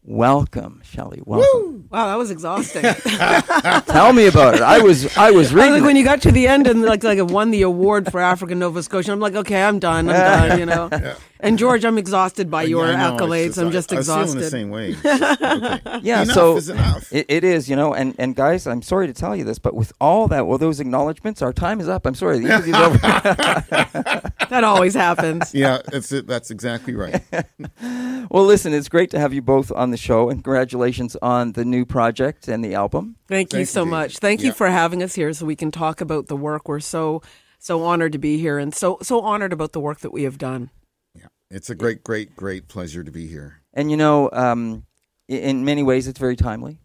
Welcome, 0.05 0.81
Shelley. 0.83 1.21
Welcome. 1.25 1.87
Wow, 1.89 2.07
that 2.07 2.17
was 2.17 2.29
exhausting. 2.29 2.81
Tell 3.85 4.11
me 4.11 4.27
about 4.27 4.55
it. 4.55 4.61
I 4.61 4.81
was 4.81 5.05
I 5.15 5.31
was 5.31 5.51
I 5.53 5.55
was 5.55 5.71
like 5.71 5.83
when 5.83 5.95
you 5.95 6.03
got 6.03 6.21
to 6.23 6.31
the 6.31 6.45
end 6.45 6.67
and 6.67 6.81
like 6.81 7.03
like 7.03 7.19
it 7.19 7.27
won 7.27 7.51
the 7.51 7.61
award 7.61 8.11
for 8.11 8.19
African 8.19 8.59
Nova 8.59 8.83
Scotia. 8.83 9.13
I'm 9.13 9.21
like, 9.21 9.35
okay, 9.35 9.63
I'm 9.63 9.79
done. 9.79 10.09
I'm 10.09 10.49
done. 10.49 10.59
You 10.59 10.65
know. 10.65 11.15
And 11.43 11.59
George, 11.59 11.83
I'm 11.83 11.97
exhausted 11.97 12.49
by 12.49 12.63
your 12.63 12.85
I 12.85 12.95
know, 12.95 13.13
it's 13.13 13.21
accolades. 13.21 13.61
I'm 13.61 13.71
just 13.71 13.91
I, 13.91 13.97
exhausted. 13.97 14.37
I 14.37 14.41
was 14.41 14.49
feeling 14.49 14.49
the 14.49 14.49
same 14.49 14.69
way. 14.69 14.95
Okay. 15.53 15.99
yeah, 16.01 16.23
enough 16.23 16.35
so 16.35 16.57
is 16.57 16.69
enough. 16.69 17.11
It, 17.11 17.25
it 17.29 17.43
is, 17.43 17.69
you 17.69 17.75
know, 17.75 17.93
and, 17.93 18.15
and 18.17 18.35
guys, 18.35 18.65
I'm 18.65 18.81
sorry 18.81 19.07
to 19.07 19.13
tell 19.13 19.35
you 19.35 19.43
this, 19.43 19.59
but 19.59 19.75
with 19.75 19.91
all 19.99 20.27
that, 20.29 20.47
well, 20.47 20.57
those 20.57 20.79
acknowledgments, 20.79 21.41
our 21.41 21.53
time 21.53 21.79
is 21.79 21.89
up. 21.89 22.05
I'm 22.05 22.15
sorry, 22.15 22.39
the 22.39 22.45
interview's 22.45 22.75
over. 22.75 22.97
that 24.49 24.63
always 24.63 24.93
happens. 24.93 25.53
yeah, 25.53 25.81
that's 25.85 26.11
it. 26.11 26.27
That's 26.27 26.49
exactly 26.51 26.95
right. 26.95 27.21
well, 28.29 28.45
listen, 28.45 28.73
it's 28.73 28.89
great 28.89 29.11
to 29.11 29.19
have 29.19 29.33
you 29.33 29.41
both 29.41 29.71
on 29.71 29.91
the 29.91 29.97
show, 29.97 30.29
and 30.29 30.43
congratulations 30.43 31.15
on 31.21 31.51
the 31.53 31.65
new 31.65 31.85
project 31.85 32.47
and 32.47 32.63
the 32.63 32.73
album. 32.73 33.15
Thank 33.27 33.53
you 33.53 33.57
Thank 33.57 33.61
you, 33.61 33.65
so 33.65 33.81
David. 33.81 33.91
much. 33.91 34.17
Thank 34.19 34.41
you 34.43 34.51
for 34.53 34.67
having 34.67 35.03
us 35.03 35.15
here 35.15 35.33
so 35.33 35.45
we 35.45 35.55
can 35.55 35.71
talk 35.71 36.01
about 36.01 36.27
the 36.27 36.37
work. 36.37 36.67
We're 36.67 36.79
so 36.79 37.21
so 37.59 37.83
honored 37.83 38.11
to 38.11 38.17
be 38.19 38.37
here 38.37 38.57
and 38.57 38.73
so 38.73 38.97
so 39.01 39.21
honored 39.21 39.53
about 39.53 39.71
the 39.71 39.79
work 39.79 39.99
that 39.99 40.11
we 40.11 40.23
have 40.23 40.37
done. 40.37 40.69
Yeah, 41.53 41.57
it's 41.57 41.69
a 41.69 41.75
great, 41.75 42.03
great, 42.03 42.35
great 42.35 42.67
pleasure 42.67 43.03
to 43.03 43.11
be 43.11 43.27
here. 43.27 43.61
And 43.73 43.91
you 43.91 43.97
know, 43.97 44.29
um, 44.33 44.85
in 45.27 45.63
many 45.63 45.83
ways, 45.83 46.07
it's 46.07 46.19
very 46.19 46.35
timely. 46.35 46.79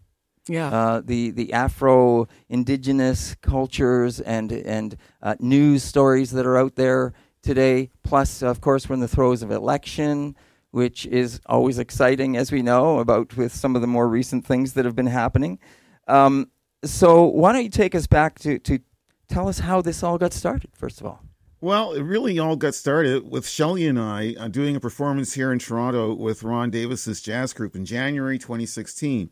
Yeah. 0.47 0.67
Uh, 0.67 1.01
the 1.03 1.31
the 1.31 1.53
Afro 1.53 2.27
indigenous 2.49 3.35
cultures 3.41 4.19
and 4.19 4.51
and 4.51 4.95
uh, 5.21 5.35
news 5.39 5.83
stories 5.83 6.31
that 6.31 6.45
are 6.45 6.57
out 6.57 6.75
there 6.75 7.13
today. 7.41 7.89
Plus, 8.03 8.43
of 8.43 8.61
course, 8.61 8.87
we're 8.87 8.95
in 8.95 8.99
the 8.99 9.07
throes 9.07 9.41
of 9.41 9.51
election, 9.51 10.35
which 10.71 11.05
is 11.07 11.41
always 11.47 11.79
exciting, 11.79 12.37
as 12.37 12.51
we 12.51 12.61
know 12.61 12.99
about 12.99 13.35
with 13.37 13.53
some 13.53 13.75
of 13.75 13.81
the 13.81 13.87
more 13.87 14.07
recent 14.07 14.45
things 14.45 14.73
that 14.73 14.85
have 14.85 14.95
been 14.95 15.07
happening. 15.07 15.59
Um, 16.07 16.49
so, 16.83 17.25
why 17.25 17.53
don't 17.53 17.63
you 17.63 17.69
take 17.69 17.95
us 17.95 18.07
back 18.07 18.39
to 18.39 18.59
to 18.59 18.79
tell 19.27 19.47
us 19.47 19.59
how 19.59 19.81
this 19.81 20.03
all 20.03 20.17
got 20.17 20.33
started? 20.33 20.71
First 20.75 21.01
of 21.01 21.07
all, 21.07 21.23
Well, 21.61 21.91
it 21.91 22.03
really 22.03 22.39
all 22.39 22.55
got 22.55 22.73
started 22.73 23.29
with 23.29 23.45
Shelley 23.45 23.85
and 23.85 23.99
I 23.99 24.33
uh, 24.39 24.47
doing 24.47 24.77
a 24.77 24.79
performance 24.79 25.33
here 25.33 25.51
in 25.51 25.59
Toronto 25.59 26.13
with 26.13 26.41
Ron 26.41 26.69
Davis's 26.69 27.21
jazz 27.21 27.51
group 27.51 27.75
in 27.75 27.83
January 27.83 28.39
2016. 28.39 29.29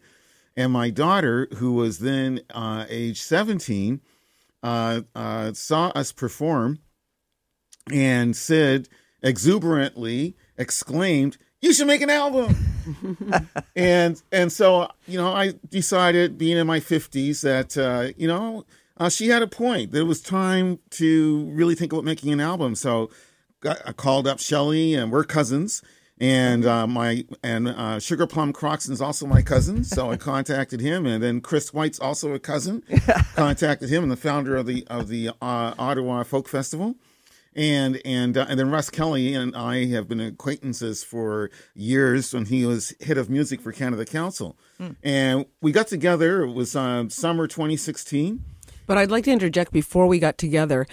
And 0.57 0.73
my 0.73 0.89
daughter, 0.89 1.47
who 1.55 1.73
was 1.73 1.99
then 1.99 2.41
uh, 2.53 2.85
age 2.89 3.21
17, 3.21 4.01
uh, 4.61 5.01
uh, 5.15 5.53
saw 5.53 5.87
us 5.95 6.11
perform 6.11 6.79
and 7.93 8.35
said 8.35 8.89
exuberantly, 9.21 10.35
exclaimed, 10.57 11.37
"You 11.61 11.71
should 11.71 11.87
make 11.87 12.01
an 12.01 12.09
album!" 12.09 12.57
and 13.75 14.21
and 14.33 14.51
so 14.51 14.91
you 15.07 15.17
know, 15.17 15.31
I 15.31 15.53
decided, 15.69 16.37
being 16.37 16.57
in 16.57 16.67
my 16.67 16.81
50s, 16.81 17.41
that 17.43 17.77
uh, 17.77 18.11
you 18.17 18.27
know, 18.27 18.65
uh, 18.99 19.09
she 19.09 19.29
had 19.29 19.41
a 19.41 19.47
point. 19.47 19.91
That 19.91 19.99
it 19.99 20.03
was 20.03 20.21
time 20.21 20.79
to 20.91 21.49
really 21.51 21.75
think 21.75 21.93
about 21.93 22.03
making 22.03 22.31
an 22.31 22.39
album. 22.39 22.75
So 22.75 23.09
got, 23.61 23.77
I 23.85 23.93
called 23.93 24.27
up 24.27 24.39
Shelley, 24.39 24.93
and 24.95 25.11
we're 25.11 25.23
cousins. 25.23 25.81
And 26.19 26.65
uh, 26.65 26.87
my 26.87 27.25
and 27.43 27.67
uh, 27.67 27.99
Sugar 27.99 28.25
Plum 28.25 28.51
Croxton 28.51 28.91
is 28.91 29.01
also 29.01 29.27
my 29.27 29.43
cousin, 29.43 29.83
so 29.83 30.09
I 30.09 30.17
contacted 30.17 30.81
him, 30.81 31.05
and 31.05 31.21
then 31.21 31.41
Chris 31.41 31.71
White's 31.71 31.99
also 31.99 32.33
a 32.33 32.39
cousin. 32.39 32.83
contacted 33.35 33.89
him, 33.89 34.01
and 34.01 34.11
the 34.11 34.17
founder 34.17 34.55
of 34.55 34.65
the 34.65 34.85
of 34.87 35.09
the 35.09 35.29
uh, 35.29 35.75
Ottawa 35.77 36.23
Folk 36.23 36.49
Festival, 36.49 36.95
and 37.55 38.01
and 38.03 38.35
uh, 38.35 38.47
and 38.49 38.59
then 38.59 38.71
Russ 38.71 38.89
Kelly 38.89 39.35
and 39.35 39.55
I 39.55 39.85
have 39.87 40.07
been 40.07 40.19
acquaintances 40.19 41.03
for 41.03 41.51
years 41.75 42.33
when 42.33 42.45
he 42.45 42.65
was 42.65 42.95
head 43.01 43.19
of 43.19 43.29
music 43.29 43.61
for 43.61 43.71
Canada 43.71 44.03
Council, 44.03 44.57
and 45.03 45.45
we 45.61 45.71
got 45.71 45.85
together. 45.85 46.41
It 46.41 46.53
was 46.53 46.75
um, 46.75 47.11
summer 47.11 47.45
2016. 47.45 48.43
But 48.87 48.97
I'd 48.97 49.11
like 49.11 49.25
to 49.25 49.31
interject 49.31 49.71
before 49.71 50.07
we 50.07 50.17
got 50.17 50.37
together. 50.37 50.87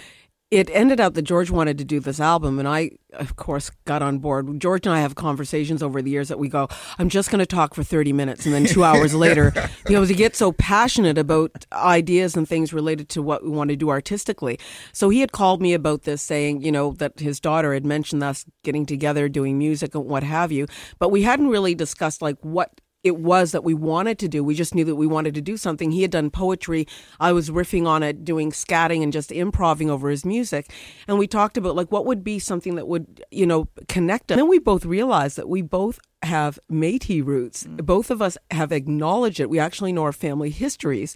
It 0.51 0.69
ended 0.71 0.99
out 0.99 1.15
that 1.15 1.23
George 1.23 1.49
wanted 1.49 1.79
to 1.79 1.83
do 1.83 1.99
this 1.99 2.19
album, 2.19 2.59
and 2.59 2.67
I, 2.67 2.91
of 3.13 3.35
course, 3.35 3.71
got 3.85 4.03
on 4.03 4.19
board. 4.19 4.59
George 4.59 4.85
and 4.85 4.93
I 4.93 4.99
have 5.01 5.15
conversations 5.15 5.81
over 5.81 6.03
the 6.03 6.11
years 6.11 6.27
that 6.27 6.37
we 6.37 6.49
go, 6.49 6.67
I'm 6.99 7.09
just 7.09 7.31
going 7.31 7.39
to 7.39 7.47
talk 7.47 7.73
for 7.73 7.83
30 7.83 8.13
minutes. 8.13 8.45
And 8.45 8.53
then 8.53 8.65
two 8.65 8.83
hours 8.83 9.15
later, 9.25 9.51
you 9.89 9.95
know, 9.95 10.03
he 10.03 10.13
gets 10.13 10.37
so 10.37 10.51
passionate 10.51 11.17
about 11.17 11.65
ideas 11.73 12.37
and 12.37 12.47
things 12.47 12.73
related 12.73 13.09
to 13.09 13.23
what 13.23 13.43
we 13.43 13.49
want 13.49 13.71
to 13.71 13.75
do 13.75 13.89
artistically. 13.89 14.59
So 14.93 15.09
he 15.09 15.21
had 15.21 15.31
called 15.31 15.63
me 15.63 15.73
about 15.73 16.03
this, 16.03 16.21
saying, 16.21 16.61
you 16.61 16.71
know, 16.71 16.91
that 16.93 17.19
his 17.19 17.39
daughter 17.39 17.73
had 17.73 17.85
mentioned 17.85 18.21
us 18.21 18.45
getting 18.63 18.85
together, 18.85 19.27
doing 19.27 19.57
music, 19.57 19.95
and 19.95 20.05
what 20.05 20.21
have 20.21 20.51
you. 20.51 20.67
But 20.99 21.09
we 21.09 21.23
hadn't 21.23 21.47
really 21.47 21.73
discussed, 21.73 22.21
like, 22.21 22.37
what 22.41 22.69
it 23.05 23.17
was 23.17 23.51
that 23.51 23.63
we 23.63 23.75
wanted 23.75 24.17
to 24.17 24.27
do. 24.27 24.43
We 24.43 24.55
just 24.55 24.73
knew 24.73 24.83
that 24.83 24.95
we 24.95 25.05
wanted 25.05 25.35
to 25.35 25.41
do 25.41 25.57
something. 25.57 25.91
He 25.91 26.01
had 26.01 26.09
done 26.09 26.31
poetry. 26.31 26.87
I 27.19 27.33
was 27.33 27.51
riffing 27.51 27.85
on 27.85 28.01
it, 28.01 28.25
doing 28.25 28.51
scatting 28.51 29.03
and 29.03 29.13
just 29.13 29.31
improving 29.31 29.91
over 29.91 30.09
his 30.09 30.25
music. 30.25 30.71
And 31.07 31.19
we 31.19 31.27
talked 31.27 31.55
about 31.55 31.75
like 31.75 31.91
what 31.91 32.07
would 32.07 32.23
be 32.23 32.39
something 32.39 32.73
that 32.75 32.87
would, 32.87 33.23
you 33.29 33.45
know, 33.45 33.67
connect 33.87 34.31
us. 34.31 34.35
And 34.35 34.39
then 34.39 34.49
we 34.49 34.57
both 34.57 34.85
realized 34.85 35.37
that 35.37 35.47
we 35.47 35.61
both 35.61 35.99
have 36.23 36.57
Métis 36.69 37.23
roots. 37.23 37.65
Mm. 37.65 37.85
Both 37.85 38.09
of 38.09 38.23
us 38.23 38.39
have 38.49 38.71
acknowledged 38.71 39.39
it. 39.39 39.51
We 39.51 39.59
actually 39.59 39.93
know 39.93 40.01
our 40.01 40.11
family 40.11 40.49
histories. 40.49 41.15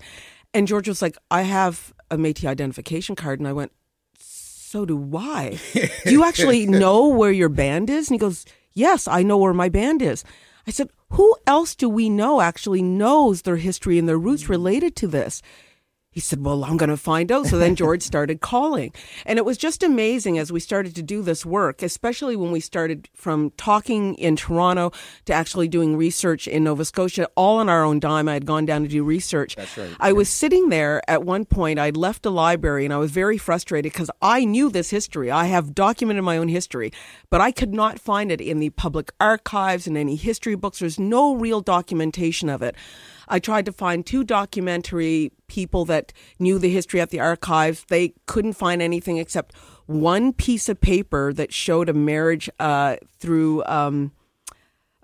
And 0.54 0.68
George 0.68 0.88
was 0.88 1.02
like, 1.02 1.18
I 1.32 1.42
have 1.42 1.92
a 2.12 2.18
Métis 2.18 2.48
identification 2.48 3.16
card. 3.16 3.40
And 3.40 3.48
I 3.48 3.54
went, 3.54 3.72
so 4.16 4.86
do 4.86 5.18
I. 5.18 5.60
do 5.74 6.12
you 6.12 6.24
actually 6.24 6.68
know 6.68 7.08
where 7.08 7.32
your 7.32 7.50
band 7.50 7.90
is? 7.90 8.10
And 8.10 8.14
he 8.14 8.20
goes, 8.20 8.46
yes, 8.74 9.08
I 9.08 9.24
know 9.24 9.40
where 9.40 9.56
my 9.56 9.70
band 9.70 10.04
is. 10.04 10.24
I 10.68 10.72
said, 10.72 10.92
who 11.12 11.36
else 11.48 11.76
do 11.76 11.90
we 11.90 12.10
know 12.10 12.42
actually 12.42 12.82
knows 12.82 13.42
their 13.42 13.58
history 13.58 13.98
and 13.98 14.08
their 14.08 14.18
roots 14.18 14.50
related 14.50 14.96
to 14.98 15.08
this? 15.08 15.42
He 16.12 16.20
said, 16.20 16.44
Well, 16.44 16.64
I'm 16.64 16.78
going 16.78 16.90
to 16.90 16.98
find 16.98 17.32
out. 17.32 17.46
So 17.46 17.60
then 17.60 17.76
George 17.76 18.02
started 18.02 18.42
calling. 18.42 18.92
And 19.28 19.38
it 19.38 19.46
was 19.46 19.58
just 19.58 19.84
amazing 19.84 20.40
as 20.40 20.52
we 20.52 20.60
started 20.60 20.96
to 20.96 21.04
do 21.04 21.22
this 21.22 21.46
work, 21.46 21.84
especially 21.84 22.36
when 22.36 22.52
we 22.52 22.60
started 22.60 23.10
from 23.14 23.52
talking 23.52 24.16
in 24.16 24.36
Toronto 24.36 24.92
to 25.26 25.34
actually 25.34 25.68
doing 25.68 25.96
research 25.96 26.48
in 26.48 26.64
Nova 26.64 26.84
Scotia, 26.84 27.30
all 27.36 27.58
on 27.58 27.70
our 27.70 27.84
own 27.84 28.00
dime. 28.00 28.28
I 28.28 28.34
had 28.34 28.48
gone 28.48 28.66
down 28.66 28.82
to 28.82 28.88
do 28.88 29.04
research. 29.04 29.56
That's 29.56 29.78
right. 29.78 29.92
I 30.00 30.12
was 30.14 30.30
sitting 30.30 30.70
there 30.70 31.02
at 31.08 31.24
one 31.24 31.46
point, 31.46 31.78
I'd 31.78 31.96
left 31.98 32.24
the 32.24 32.32
library 32.32 32.86
and 32.86 32.94
I 32.94 32.98
was 32.98 33.12
very 33.12 33.38
frustrated 33.38 33.92
because 33.94 34.10
I 34.20 34.46
knew 34.46 34.72
this 34.72 34.90
history. 34.90 35.30
I 35.30 35.46
have 35.46 35.76
documented 35.76 36.24
my 36.24 36.38
own 36.38 36.48
history, 36.48 36.92
but 37.30 37.40
I 37.40 37.52
could 37.52 37.74
not 37.74 38.00
find 38.00 38.32
it 38.32 38.42
in 38.42 38.58
the 38.58 38.72
public 38.72 39.12
archives 39.20 39.86
and 39.86 39.96
any 39.96 40.16
history 40.16 40.56
books. 40.56 40.80
There's 40.80 41.00
no 41.00 41.36
real 41.36 41.62
documentation 41.62 42.50
of 42.50 42.64
it. 42.64 42.76
I 43.30 43.40
tried 43.40 43.66
to 43.66 43.72
find 43.72 44.06
two 44.06 44.24
documentary 44.24 45.32
people 45.48 45.86
that 45.86 46.12
knew 46.40 46.58
the 46.60 46.70
history 46.70 47.00
at 47.00 47.12
the 47.12 47.20
archives. 47.20 47.86
They 47.88 48.14
couldn't 48.26 48.54
find 48.54 48.82
anything 48.82 49.18
except 49.18 49.56
one 49.86 50.34
piece 50.34 50.68
of 50.70 50.82
paper 50.82 51.32
that 51.34 51.54
showed 51.54 51.90
a 51.90 51.94
marriage 51.94 52.50
uh, 52.60 52.98
through. 53.20 53.64
Um, 53.66 54.12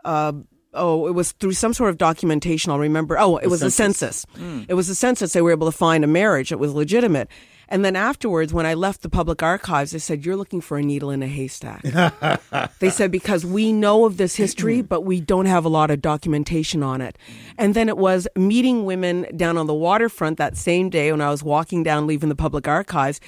uh, 0.03 0.33
oh, 0.73 1.07
it 1.07 1.11
was 1.11 1.31
through 1.33 1.53
some 1.53 1.73
sort 1.73 1.89
of 1.89 1.97
documentation. 1.97 2.71
I'll 2.71 2.79
remember. 2.79 3.17
Oh, 3.19 3.37
it 3.37 3.43
the 3.43 3.49
was 3.49 3.59
census. 3.61 3.77
a 3.77 3.77
census. 3.77 4.25
Mm. 4.37 4.65
It 4.69 4.73
was 4.73 4.89
a 4.89 4.95
census. 4.95 5.33
They 5.33 5.41
were 5.41 5.51
able 5.51 5.71
to 5.71 5.77
find 5.77 6.03
a 6.03 6.07
marriage 6.07 6.49
that 6.49 6.57
was 6.57 6.73
legitimate. 6.73 7.29
And 7.69 7.83
then 7.83 7.95
afterwards, 7.95 8.53
when 8.53 8.65
I 8.65 8.73
left 8.73 9.01
the 9.01 9.09
public 9.09 9.41
archives, 9.41 9.91
they 9.91 9.99
said, 9.99 10.25
You're 10.25 10.35
looking 10.35 10.61
for 10.61 10.77
a 10.77 10.83
needle 10.83 11.09
in 11.09 11.23
a 11.23 11.27
haystack. 11.27 11.81
they 12.79 12.89
said, 12.89 13.11
Because 13.11 13.45
we 13.45 13.71
know 13.71 14.05
of 14.05 14.17
this 14.17 14.35
history, 14.35 14.81
but 14.81 15.01
we 15.01 15.19
don't 15.21 15.45
have 15.45 15.65
a 15.65 15.69
lot 15.69 15.91
of 15.91 16.01
documentation 16.01 16.83
on 16.83 17.01
it. 17.01 17.17
And 17.57 17.73
then 17.73 17.89
it 17.89 17.97
was 17.97 18.27
meeting 18.35 18.85
women 18.85 19.25
down 19.35 19.57
on 19.57 19.67
the 19.67 19.73
waterfront 19.73 20.37
that 20.37 20.57
same 20.57 20.89
day 20.89 21.11
when 21.11 21.21
I 21.21 21.29
was 21.29 21.43
walking 21.43 21.83
down, 21.83 22.07
leaving 22.07 22.29
the 22.29 22.35
public 22.35 22.67
archives. 22.67 23.19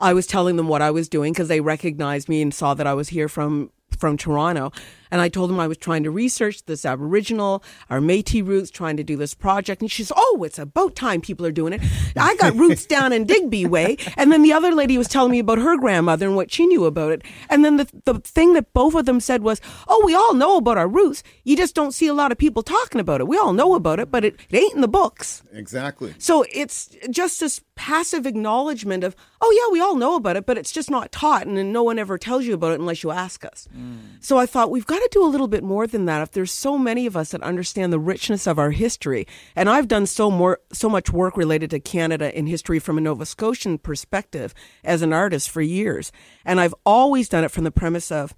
I 0.00 0.12
was 0.12 0.26
telling 0.26 0.56
them 0.56 0.68
what 0.68 0.82
I 0.82 0.90
was 0.90 1.08
doing 1.08 1.32
because 1.32 1.48
they 1.48 1.60
recognized 1.60 2.28
me 2.28 2.42
and 2.42 2.52
saw 2.52 2.74
that 2.74 2.86
I 2.86 2.94
was 2.94 3.08
here 3.08 3.28
from 3.28 3.70
from 3.96 4.16
Toronto. 4.16 4.72
And 5.10 5.20
I 5.20 5.28
told 5.28 5.50
him 5.50 5.60
I 5.60 5.68
was 5.68 5.76
trying 5.76 6.02
to 6.04 6.10
research 6.10 6.64
this 6.66 6.84
Aboriginal, 6.84 7.62
our 7.90 8.00
Métis 8.00 8.46
roots, 8.46 8.70
trying 8.70 8.96
to 8.96 9.04
do 9.04 9.16
this 9.16 9.34
project. 9.34 9.80
And 9.80 9.90
she 9.90 10.02
says, 10.02 10.12
"Oh, 10.16 10.42
it's 10.44 10.58
about 10.58 10.96
time 10.96 11.20
people 11.20 11.46
are 11.46 11.52
doing 11.52 11.72
it." 11.72 11.80
I 12.16 12.36
got 12.36 12.54
roots 12.56 12.86
down 12.86 13.12
in 13.12 13.24
Digby 13.24 13.66
way, 13.66 13.96
and 14.16 14.32
then 14.32 14.42
the 14.42 14.52
other 14.52 14.72
lady 14.72 14.98
was 14.98 15.08
telling 15.08 15.32
me 15.32 15.38
about 15.38 15.58
her 15.58 15.76
grandmother 15.76 16.26
and 16.26 16.36
what 16.36 16.52
she 16.52 16.66
knew 16.66 16.84
about 16.84 17.12
it. 17.12 17.22
And 17.48 17.64
then 17.64 17.76
the 17.76 17.88
the 18.04 18.14
thing 18.20 18.54
that 18.54 18.72
both 18.72 18.94
of 18.94 19.06
them 19.06 19.20
said 19.20 19.42
was, 19.42 19.60
"Oh, 19.88 20.02
we 20.04 20.14
all 20.14 20.34
know 20.34 20.56
about 20.56 20.78
our 20.78 20.88
roots. 20.88 21.22
You 21.44 21.56
just 21.56 21.74
don't 21.74 21.92
see 21.92 22.06
a 22.06 22.14
lot 22.14 22.32
of 22.32 22.38
people 22.38 22.62
talking 22.62 23.00
about 23.00 23.20
it. 23.20 23.28
We 23.28 23.38
all 23.38 23.52
know 23.52 23.74
about 23.74 24.00
it, 24.00 24.10
but 24.10 24.24
it, 24.24 24.36
it 24.50 24.56
ain't 24.56 24.74
in 24.74 24.80
the 24.80 24.88
books." 24.88 25.42
Exactly. 25.52 26.14
So 26.18 26.44
it's 26.52 26.90
just 27.10 27.40
this 27.40 27.60
passive 27.76 28.26
acknowledgement 28.26 29.04
of, 29.04 29.14
"Oh 29.40 29.50
yeah, 29.50 29.72
we 29.72 29.80
all 29.80 29.96
know 29.96 30.16
about 30.16 30.36
it, 30.36 30.46
but 30.46 30.58
it's 30.58 30.72
just 30.72 30.90
not 30.90 31.12
taught, 31.12 31.46
and 31.46 31.72
no 31.72 31.82
one 31.82 31.98
ever 31.98 32.18
tells 32.18 32.44
you 32.44 32.54
about 32.54 32.72
it 32.72 32.80
unless 32.80 33.02
you 33.02 33.10
ask 33.10 33.44
us." 33.44 33.68
Mm. 33.76 34.22
So 34.24 34.38
I 34.38 34.46
thought 34.46 34.70
we've 34.70 34.86
got 34.86 35.02
to 35.04 35.18
do 35.18 35.24
a 35.24 35.28
little 35.28 35.48
bit 35.48 35.62
more 35.62 35.86
than 35.86 36.06
that. 36.06 36.22
If 36.22 36.32
there's 36.32 36.52
so 36.52 36.78
many 36.78 37.06
of 37.06 37.16
us 37.16 37.30
that 37.30 37.42
understand 37.42 37.92
the 37.92 37.98
richness 37.98 38.46
of 38.46 38.58
our 38.58 38.70
history, 38.70 39.26
and 39.54 39.68
I've 39.68 39.88
done 39.88 40.06
so 40.06 40.30
more, 40.30 40.60
so 40.72 40.88
much 40.88 41.10
work 41.10 41.36
related 41.36 41.70
to 41.70 41.80
Canada 41.80 42.36
in 42.36 42.46
history 42.46 42.78
from 42.78 42.98
a 42.98 43.00
Nova 43.00 43.26
Scotian 43.26 43.78
perspective 43.78 44.54
as 44.82 45.02
an 45.02 45.12
artist 45.12 45.50
for 45.50 45.62
years, 45.62 46.10
and 46.44 46.60
I've 46.60 46.74
always 46.84 47.28
done 47.28 47.44
it 47.44 47.50
from 47.50 47.64
the 47.64 47.70
premise 47.70 48.10
of 48.10 48.34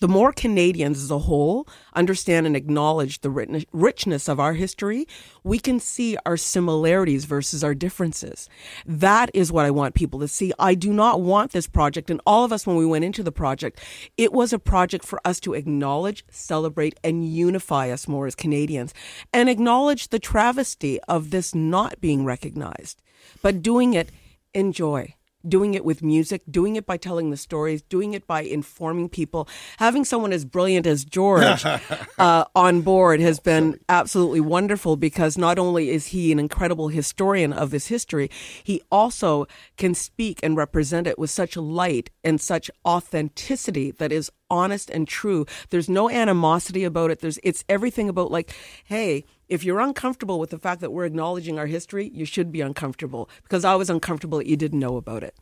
the 0.00 0.08
more 0.08 0.32
Canadians 0.32 1.02
as 1.02 1.10
a 1.10 1.18
whole 1.18 1.68
understand 1.94 2.46
and 2.46 2.56
acknowledge 2.56 3.20
the 3.20 3.30
richness 3.72 4.28
of 4.28 4.40
our 4.40 4.54
history, 4.54 5.06
we 5.44 5.58
can 5.58 5.78
see 5.78 6.16
our 6.24 6.36
similarities 6.36 7.26
versus 7.26 7.62
our 7.62 7.74
differences. 7.74 8.48
That 8.86 9.30
is 9.34 9.52
what 9.52 9.66
I 9.66 9.70
want 9.70 9.94
people 9.94 10.20
to 10.20 10.28
see. 10.28 10.52
I 10.58 10.74
do 10.74 10.92
not 10.92 11.20
want 11.20 11.52
this 11.52 11.66
project, 11.66 12.10
and 12.10 12.20
all 12.26 12.44
of 12.44 12.52
us, 12.52 12.66
when 12.66 12.76
we 12.76 12.86
went 12.86 13.04
into 13.04 13.22
the 13.22 13.32
project, 13.32 13.80
it 14.16 14.32
was 14.32 14.52
a 14.52 14.58
project 14.58 15.04
for 15.04 15.20
us 15.24 15.38
to 15.40 15.54
acknowledge, 15.54 16.24
celebrate, 16.30 16.98
and 17.04 17.30
unify 17.30 17.90
us 17.90 18.08
more 18.08 18.26
as 18.26 18.34
Canadians, 18.34 18.94
and 19.32 19.48
acknowledge 19.48 20.08
the 20.08 20.18
travesty 20.18 20.98
of 21.02 21.30
this 21.30 21.54
not 21.54 22.00
being 22.00 22.24
recognized, 22.24 23.02
but 23.42 23.62
doing 23.62 23.94
it 23.94 24.10
in 24.54 24.72
joy 24.72 25.14
doing 25.46 25.74
it 25.74 25.84
with 25.84 26.02
music, 26.02 26.42
doing 26.50 26.76
it 26.76 26.86
by 26.86 26.96
telling 26.96 27.30
the 27.30 27.36
stories, 27.36 27.82
doing 27.82 28.14
it 28.14 28.26
by 28.26 28.42
informing 28.42 29.08
people. 29.08 29.48
Having 29.78 30.04
someone 30.04 30.32
as 30.32 30.44
brilliant 30.44 30.86
as 30.86 31.04
George 31.04 31.64
uh, 32.18 32.44
on 32.54 32.82
board 32.82 33.20
has 33.20 33.40
been 33.40 33.78
absolutely 33.88 34.40
wonderful 34.40 34.96
because 34.96 35.38
not 35.38 35.58
only 35.58 35.90
is 35.90 36.08
he 36.08 36.32
an 36.32 36.38
incredible 36.38 36.88
historian 36.88 37.52
of 37.52 37.70
this 37.70 37.86
history, 37.86 38.30
he 38.62 38.82
also 38.90 39.46
can 39.76 39.94
speak 39.94 40.40
and 40.42 40.56
represent 40.56 41.06
it 41.06 41.18
with 41.18 41.30
such 41.30 41.56
light 41.56 42.10
and 42.24 42.40
such 42.40 42.70
authenticity 42.84 43.90
that 43.92 44.12
is 44.12 44.30
honest 44.50 44.90
and 44.90 45.06
true. 45.06 45.46
There's 45.70 45.88
no 45.88 46.10
animosity 46.10 46.84
about 46.84 47.10
it. 47.10 47.20
There's 47.20 47.38
it's 47.42 47.64
everything 47.68 48.08
about 48.08 48.30
like, 48.30 48.54
hey, 48.84 49.24
if 49.50 49.64
you're 49.64 49.80
uncomfortable 49.80 50.38
with 50.38 50.50
the 50.50 50.58
fact 50.58 50.80
that 50.80 50.92
we're 50.92 51.04
acknowledging 51.04 51.58
our 51.58 51.66
history, 51.66 52.10
you 52.14 52.24
should 52.24 52.50
be 52.50 52.60
uncomfortable 52.60 53.28
because 53.42 53.64
I 53.64 53.74
was 53.74 53.90
uncomfortable 53.90 54.38
that 54.38 54.46
you 54.46 54.56
didn't 54.56 54.78
know 54.78 54.96
about 54.96 55.22
it. 55.22 55.34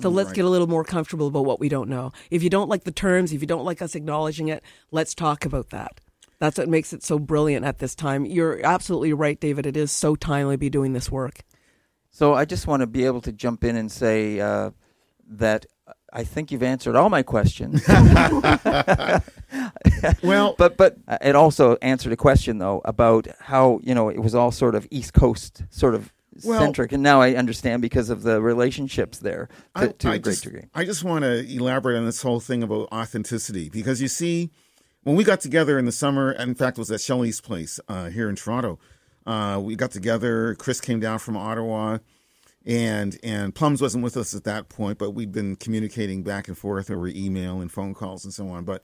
So 0.00 0.08
let's 0.08 0.28
right. 0.28 0.36
get 0.36 0.44
a 0.44 0.48
little 0.48 0.66
more 0.66 0.84
comfortable 0.84 1.26
about 1.26 1.44
what 1.44 1.60
we 1.60 1.68
don't 1.68 1.90
know. 1.90 2.12
If 2.30 2.42
you 2.42 2.48
don't 2.48 2.70
like 2.70 2.84
the 2.84 2.92
terms, 2.92 3.32
if 3.32 3.40
you 3.40 3.46
don't 3.46 3.64
like 3.64 3.82
us 3.82 3.94
acknowledging 3.94 4.48
it, 4.48 4.62
let's 4.90 5.14
talk 5.14 5.44
about 5.44 5.70
that. 5.70 6.00
That's 6.38 6.58
what 6.58 6.68
makes 6.68 6.92
it 6.92 7.02
so 7.02 7.18
brilliant 7.18 7.66
at 7.66 7.78
this 7.78 7.94
time. 7.94 8.24
You're 8.24 8.64
absolutely 8.64 9.12
right, 9.12 9.38
David. 9.38 9.66
It 9.66 9.76
is 9.76 9.92
so 9.92 10.14
timely 10.16 10.54
to 10.54 10.58
be 10.58 10.70
doing 10.70 10.92
this 10.92 11.10
work. 11.10 11.40
So 12.10 12.34
I 12.34 12.44
just 12.44 12.66
want 12.66 12.80
to 12.80 12.86
be 12.86 13.04
able 13.04 13.20
to 13.22 13.32
jump 13.32 13.62
in 13.62 13.76
and 13.76 13.90
say 13.90 14.40
uh, 14.40 14.70
that 15.28 15.66
I 16.14 16.22
think 16.22 16.52
you've 16.52 16.62
answered 16.62 16.94
all 16.94 17.10
my 17.10 17.24
questions. 17.24 17.82
well, 20.22 20.54
but 20.56 20.76
but 20.76 20.96
it 21.20 21.34
also 21.34 21.76
answered 21.82 22.12
a 22.12 22.16
question 22.16 22.58
though 22.58 22.80
about 22.84 23.26
how 23.40 23.80
you 23.82 23.94
know 23.94 24.08
it 24.08 24.20
was 24.20 24.34
all 24.34 24.52
sort 24.52 24.76
of 24.76 24.86
East 24.92 25.12
Coast 25.12 25.64
sort 25.70 25.96
of 25.96 26.12
well, 26.44 26.60
centric, 26.60 26.92
and 26.92 27.02
now 27.02 27.20
I 27.20 27.34
understand 27.34 27.82
because 27.82 28.10
of 28.10 28.22
the 28.22 28.40
relationships 28.40 29.18
there 29.18 29.48
to, 29.76 29.82
I, 29.82 29.88
to 29.88 30.08
I 30.08 30.14
a 30.14 30.18
great 30.18 30.32
just, 30.32 30.44
degree. 30.44 30.62
I 30.72 30.84
just 30.84 31.02
want 31.02 31.24
to 31.24 31.52
elaborate 31.52 31.96
on 31.96 32.06
this 32.06 32.22
whole 32.22 32.40
thing 32.40 32.62
about 32.62 32.88
authenticity 32.92 33.68
because 33.68 34.00
you 34.00 34.08
see, 34.08 34.50
when 35.02 35.16
we 35.16 35.24
got 35.24 35.40
together 35.40 35.80
in 35.80 35.84
the 35.84 35.92
summer, 35.92 36.30
and 36.30 36.50
in 36.50 36.54
fact, 36.54 36.78
it 36.78 36.80
was 36.80 36.92
at 36.92 37.00
Shelley's 37.00 37.40
place 37.40 37.80
uh, 37.88 38.06
here 38.06 38.28
in 38.28 38.36
Toronto. 38.36 38.78
Uh, 39.26 39.60
we 39.62 39.74
got 39.74 39.90
together. 39.90 40.54
Chris 40.56 40.80
came 40.80 41.00
down 41.00 41.18
from 41.18 41.36
Ottawa 41.36 41.98
and 42.66 43.18
and 43.22 43.54
Plums 43.54 43.82
wasn't 43.82 44.04
with 44.04 44.16
us 44.16 44.34
at 44.34 44.44
that 44.44 44.68
point, 44.68 44.98
but 44.98 45.10
we'd 45.10 45.32
been 45.32 45.56
communicating 45.56 46.22
back 46.22 46.48
and 46.48 46.56
forth 46.56 46.90
over 46.90 47.08
email 47.08 47.60
and 47.60 47.70
phone 47.70 47.94
calls 47.94 48.24
and 48.24 48.32
so 48.32 48.48
on. 48.48 48.64
But 48.64 48.82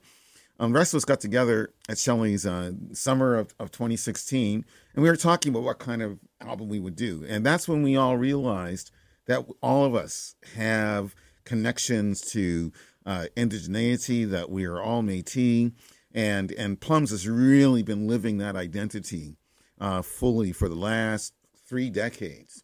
um, 0.59 0.73
the 0.73 0.79
rest 0.79 0.93
of 0.93 0.97
us 0.97 1.05
got 1.05 1.19
together 1.19 1.73
at 1.89 1.97
Shelley's 1.97 2.45
uh, 2.45 2.73
summer 2.93 3.35
of, 3.35 3.55
of 3.59 3.71
2016, 3.71 4.63
and 4.93 5.03
we 5.03 5.09
were 5.09 5.15
talking 5.15 5.51
about 5.51 5.63
what 5.63 5.79
kind 5.79 6.01
of 6.01 6.19
album 6.39 6.69
we 6.69 6.79
would 6.79 6.95
do, 6.95 7.25
and 7.27 7.45
that's 7.45 7.67
when 7.67 7.81
we 7.81 7.95
all 7.95 8.17
realized 8.17 8.91
that 9.25 9.45
all 9.61 9.85
of 9.85 9.95
us 9.95 10.35
have 10.55 11.15
connections 11.45 12.21
to 12.21 12.71
uh, 13.05 13.25
indigeneity, 13.35 14.29
that 14.29 14.49
we 14.51 14.65
are 14.65 14.79
all 14.79 15.01
Métis, 15.01 15.73
and 16.13 16.51
and 16.51 16.79
Plums 16.79 17.09
has 17.09 17.27
really 17.27 17.81
been 17.81 18.07
living 18.07 18.37
that 18.37 18.55
identity 18.55 19.37
uh, 19.79 20.03
fully 20.03 20.51
for 20.51 20.69
the 20.69 20.75
last 20.75 21.33
three 21.67 21.89
decades. 21.89 22.63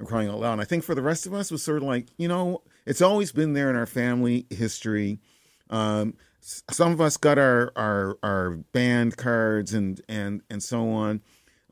I'm 0.00 0.06
crying 0.06 0.28
out 0.28 0.40
loud. 0.40 0.52
And 0.54 0.60
I 0.60 0.64
think 0.64 0.84
for 0.84 0.94
the 0.94 1.02
rest 1.02 1.26
of 1.26 1.34
us, 1.34 1.50
was 1.50 1.62
sort 1.62 1.78
of 1.78 1.84
like, 1.84 2.08
you 2.16 2.28
know, 2.28 2.62
it's 2.86 3.02
always 3.02 3.32
been 3.32 3.52
there 3.54 3.68
in 3.70 3.76
our 3.76 3.86
family 3.86 4.46
history. 4.50 5.18
Um, 5.70 6.14
some 6.40 6.92
of 6.92 7.00
us 7.00 7.16
got 7.16 7.38
our, 7.38 7.72
our 7.76 8.16
our 8.22 8.50
band 8.72 9.16
cards 9.16 9.74
and 9.74 10.00
and 10.08 10.42
and 10.48 10.62
so 10.62 10.88
on, 10.90 11.20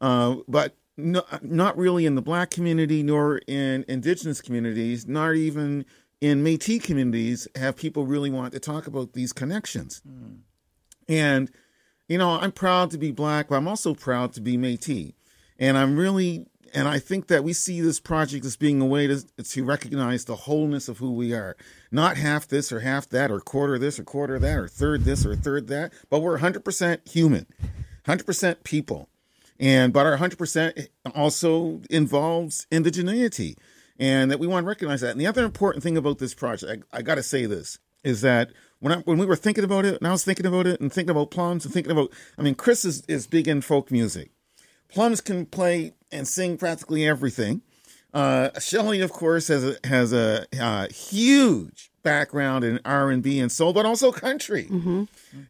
uh, 0.01 0.37
but 0.49 0.77
no, 0.97 1.22
not 1.41 1.79
really 1.79 2.05
in 2.05 2.14
the 2.14 2.22
black 2.22 2.51
community 2.51 3.03
nor 3.03 3.39
in 3.47 3.85
indigenous 3.89 4.41
communities, 4.41 5.07
not 5.07 5.35
even 5.35 5.87
in 6.20 6.43
Métis 6.43 6.83
communities 6.83 7.47
have 7.55 7.77
people 7.77 8.07
really 8.07 8.31
want 8.31 8.53
to 8.53 8.61
talk 8.61 8.87
about 8.87 9.12
these 9.12 9.33
connections. 9.33 10.03
Mm. 10.07 10.39
And 11.09 11.51
you 12.09 12.18
know, 12.18 12.33
I'm 12.33 12.53
proud 12.53 12.91
to 12.93 12.99
be 12.99 13.11
black, 13.11 13.49
but 13.49 13.57
I'm 13.57 13.68
also 13.68 13.95
proud 13.95 14.33
to 14.35 14.41
be 14.41 14.57
Métis. 14.57 15.14
And 15.59 15.79
I'm 15.79 15.97
really, 15.97 16.47
and 16.75 16.89
I 16.89 16.99
think 16.99 17.29
that 17.29 17.45
we 17.45 17.53
see 17.53 17.81
this 17.81 18.01
project 18.01 18.45
as 18.45 18.57
being 18.57 18.81
a 18.81 18.87
way 18.87 19.07
to, 19.07 19.23
to 19.23 19.64
recognize 19.64 20.25
the 20.25 20.37
wholeness 20.37 20.89
of 20.89 20.99
who 20.99 21.12
we 21.12 21.33
are. 21.33 21.57
Not 21.91 22.17
half 22.17 22.49
this 22.49 22.73
or 22.73 22.81
half 22.81 23.09
that, 23.11 23.31
or 23.31 23.41
quarter 23.41 23.79
this 23.79 23.99
or 23.99 24.05
quarter 24.05 24.39
that, 24.39 24.59
or 24.59 24.69
third 24.69 25.05
this 25.05 25.25
or 25.25 25.35
third 25.37 25.69
that, 25.69 25.93
but 26.11 26.21
we're 26.21 26.39
100% 26.39 27.09
human, 27.09 27.47
100% 28.07 28.64
people. 28.64 29.09
And, 29.59 29.93
but 29.93 30.07
our 30.07 30.19
100% 30.19 30.89
also 31.14 31.81
involves 31.91 32.67
indigeneity. 32.71 33.57
And 33.99 34.31
that 34.31 34.39
we 34.39 34.47
want 34.47 34.64
to 34.64 34.69
recognize 34.69 35.01
that. 35.01 35.12
And 35.12 35.21
the 35.21 35.27
other 35.27 35.45
important 35.45 35.83
thing 35.83 35.97
about 35.97 36.19
this 36.19 36.35
project, 36.35 36.85
I, 36.93 36.99
I 36.99 37.03
got 37.03 37.14
to 37.14 37.23
say 37.23 37.47
this, 37.47 37.79
is 38.05 38.21
that 38.21 38.51
when 38.79 38.93
I, 38.93 38.97
when 38.99 39.17
we 39.17 39.25
were 39.25 39.37
thinking 39.37 39.64
about 39.64 39.87
it, 39.87 39.97
and 39.97 40.07
I 40.07 40.12
was 40.12 40.23
thinking 40.23 40.45
about 40.45 40.67
it 40.67 40.81
and 40.81 40.93
thinking 40.93 41.11
about 41.11 41.31
plums 41.31 41.64
and 41.64 41.73
thinking 41.73 41.93
about, 41.93 42.12
I 42.37 42.43
mean, 42.43 42.55
Chris 42.55 42.85
is, 42.85 43.03
is 43.09 43.27
big 43.27 43.49
in 43.49 43.62
folk 43.62 43.91
music. 43.91 44.31
Plums 44.89 45.21
can 45.21 45.47
play 45.47 45.95
and 46.13 46.27
sing 46.27 46.57
practically 46.57 47.07
everything. 47.07 47.63
Uh, 48.15 48.49
Shelley, 48.59 49.01
of 49.01 49.13
course, 49.13 49.49
has 49.49 49.65
a 49.65 49.77
has 49.85 50.13
a 50.13 50.47
uh, 50.59 50.89
huge 50.89 51.91
background 52.03 52.65
in 52.65 52.81
R 52.85 53.11
and 53.11 53.23
B 53.23 53.41
and 53.41 53.53
soul, 53.53 53.73
but 53.73 53.85
also 53.85 54.11
country. 54.13 54.65
Mm-hmm. 54.65 55.05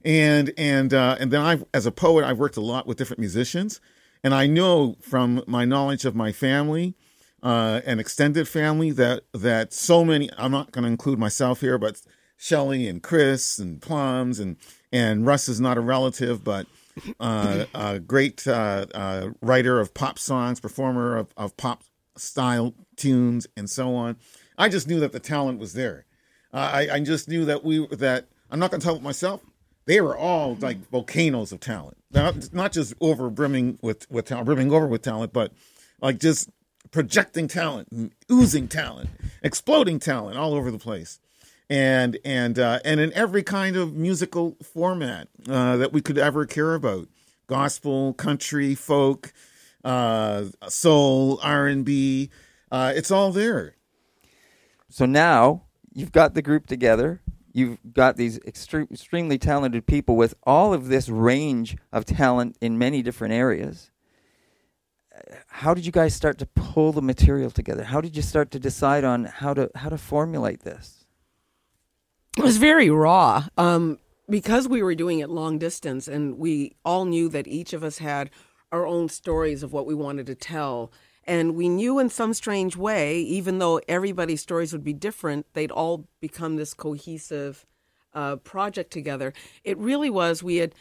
And 0.05 0.53
and 0.59 0.93
uh, 0.93 1.17
and 1.21 1.31
then 1.31 1.43
I, 1.43 1.61
as 1.73 1.87
a 1.87 1.93
poet, 1.93 2.25
I've 2.25 2.39
worked 2.39 2.57
a 2.57 2.63
lot 2.63 2.87
with 2.87 2.97
different 2.97 3.21
musicians, 3.21 3.81
and 4.25 4.35
I 4.35 4.47
know 4.47 4.97
from 5.01 5.45
my 5.47 5.65
knowledge 5.65 6.05
of 6.05 6.17
my 6.17 6.33
family, 6.33 6.95
uh, 7.43 7.83
and 7.87 8.01
extended 8.01 8.49
family, 8.49 8.91
that 8.91 9.23
that 9.33 9.73
so 9.73 10.05
many. 10.05 10.29
I'm 10.37 10.51
not 10.51 10.73
going 10.73 10.85
to 10.85 10.91
include 10.91 11.19
myself 11.19 11.61
here, 11.61 11.79
but 11.79 12.01
Shelley 12.37 12.89
and 12.89 13.03
Chris 13.03 13.59
and 13.59 13.81
Plums 13.81 14.41
and 14.41 14.57
and 14.91 15.27
Russ 15.27 15.49
is 15.49 15.61
not 15.61 15.77
a 15.77 15.81
relative, 15.81 16.43
but 16.43 16.67
uh, 17.21 17.67
a 17.75 17.99
great 18.01 18.47
uh, 18.47 18.87
uh, 18.95 19.31
writer 19.41 19.81
of 19.81 19.95
pop 19.95 20.19
songs, 20.19 20.61
performer 20.61 21.17
of, 21.17 21.29
of 21.37 21.57
pop 21.57 21.85
style 22.17 22.75
tunes, 22.97 23.47
and 23.57 23.69
so 23.69 23.95
on. 23.95 24.17
I 24.59 24.69
just 24.69 24.89
knew 24.89 25.01
that 25.01 25.13
the 25.13 25.21
talent 25.21 25.59
was 25.59 25.75
there. 25.75 26.05
I, 26.53 26.89
I 26.91 27.01
just 27.01 27.29
knew 27.29 27.45
that 27.45 27.65
we 27.65 27.87
that 27.89 28.29
I'm 28.51 28.59
not 28.59 28.71
going 28.71 28.81
to 28.81 28.85
tell 28.85 28.97
it 28.97 29.03
myself. 29.03 29.43
They 29.85 30.01
were 30.01 30.17
all 30.17 30.57
like 30.57 30.79
volcanoes 30.91 31.53
of 31.53 31.61
talent, 31.61 31.99
not, 32.11 32.53
not 32.53 32.73
just 32.73 32.95
over 33.01 33.29
brimming 33.29 33.79
with 33.83 34.11
with 34.11 34.27
talent, 34.27 34.47
brimming 34.47 34.73
over 34.73 34.87
with 34.87 35.03
talent, 35.03 35.33
but 35.33 35.53
like 36.01 36.19
just 36.19 36.49
projecting 36.91 37.47
talent, 37.47 38.13
oozing 38.31 38.69
talent, 38.69 39.11
exploding 39.43 39.99
talent 39.99 40.39
all 40.39 40.55
over 40.55 40.71
the 40.71 40.79
place 40.79 41.21
and 41.71 42.19
and 42.25 42.59
uh, 42.59 42.81
and 42.85 43.01
in 43.01 43.13
every 43.15 43.43
kind 43.43 43.77
of 43.77 43.95
musical 43.95 44.57
format 44.63 45.29
uh, 45.49 45.77
that 45.77 45.93
we 45.93 46.01
could 46.01 46.19
ever 46.19 46.47
care 46.47 46.75
about 46.75 47.09
gospel 47.49 48.13
country 48.15 48.75
folk 48.75 49.33
uh, 49.85 50.45
soul 50.69 51.41
r&b 51.43 52.31
uh, 52.71 52.93
it's 52.97 53.11
all 53.11 53.33
there 53.33 53.75
So 54.91 55.07
now 55.07 55.65
you've 55.95 56.13
got 56.13 56.35
the 56.35 56.43
group 56.43 56.67
together. 56.67 57.21
You've 57.53 57.79
got 57.95 58.17
these 58.17 58.39
extre- 58.41 58.91
extremely 58.91 59.39
talented 59.39 59.87
people 59.87 60.17
with 60.17 60.35
all 60.45 60.75
of 60.75 60.89
this 60.89 61.09
range 61.09 61.77
of 61.93 62.05
talent 62.05 62.57
in 62.61 62.79
many 62.79 63.03
different 63.03 63.35
areas. 63.35 63.91
How 65.49 65.73
did 65.75 65.87
you 65.87 65.93
guys 65.93 66.15
start 66.15 66.39
to 66.39 66.47
pull 66.47 66.93
the 66.93 67.03
material 67.03 67.51
together? 67.51 67.85
How 67.85 68.03
did 68.03 68.17
you 68.17 68.23
start 68.23 68.51
to 68.53 68.59
decide 68.59 69.05
on 69.05 69.25
how 69.25 69.55
to 69.55 69.71
how 69.75 69.89
to 69.89 69.99
formulate 69.99 70.61
this? 70.61 71.06
It 72.37 72.43
was 72.43 72.59
very 72.59 72.91
raw 72.91 73.49
um, 73.57 73.99
because 74.29 74.69
we 74.69 74.83
were 74.83 74.95
doing 74.95 75.21
it 75.21 75.31
long 75.31 75.59
distance, 75.59 76.07
and 76.07 76.39
we 76.39 76.77
all 76.85 77.07
knew 77.07 77.31
that 77.31 77.49
each 77.49 77.73
of 77.73 77.83
us 77.83 77.99
had 77.99 78.29
our 78.71 78.87
own 78.87 79.09
stories 79.09 79.63
of 79.63 79.73
what 79.73 79.87
we 79.87 79.95
wanted 79.95 80.27
to 80.27 80.35
tell. 80.35 80.93
And 81.25 81.57
we 81.57 81.69
knew 81.69 81.99
in 81.99 82.11
some 82.11 82.35
strange 82.35 82.77
way, 82.77 83.19
even 83.21 83.59
though 83.59 83.81
everybody's 83.89 84.43
stories 84.43 84.73
would 84.73 84.85
be 84.85 84.93
different, 84.93 85.47
they'd 85.55 85.71
all 85.71 86.09
become 86.21 86.57
this 86.57 86.75
cohesive 86.75 87.65
uh, 88.13 88.37
project 88.37 88.93
together. 88.93 89.33
It 89.65 89.79
really 89.79 90.11
was, 90.11 90.43
we 90.43 90.57
had 90.57 90.75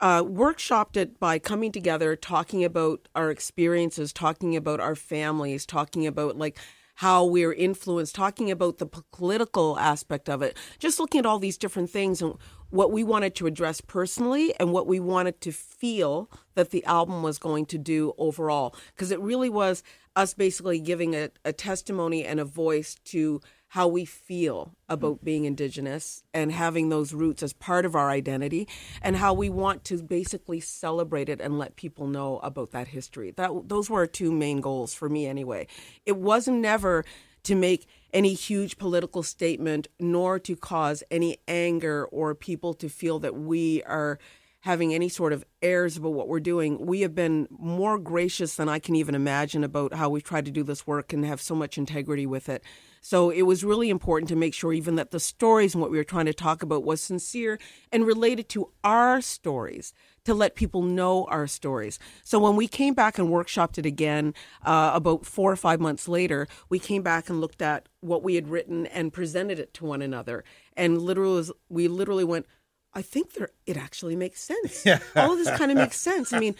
uh, 0.00 0.22
workshopped 0.22 0.96
it 0.96 1.20
by 1.20 1.38
coming 1.38 1.70
together, 1.70 2.16
talking 2.16 2.64
about 2.64 3.08
our 3.14 3.30
experiences, 3.30 4.12
talking 4.12 4.56
about 4.56 4.80
our 4.80 4.96
families, 4.96 5.66
talking 5.66 6.06
about 6.06 6.38
like 6.38 6.58
how 6.94 7.24
we're 7.24 7.52
influenced, 7.52 8.14
talking 8.14 8.50
about 8.50 8.78
the 8.78 8.86
political 8.86 9.78
aspect 9.78 10.28
of 10.28 10.42
it, 10.42 10.56
just 10.78 11.00
looking 11.00 11.18
at 11.18 11.26
all 11.26 11.38
these 11.38 11.58
different 11.58 11.90
things 11.90 12.22
and 12.22 12.34
what 12.70 12.92
we 12.92 13.04
wanted 13.04 13.34
to 13.36 13.46
address 13.46 13.80
personally 13.80 14.54
and 14.58 14.72
what 14.72 14.86
we 14.86 14.98
wanted 14.98 15.40
to 15.40 15.52
feel 15.52 16.30
that 16.54 16.70
the 16.70 16.84
album 16.84 17.22
was 17.22 17.38
going 17.38 17.66
to 17.66 17.78
do 17.78 18.12
overall. 18.18 18.74
Because 18.94 19.10
it 19.10 19.20
really 19.20 19.48
was 19.48 19.82
us 20.16 20.34
basically 20.34 20.80
giving 20.80 21.14
a, 21.14 21.30
a 21.44 21.52
testimony 21.52 22.24
and 22.24 22.38
a 22.40 22.44
voice 22.44 22.96
to 23.04 23.40
how 23.74 23.88
we 23.88 24.04
feel 24.04 24.72
about 24.88 25.16
mm-hmm. 25.16 25.24
being 25.24 25.44
Indigenous 25.46 26.22
and 26.32 26.52
having 26.52 26.90
those 26.90 27.12
roots 27.12 27.42
as 27.42 27.52
part 27.52 27.84
of 27.84 27.96
our 27.96 28.08
identity, 28.08 28.68
and 29.02 29.16
how 29.16 29.34
we 29.34 29.50
want 29.50 29.82
to 29.82 30.00
basically 30.00 30.60
celebrate 30.60 31.28
it 31.28 31.40
and 31.40 31.58
let 31.58 31.74
people 31.74 32.06
know 32.06 32.38
about 32.44 32.70
that 32.70 32.86
history. 32.86 33.32
That 33.32 33.50
those 33.68 33.90
were 33.90 33.98
our 33.98 34.06
two 34.06 34.30
main 34.30 34.60
goals 34.60 34.94
for 34.94 35.08
me, 35.08 35.26
anyway. 35.26 35.66
It 36.06 36.16
wasn't 36.16 36.60
never 36.60 37.04
to 37.42 37.56
make 37.56 37.88
any 38.12 38.32
huge 38.34 38.78
political 38.78 39.24
statement, 39.24 39.88
nor 39.98 40.38
to 40.38 40.54
cause 40.54 41.02
any 41.10 41.38
anger 41.48 42.04
or 42.12 42.32
people 42.36 42.74
to 42.74 42.88
feel 42.88 43.18
that 43.18 43.34
we 43.34 43.82
are 43.82 44.20
having 44.60 44.94
any 44.94 45.08
sort 45.08 45.32
of 45.32 45.44
airs 45.62 45.96
about 45.96 46.12
what 46.12 46.28
we're 46.28 46.38
doing. 46.38 46.86
We 46.86 47.00
have 47.00 47.16
been 47.16 47.48
more 47.50 47.98
gracious 47.98 48.54
than 48.54 48.68
I 48.68 48.78
can 48.78 48.94
even 48.94 49.16
imagine 49.16 49.64
about 49.64 49.94
how 49.94 50.10
we've 50.10 50.22
tried 50.22 50.44
to 50.44 50.52
do 50.52 50.62
this 50.62 50.86
work 50.86 51.12
and 51.12 51.24
have 51.24 51.40
so 51.40 51.56
much 51.56 51.76
integrity 51.76 52.24
with 52.24 52.48
it. 52.48 52.62
So 53.04 53.28
it 53.28 53.42
was 53.42 53.62
really 53.62 53.90
important 53.90 54.30
to 54.30 54.34
make 54.34 54.54
sure 54.54 54.72
even 54.72 54.94
that 54.94 55.10
the 55.10 55.20
stories 55.20 55.74
and 55.74 55.82
what 55.82 55.90
we 55.90 55.98
were 55.98 56.04
trying 56.04 56.24
to 56.24 56.32
talk 56.32 56.62
about 56.62 56.84
was 56.84 57.02
sincere 57.02 57.58
and 57.92 58.06
related 58.06 58.48
to 58.48 58.70
our 58.82 59.20
stories 59.20 59.92
to 60.24 60.32
let 60.32 60.54
people 60.54 60.80
know 60.80 61.26
our 61.26 61.46
stories. 61.46 61.98
So 62.22 62.38
when 62.38 62.56
we 62.56 62.66
came 62.66 62.94
back 62.94 63.18
and 63.18 63.28
workshopped 63.28 63.76
it 63.76 63.84
again 63.84 64.32
uh, 64.64 64.92
about 64.94 65.26
four 65.26 65.52
or 65.52 65.56
five 65.56 65.80
months 65.80 66.08
later, 66.08 66.48
we 66.70 66.78
came 66.78 67.02
back 67.02 67.28
and 67.28 67.42
looked 67.42 67.60
at 67.60 67.90
what 68.00 68.22
we 68.22 68.36
had 68.36 68.48
written 68.48 68.86
and 68.86 69.12
presented 69.12 69.58
it 69.58 69.74
to 69.74 69.84
one 69.84 70.00
another. 70.00 70.42
And 70.74 71.02
literally, 71.02 71.46
we 71.68 71.88
literally 71.88 72.24
went, 72.24 72.46
I 72.94 73.02
think 73.02 73.34
there 73.34 73.50
it 73.66 73.76
actually 73.76 74.16
makes 74.16 74.40
sense. 74.40 74.82
All 75.14 75.32
of 75.32 75.38
this 75.38 75.50
kind 75.58 75.70
of 75.70 75.76
makes 75.76 76.00
sense. 76.00 76.32
I 76.32 76.40
mean, 76.40 76.54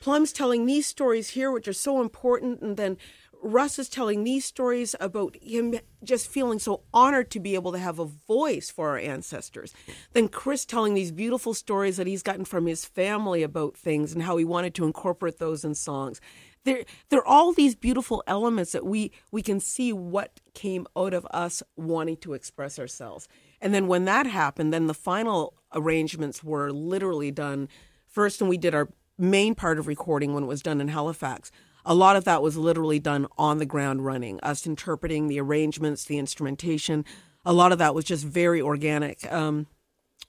Plum's 0.00 0.32
telling 0.32 0.64
these 0.64 0.86
stories 0.86 1.28
here, 1.28 1.50
which 1.52 1.68
are 1.68 1.74
so 1.74 2.00
important, 2.00 2.62
and 2.62 2.78
then 2.78 2.96
Russ 3.42 3.78
is 3.78 3.88
telling 3.88 4.24
these 4.24 4.44
stories 4.44 4.94
about 5.00 5.36
him 5.40 5.78
just 6.04 6.28
feeling 6.28 6.58
so 6.58 6.82
honored 6.92 7.30
to 7.30 7.40
be 7.40 7.54
able 7.54 7.72
to 7.72 7.78
have 7.78 7.98
a 7.98 8.04
voice 8.04 8.70
for 8.70 8.90
our 8.90 8.98
ancestors. 8.98 9.74
Then 10.12 10.28
Chris 10.28 10.64
telling 10.64 10.94
these 10.94 11.12
beautiful 11.12 11.54
stories 11.54 11.96
that 11.96 12.06
he's 12.06 12.22
gotten 12.22 12.44
from 12.44 12.66
his 12.66 12.84
family 12.84 13.42
about 13.42 13.76
things 13.76 14.12
and 14.12 14.22
how 14.22 14.36
he 14.36 14.44
wanted 14.44 14.74
to 14.74 14.84
incorporate 14.84 15.38
those 15.38 15.64
in 15.64 15.74
songs. 15.74 16.20
There, 16.64 16.84
there 17.08 17.20
are 17.20 17.26
all 17.26 17.52
these 17.52 17.74
beautiful 17.74 18.22
elements 18.26 18.72
that 18.72 18.84
we 18.84 19.12
we 19.30 19.42
can 19.42 19.60
see 19.60 19.92
what 19.92 20.40
came 20.52 20.86
out 20.94 21.14
of 21.14 21.26
us 21.30 21.62
wanting 21.76 22.18
to 22.18 22.34
express 22.34 22.78
ourselves. 22.78 23.28
And 23.62 23.72
then 23.72 23.86
when 23.86 24.04
that 24.04 24.26
happened, 24.26 24.72
then 24.72 24.86
the 24.86 24.94
final 24.94 25.54
arrangements 25.74 26.44
were 26.44 26.70
literally 26.70 27.30
done 27.30 27.68
first, 28.06 28.40
and 28.40 28.50
we 28.50 28.58
did 28.58 28.74
our 28.74 28.90
main 29.16 29.54
part 29.54 29.78
of 29.78 29.86
recording 29.86 30.34
when 30.34 30.44
it 30.44 30.48
was 30.48 30.62
done 30.62 30.80
in 30.80 30.88
Halifax. 30.88 31.50
A 31.84 31.94
lot 31.94 32.16
of 32.16 32.24
that 32.24 32.42
was 32.42 32.56
literally 32.56 32.98
done 32.98 33.26
on 33.38 33.58
the 33.58 33.66
ground 33.66 34.04
running, 34.04 34.40
us 34.40 34.66
interpreting 34.66 35.28
the 35.28 35.40
arrangements, 35.40 36.04
the 36.04 36.18
instrumentation. 36.18 37.04
A 37.44 37.52
lot 37.52 37.72
of 37.72 37.78
that 37.78 37.94
was 37.94 38.04
just 38.04 38.24
very 38.24 38.60
organic. 38.60 39.30
Um, 39.32 39.66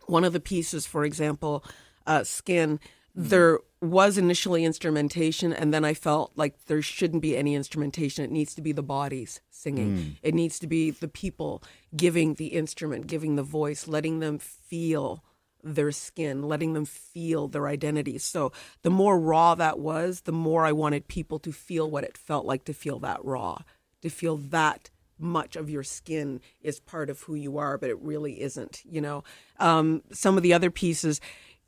one 0.05 0.23
of 0.23 0.33
the 0.33 0.39
pieces, 0.39 0.85
for 0.85 1.03
example, 1.03 1.63
uh, 2.07 2.23
Skin, 2.23 2.79
there 3.13 3.59
was 3.81 4.17
initially 4.17 4.63
instrumentation, 4.63 5.51
and 5.51 5.73
then 5.73 5.83
I 5.83 5.93
felt 5.93 6.31
like 6.35 6.65
there 6.65 6.81
shouldn't 6.81 7.21
be 7.21 7.35
any 7.35 7.55
instrumentation. 7.55 8.23
It 8.23 8.31
needs 8.31 8.55
to 8.55 8.61
be 8.61 8.71
the 8.71 8.83
bodies 8.83 9.41
singing, 9.49 10.17
it 10.23 10.33
needs 10.33 10.57
to 10.59 10.67
be 10.67 10.91
the 10.91 11.07
people 11.07 11.61
giving 11.95 12.35
the 12.35 12.47
instrument, 12.47 13.07
giving 13.07 13.35
the 13.35 13.43
voice, 13.43 13.87
letting 13.87 14.19
them 14.19 14.39
feel 14.39 15.23
their 15.63 15.91
skin, 15.91 16.43
letting 16.43 16.73
them 16.73 16.85
feel 16.85 17.47
their 17.47 17.67
identity. 17.67 18.17
So 18.17 18.51
the 18.81 18.89
more 18.89 19.19
raw 19.19 19.55
that 19.55 19.79
was, 19.79 20.21
the 20.21 20.31
more 20.31 20.65
I 20.65 20.71
wanted 20.71 21.07
people 21.07 21.39
to 21.39 21.51
feel 21.51 21.89
what 21.89 22.03
it 22.03 22.17
felt 22.17 22.45
like 22.45 22.65
to 22.65 22.73
feel 22.73 22.99
that 22.99 23.23
raw, 23.23 23.59
to 24.01 24.09
feel 24.09 24.37
that 24.37 24.89
much 25.17 25.55
of 25.55 25.69
your 25.69 25.83
skin 25.83 26.41
is 26.61 26.79
part 26.79 27.09
of 27.09 27.21
who 27.21 27.35
you 27.35 27.57
are, 27.57 27.77
but 27.77 27.89
it 27.89 27.99
really 27.99 28.41
isn't, 28.41 28.81
you 28.89 28.99
know. 28.99 29.23
Um, 29.59 30.01
some 30.11 30.35
of 30.35 30.43
the 30.43 30.53
other 30.53 30.71
pieces, 30.71 31.21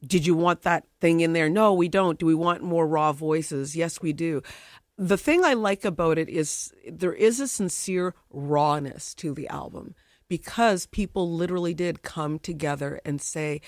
did 0.05 0.25
you 0.25 0.35
want 0.35 0.63
that 0.63 0.85
thing 0.99 1.21
in 1.21 1.33
there? 1.33 1.49
No, 1.49 1.73
we 1.73 1.87
don't. 1.87 2.19
Do 2.19 2.25
we 2.25 2.35
want 2.35 2.63
more 2.63 2.87
raw 2.87 3.13
voices? 3.13 3.75
Yes, 3.75 4.01
we 4.01 4.11
do. 4.11 4.41
The 4.97 5.17
thing 5.17 5.43
I 5.43 5.53
like 5.53 5.85
about 5.85 6.17
it 6.17 6.29
is 6.29 6.73
there 6.87 7.13
is 7.13 7.39
a 7.39 7.47
sincere 7.47 8.13
rawness 8.29 9.13
to 9.15 9.33
the 9.33 9.47
album 9.47 9.95
because 10.27 10.85
people 10.87 11.31
literally 11.31 11.73
did 11.73 12.01
come 12.01 12.39
together 12.39 12.99
and 13.05 13.21
say, 13.21 13.61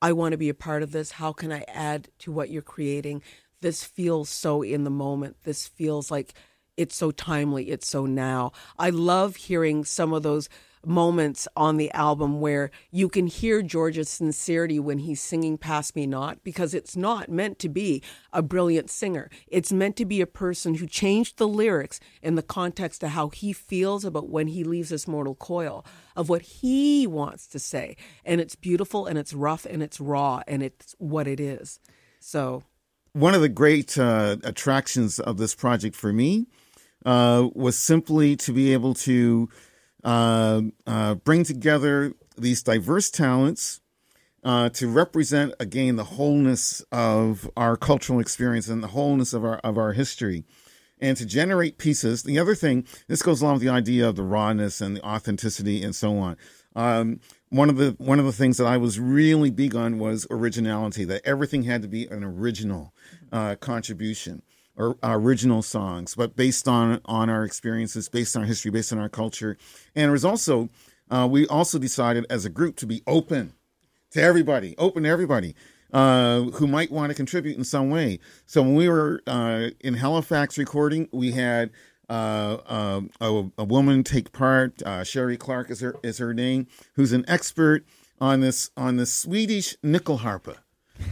I 0.00 0.12
want 0.12 0.32
to 0.32 0.38
be 0.38 0.48
a 0.48 0.54
part 0.54 0.82
of 0.82 0.92
this. 0.92 1.12
How 1.12 1.32
can 1.32 1.52
I 1.52 1.64
add 1.68 2.08
to 2.20 2.32
what 2.32 2.50
you're 2.50 2.62
creating? 2.62 3.22
This 3.60 3.84
feels 3.84 4.28
so 4.28 4.62
in 4.62 4.84
the 4.84 4.90
moment. 4.90 5.36
This 5.42 5.66
feels 5.66 6.10
like 6.10 6.34
it's 6.76 6.94
so 6.94 7.10
timely. 7.10 7.70
It's 7.70 7.88
so 7.88 8.06
now. 8.06 8.52
I 8.78 8.90
love 8.90 9.36
hearing 9.36 9.84
some 9.84 10.12
of 10.12 10.22
those 10.22 10.48
moments 10.84 11.48
on 11.56 11.76
the 11.76 11.90
album 11.92 12.40
where 12.40 12.70
you 12.90 13.08
can 13.08 13.26
hear 13.26 13.62
George's 13.62 14.08
sincerity 14.08 14.78
when 14.78 14.98
he's 14.98 15.20
singing 15.20 15.58
Pass 15.58 15.94
Me 15.94 16.06
Not 16.06 16.42
because 16.44 16.74
it's 16.74 16.96
not 16.96 17.28
meant 17.28 17.58
to 17.60 17.68
be 17.68 18.02
a 18.32 18.42
brilliant 18.42 18.90
singer. 18.90 19.30
It's 19.46 19.72
meant 19.72 19.96
to 19.96 20.04
be 20.04 20.20
a 20.20 20.26
person 20.26 20.74
who 20.74 20.86
changed 20.86 21.38
the 21.38 21.48
lyrics 21.48 22.00
in 22.22 22.34
the 22.34 22.42
context 22.42 23.02
of 23.02 23.10
how 23.10 23.28
he 23.28 23.52
feels 23.52 24.04
about 24.04 24.28
when 24.28 24.48
he 24.48 24.64
leaves 24.64 24.90
this 24.90 25.08
mortal 25.08 25.34
coil, 25.34 25.84
of 26.16 26.28
what 26.28 26.42
he 26.42 27.06
wants 27.06 27.46
to 27.48 27.58
say. 27.58 27.96
And 28.24 28.40
it's 28.40 28.54
beautiful 28.54 29.06
and 29.06 29.18
it's 29.18 29.32
rough 29.32 29.66
and 29.66 29.82
it's 29.82 30.00
raw 30.00 30.42
and 30.46 30.62
it's 30.62 30.94
what 30.98 31.26
it 31.26 31.40
is. 31.40 31.80
So 32.20 32.62
one 33.12 33.34
of 33.34 33.40
the 33.40 33.48
great 33.48 33.98
uh, 33.98 34.36
attractions 34.44 35.18
of 35.18 35.38
this 35.38 35.54
project 35.54 35.96
for 35.96 36.12
me 36.12 36.46
uh, 37.04 37.48
was 37.54 37.78
simply 37.78 38.36
to 38.36 38.52
be 38.52 38.72
able 38.72 38.94
to 38.94 39.48
uh, 40.04 40.62
uh, 40.86 41.14
bring 41.16 41.44
together 41.44 42.12
these 42.36 42.62
diverse 42.62 43.10
talents 43.10 43.80
uh, 44.44 44.68
to 44.70 44.88
represent 44.88 45.52
again 45.58 45.96
the 45.96 46.04
wholeness 46.04 46.80
of 46.92 47.50
our 47.56 47.76
cultural 47.76 48.20
experience 48.20 48.68
and 48.68 48.82
the 48.82 48.88
wholeness 48.88 49.32
of 49.32 49.44
our 49.44 49.58
of 49.58 49.76
our 49.76 49.92
history 49.92 50.44
and 51.00 51.16
to 51.16 51.26
generate 51.26 51.78
pieces. 51.78 52.22
The 52.22 52.38
other 52.38 52.54
thing 52.54 52.86
this 53.08 53.22
goes 53.22 53.42
along 53.42 53.54
with 53.54 53.62
the 53.62 53.68
idea 53.68 54.08
of 54.08 54.16
the 54.16 54.22
rawness 54.22 54.80
and 54.80 54.96
the 54.96 55.04
authenticity 55.04 55.82
and 55.82 55.94
so 55.94 56.18
on. 56.18 56.36
Um, 56.76 57.20
one 57.50 57.70
of 57.70 57.76
the 57.76 57.96
one 57.98 58.18
of 58.18 58.24
the 58.24 58.32
things 58.32 58.56
that 58.58 58.66
I 58.66 58.76
was 58.76 59.00
really 59.00 59.50
big 59.50 59.74
on 59.74 59.98
was 59.98 60.26
originality 60.30 61.04
that 61.04 61.22
everything 61.24 61.64
had 61.64 61.82
to 61.82 61.88
be 61.88 62.06
an 62.06 62.22
original 62.22 62.92
uh, 63.32 63.56
contribution 63.56 64.42
or 64.78 64.96
original 65.02 65.60
songs, 65.60 66.14
but 66.14 66.36
based 66.36 66.68
on 66.68 67.00
on 67.04 67.28
our 67.28 67.44
experiences, 67.44 68.08
based 68.08 68.36
on 68.36 68.42
our 68.42 68.48
history, 68.48 68.70
based 68.70 68.92
on 68.92 68.98
our 68.98 69.08
culture, 69.08 69.58
and 69.94 70.08
it 70.08 70.12
was 70.12 70.24
also 70.24 70.70
uh, 71.10 71.28
we 71.30 71.46
also 71.48 71.78
decided 71.78 72.24
as 72.30 72.44
a 72.44 72.50
group 72.50 72.76
to 72.76 72.86
be 72.86 73.02
open 73.06 73.52
to 74.12 74.22
everybody, 74.22 74.74
open 74.78 75.02
to 75.02 75.08
everybody 75.08 75.54
uh, 75.92 76.42
who 76.42 76.66
might 76.66 76.90
want 76.90 77.10
to 77.10 77.14
contribute 77.14 77.56
in 77.56 77.64
some 77.64 77.90
way. 77.90 78.18
So 78.46 78.62
when 78.62 78.74
we 78.74 78.88
were 78.88 79.22
uh, 79.26 79.68
in 79.80 79.94
Halifax 79.94 80.58
recording, 80.58 81.08
we 81.12 81.32
had 81.32 81.70
uh, 82.08 82.58
uh, 82.66 83.00
a, 83.20 83.44
a, 83.58 83.64
woman 83.64 84.02
take 84.02 84.32
part. 84.32 84.82
Uh, 84.82 85.04
Sherry 85.04 85.36
Clark 85.36 85.70
is 85.70 85.80
her 85.80 85.96
is 86.02 86.18
her 86.18 86.32
name, 86.32 86.66
who's 86.94 87.12
an 87.12 87.24
expert 87.28 87.84
on 88.20 88.40
this 88.40 88.70
on 88.76 88.96
the 88.96 89.06
Swedish 89.06 89.76
nyckelharpa. 89.84 90.56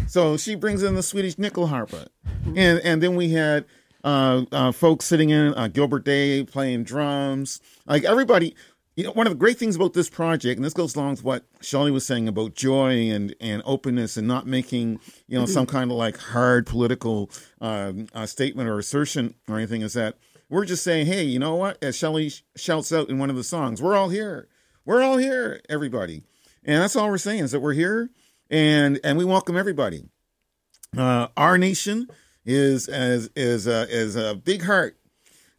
So 0.06 0.36
she 0.36 0.54
brings 0.54 0.82
in 0.82 0.94
the 0.94 1.02
Swedish 1.02 1.36
nyckelharpa, 1.36 2.08
and 2.46 2.78
and 2.80 3.02
then 3.02 3.16
we 3.16 3.30
had 3.30 3.64
uh, 4.04 4.44
uh, 4.52 4.72
folks 4.72 5.04
sitting 5.04 5.30
in 5.30 5.52
uh, 5.54 5.68
Gilbert 5.68 6.04
Day 6.04 6.44
playing 6.44 6.84
drums. 6.84 7.60
Like 7.86 8.04
everybody, 8.04 8.54
you 8.94 9.04
know, 9.04 9.12
one 9.12 9.26
of 9.26 9.32
the 9.32 9.38
great 9.38 9.58
things 9.58 9.76
about 9.76 9.94
this 9.94 10.08
project, 10.08 10.56
and 10.56 10.64
this 10.64 10.72
goes 10.72 10.94
along 10.94 11.10
with 11.10 11.24
what 11.24 11.44
Shelley 11.60 11.90
was 11.90 12.06
saying 12.06 12.28
about 12.28 12.54
joy 12.54 13.10
and 13.10 13.34
and 13.40 13.62
openness 13.64 14.16
and 14.16 14.28
not 14.28 14.46
making 14.46 15.00
you 15.26 15.38
know 15.38 15.46
some 15.46 15.66
kind 15.66 15.90
of 15.90 15.96
like 15.96 16.16
hard 16.16 16.66
political 16.66 17.30
um, 17.60 18.06
uh, 18.14 18.26
statement 18.26 18.68
or 18.68 18.78
assertion 18.78 19.34
or 19.48 19.56
anything, 19.56 19.82
is 19.82 19.94
that 19.94 20.16
we're 20.48 20.64
just 20.64 20.84
saying, 20.84 21.06
hey, 21.06 21.24
you 21.24 21.38
know 21.38 21.56
what? 21.56 21.82
As 21.82 21.96
Shelley 21.96 22.30
shouts 22.56 22.92
out 22.92 23.10
in 23.10 23.18
one 23.18 23.30
of 23.30 23.36
the 23.36 23.44
songs, 23.44 23.82
we're 23.82 23.96
all 23.96 24.08
here. 24.08 24.48
We're 24.84 25.02
all 25.02 25.16
here, 25.16 25.60
everybody. 25.68 26.22
And 26.64 26.80
that's 26.80 26.94
all 26.94 27.10
we're 27.10 27.18
saying 27.18 27.40
is 27.44 27.50
that 27.50 27.60
we're 27.60 27.72
here 27.72 28.10
and 28.50 29.00
and 29.04 29.18
we 29.18 29.24
welcome 29.24 29.56
everybody. 29.56 30.04
Uh, 30.96 31.28
our 31.36 31.58
nation 31.58 32.08
is 32.44 32.88
as 32.88 33.30
is 33.34 33.66
a, 33.66 33.88
is 33.90 34.16
a 34.16 34.34
big 34.34 34.62
heart, 34.62 34.96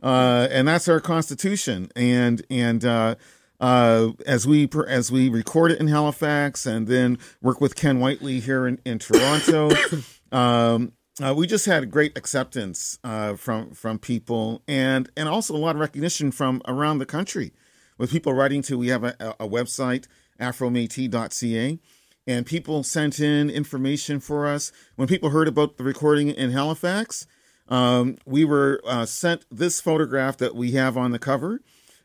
uh, 0.02 0.48
and 0.50 0.68
that's 0.68 0.88
our 0.88 1.00
constitution. 1.00 1.92
And 1.96 2.46
and 2.50 2.84
uh, 2.86 3.16
uh, 3.60 4.10
as 4.26 4.48
we 4.48 4.70
as 4.88 5.12
we 5.12 5.30
record 5.30 5.72
it 5.72 5.80
in 5.80 5.88
Halifax, 5.88 6.66
and 6.66 6.88
then 6.88 7.18
work 7.42 7.62
with 7.62 7.76
Ken 7.76 8.00
Whiteley 8.00 8.40
here 8.40 8.68
in 8.68 8.80
in 8.86 9.00
Toronto. 9.00 9.72
um, 10.32 10.94
uh, 11.20 11.34
we 11.36 11.48
just 11.48 11.66
had 11.66 11.90
great 11.90 12.16
acceptance 12.16 13.00
uh, 13.04 13.36
from 13.36 13.72
from 13.72 13.98
people, 14.00 14.62
and 14.68 15.10
and 15.18 15.28
also 15.28 15.56
a 15.56 15.58
lot 15.58 15.76
of 15.76 15.82
recognition 15.82 16.32
from 16.32 16.62
around 16.68 17.00
the 17.00 17.06
country, 17.06 17.54
with 17.98 18.12
people 18.12 18.34
writing 18.34 18.62
to. 18.64 18.78
We 18.78 18.90
have 18.90 19.04
a, 19.04 19.16
a 19.40 19.48
website, 19.48 20.06
afrométis.ca, 20.40 21.80
and 22.28 22.46
people 22.46 22.84
sent 22.84 23.20
in 23.20 23.50
information 23.50 24.20
for 24.20 24.46
us. 24.46 24.72
When 24.98 25.08
people 25.08 25.30
heard 25.30 25.48
about 25.48 25.78
the 25.78 25.84
recording 25.86 26.30
in 26.30 26.52
Halifax, 26.52 27.26
um, 27.70 28.18
we 28.26 28.44
were 28.44 28.82
uh, 28.86 29.06
sent 29.06 29.46
this 29.50 29.80
photograph 29.80 30.38
that 30.38 30.56
we 30.56 30.72
have 30.72 30.98
on 30.98 31.12
the 31.12 31.20
cover, 31.20 31.62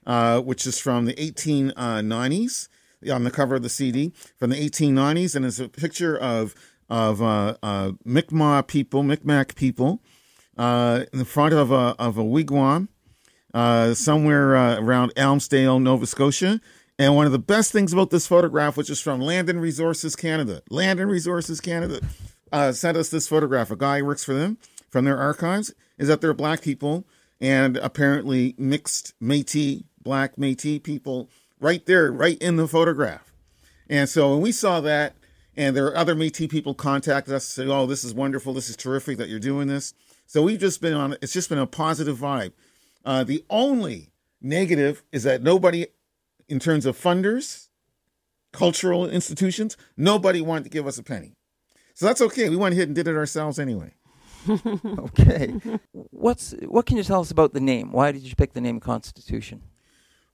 uh, 0.07 0.41
which 0.41 0.65
is 0.67 0.79
from 0.79 1.05
the 1.07 1.15
1890s, 1.15 2.69
uh, 3.09 3.13
on 3.13 3.25
the 3.25 3.31
cover 3.31 3.57
of 3.57 3.63
the 3.63 3.69
CD 3.69 4.13
from 4.37 4.51
the 4.51 4.57
1890s, 4.57 5.35
and 5.35 5.45
it's 5.45 5.59
a 5.59 5.69
picture 5.69 6.17
of 6.17 6.55
of 6.89 7.23
uh, 7.23 7.57
uh, 7.63 7.93
Mi'kmaq 8.05 8.67
people, 8.67 9.03
Micmac 9.03 9.55
people, 9.55 10.03
uh, 10.59 11.05
in 11.13 11.19
the 11.19 11.25
front 11.25 11.55
of 11.55 11.73
a 11.73 11.97
of 11.99 12.17
a 12.19 12.23
wigwam 12.23 12.89
somewhere 13.97 14.53
around 14.53 15.13
Elmsdale, 15.17 15.81
Nova 15.81 16.07
Scotia 16.07 16.61
and 17.03 17.17
one 17.17 17.27
of 17.27 17.33
the 17.33 17.39
best 17.41 17.73
things 17.73 17.93
about 17.93 18.11
this 18.11 18.29
photograph, 18.29 18.77
which 18.77 18.89
is 18.89 19.01
from 19.01 19.21
Landon 19.21 19.59
Resources 19.59 20.15
Canada, 20.15 20.63
Landon 20.71 21.09
Resources 21.09 21.61
Canada 21.61 22.01
uh, 22.53 22.71
sent 22.71 22.97
us 22.97 23.09
this 23.09 23.27
photograph. 23.27 23.73
A 23.73 23.77
guy 23.77 24.03
works 24.03 24.23
for 24.23 24.35
them 24.35 24.57
from 24.89 25.05
their 25.05 25.19
archives, 25.19 25.75
is 25.99 26.07
that 26.07 26.21
they're 26.21 26.33
black 26.33 26.63
people 26.63 27.05
and 27.41 27.77
apparently 27.79 28.55
mixed 28.57 29.15
Métis, 29.21 29.83
black 30.01 30.37
Métis 30.37 30.81
people 30.81 31.29
right 31.59 31.85
there, 31.87 32.13
right 32.13 32.41
in 32.41 32.55
the 32.55 32.69
photograph. 32.69 33.33
And 33.91 34.09
so 34.09 34.31
when 34.31 34.41
we 34.41 34.53
saw 34.53 34.81
that, 34.83 35.17
and 35.57 35.77
there 35.77 35.87
are 35.87 35.97
other 35.97 36.15
Métis 36.15 36.51
people 36.51 36.73
contacted 36.73 37.35
us, 37.35 37.47
said, 37.47 37.67
"Oh, 37.67 37.85
this 37.85 38.05
is 38.05 38.15
wonderful. 38.15 38.55
This 38.55 38.71
is 38.71 38.77
terrific 38.77 39.19
that 39.19 39.29
you're 39.29 39.41
doing 39.41 39.67
this." 39.67 39.93
So 40.29 40.41
we've 40.41 40.61
just 40.61 40.81
been 40.81 40.95
on. 40.95 41.17
It's 41.21 41.33
just 41.33 41.49
been 41.49 41.59
a 41.59 41.67
positive 41.67 42.19
vibe. 42.19 42.53
Uh, 43.05 43.25
the 43.25 43.45
only 43.51 44.13
negative 44.41 45.03
is 45.11 45.25
that 45.25 45.43
nobody 45.43 45.89
in 46.53 46.59
terms 46.59 46.85
of 46.85 47.01
funders, 47.01 47.69
cultural 48.53 49.09
institutions, 49.09 49.79
nobody 49.97 50.43
wanted 50.43 50.65
to 50.65 50.71
give 50.71 50.87
us 50.87 50.99
a 50.99 51.03
penny. 51.03 51.33
So 51.95 52.05
that's 52.05 52.21
okay. 52.21 52.51
We 52.51 52.57
went 52.57 52.75
ahead 52.75 52.89
and 52.89 52.95
did 52.95 53.09
it 53.09 53.17
ourselves 53.17 53.59
anyway. 53.59 53.95
okay. 54.51 55.55
What's 55.93 56.53
what 56.67 56.85
can 56.85 56.99
you 56.99 57.05
tell 57.05 57.21
us 57.21 57.31
about 57.31 57.55
the 57.55 57.61
name? 57.61 57.91
Why 57.91 58.13
did 58.13 58.23
you 58.23 58.35
pick 58.35 58.53
the 58.53 58.61
name 58.61 58.81
Constitution? 58.81 59.63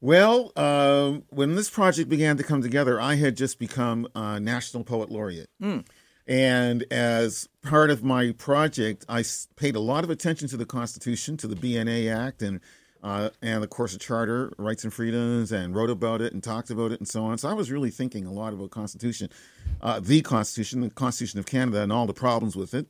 Well, 0.01 0.53
uh, 0.57 1.19
when 1.29 1.55
this 1.55 1.71
project 1.71 2.09
began 2.09 2.37
to 2.37 2.43
come 2.43 2.63
together, 2.63 3.01
I 3.01 3.15
had 3.15 3.37
just 3.37 3.61
become 3.61 4.09
a 4.15 4.41
national 4.41 4.83
poet 4.85 5.11
laureate. 5.11 5.51
Mm. 5.63 5.87
And 6.27 6.85
as 6.91 7.49
part 7.63 7.91
of 7.91 8.03
my 8.03 8.33
project, 8.33 9.05
I 9.09 9.25
paid 9.57 9.77
a 9.77 9.81
lot 9.81 10.05
of 10.05 10.11
attention 10.11 10.49
to 10.49 10.57
the 10.57 10.67
Constitution, 10.67 11.37
to 11.39 11.47
the 11.47 11.57
BNA 11.57 12.15
Act, 12.15 12.43
and 12.43 12.61
uh, 13.03 13.31
and 13.43 13.63
of 13.63 13.71
course 13.71 13.93
the 13.93 13.99
Charter, 13.99 14.53
Rights 14.59 14.85
and 14.85 14.93
Freedoms, 14.93 15.53
and 15.53 15.75
wrote 15.75 15.91
about 15.91 16.21
it 16.21 16.33
and 16.33 16.43
talked 16.43 16.71
about 16.71 16.93
it 16.93 17.01
and 17.01 17.09
so 17.09 17.25
on. 17.25 17.39
So 17.39 17.49
I 17.49 17.53
was 17.53 17.71
really 17.71 17.91
thinking 17.91 18.27
a 18.27 18.33
lot 18.33 18.53
about 18.53 18.71
Constitution, 18.71 19.31
uh, 19.81 20.01
the 20.01 20.23
Constitution, 20.23 20.81
the 20.81 20.91
Constitution 20.91 21.39
of 21.39 21.47
Canada, 21.47 21.83
and 21.83 21.93
all 21.93 22.07
the 22.07 22.15
problems 22.15 22.57
with 22.57 22.75
it. 22.75 22.87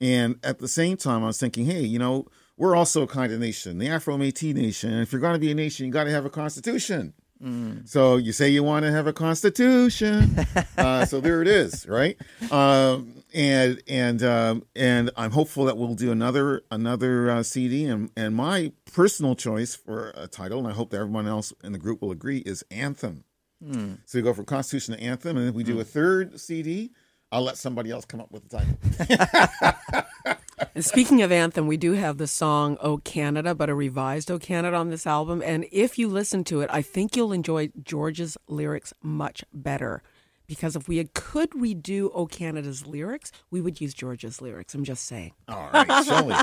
And 0.00 0.38
at 0.44 0.58
the 0.58 0.68
same 0.68 0.96
time, 0.96 1.24
I 1.24 1.26
was 1.26 1.40
thinking, 1.40 1.66
hey, 1.66 1.82
you 1.82 1.98
know, 1.98 2.26
we're 2.56 2.76
also 2.76 3.02
a 3.02 3.06
kind 3.06 3.32
of 3.32 3.40
nation, 3.40 3.78
the 3.78 3.88
Afro 3.88 4.16
Métis 4.16 4.54
nation. 4.54 4.92
And 4.92 5.02
if 5.02 5.12
you're 5.12 5.20
going 5.20 5.34
to 5.34 5.38
be 5.38 5.50
a 5.50 5.54
nation, 5.54 5.86
you 5.86 5.92
got 5.92 6.04
to 6.04 6.10
have 6.10 6.24
a 6.24 6.30
constitution. 6.30 7.14
Mm. 7.42 7.88
So 7.88 8.16
you 8.16 8.32
say 8.32 8.48
you 8.48 8.62
want 8.62 8.84
to 8.84 8.90
have 8.90 9.06
a 9.06 9.12
constitution. 9.12 10.46
uh, 10.78 11.04
so 11.04 11.20
there 11.20 11.40
it 11.42 11.48
is, 11.48 11.86
right? 11.86 12.16
Um, 12.50 13.22
and 13.34 13.82
and 13.88 14.22
um, 14.22 14.64
and 14.74 15.10
I'm 15.16 15.30
hopeful 15.30 15.64
that 15.66 15.76
we'll 15.76 15.94
do 15.94 16.10
another 16.10 16.62
another 16.70 17.30
uh, 17.30 17.42
CD. 17.42 17.84
And 17.84 18.10
and 18.16 18.34
my 18.34 18.72
personal 18.92 19.36
choice 19.36 19.76
for 19.76 20.12
a 20.16 20.26
title, 20.26 20.58
and 20.58 20.68
I 20.68 20.72
hope 20.72 20.90
that 20.90 20.98
everyone 20.98 21.26
else 21.26 21.52
in 21.62 21.72
the 21.72 21.78
group 21.78 22.02
will 22.02 22.10
agree, 22.10 22.38
is 22.38 22.64
Anthem. 22.70 23.24
Mm. 23.64 23.98
So 24.04 24.18
we 24.18 24.22
go 24.22 24.34
from 24.34 24.44
Constitution 24.44 24.94
to 24.94 25.00
Anthem, 25.00 25.36
and 25.36 25.48
if 25.48 25.54
we 25.54 25.64
do 25.64 25.76
mm. 25.76 25.80
a 25.80 25.84
third 25.84 26.40
CD, 26.40 26.90
I'll 27.30 27.42
let 27.42 27.58
somebody 27.58 27.90
else 27.90 28.04
come 28.04 28.20
up 28.20 28.30
with 28.30 28.48
the 28.48 28.58
title. 28.58 30.34
and 30.78 30.84
speaking 30.84 31.22
of 31.22 31.32
Anthem, 31.32 31.66
we 31.66 31.76
do 31.76 31.94
have 31.94 32.18
the 32.18 32.28
song 32.28 32.76
"Oh 32.80 32.98
Canada," 32.98 33.52
but 33.52 33.68
a 33.68 33.74
revised 33.74 34.30
"Oh 34.30 34.38
Canada" 34.38 34.76
on 34.76 34.90
this 34.90 35.08
album. 35.08 35.42
And 35.44 35.66
if 35.72 35.98
you 35.98 36.06
listen 36.06 36.44
to 36.44 36.60
it, 36.60 36.70
I 36.72 36.82
think 36.82 37.16
you'll 37.16 37.32
enjoy 37.32 37.70
George's 37.82 38.36
lyrics 38.46 38.94
much 39.02 39.42
better 39.52 40.04
because 40.46 40.76
if 40.76 40.86
we 40.86 41.02
could 41.02 41.50
redo 41.50 42.12
"O 42.14 42.26
Canada's 42.26 42.86
lyrics, 42.86 43.32
we 43.50 43.60
would 43.60 43.80
use 43.80 43.92
George's 43.92 44.40
lyrics. 44.40 44.72
I'm 44.72 44.84
just 44.84 45.04
saying. 45.04 45.32
All 45.48 45.68
right, 45.72 46.04
Shelley. 46.04 46.36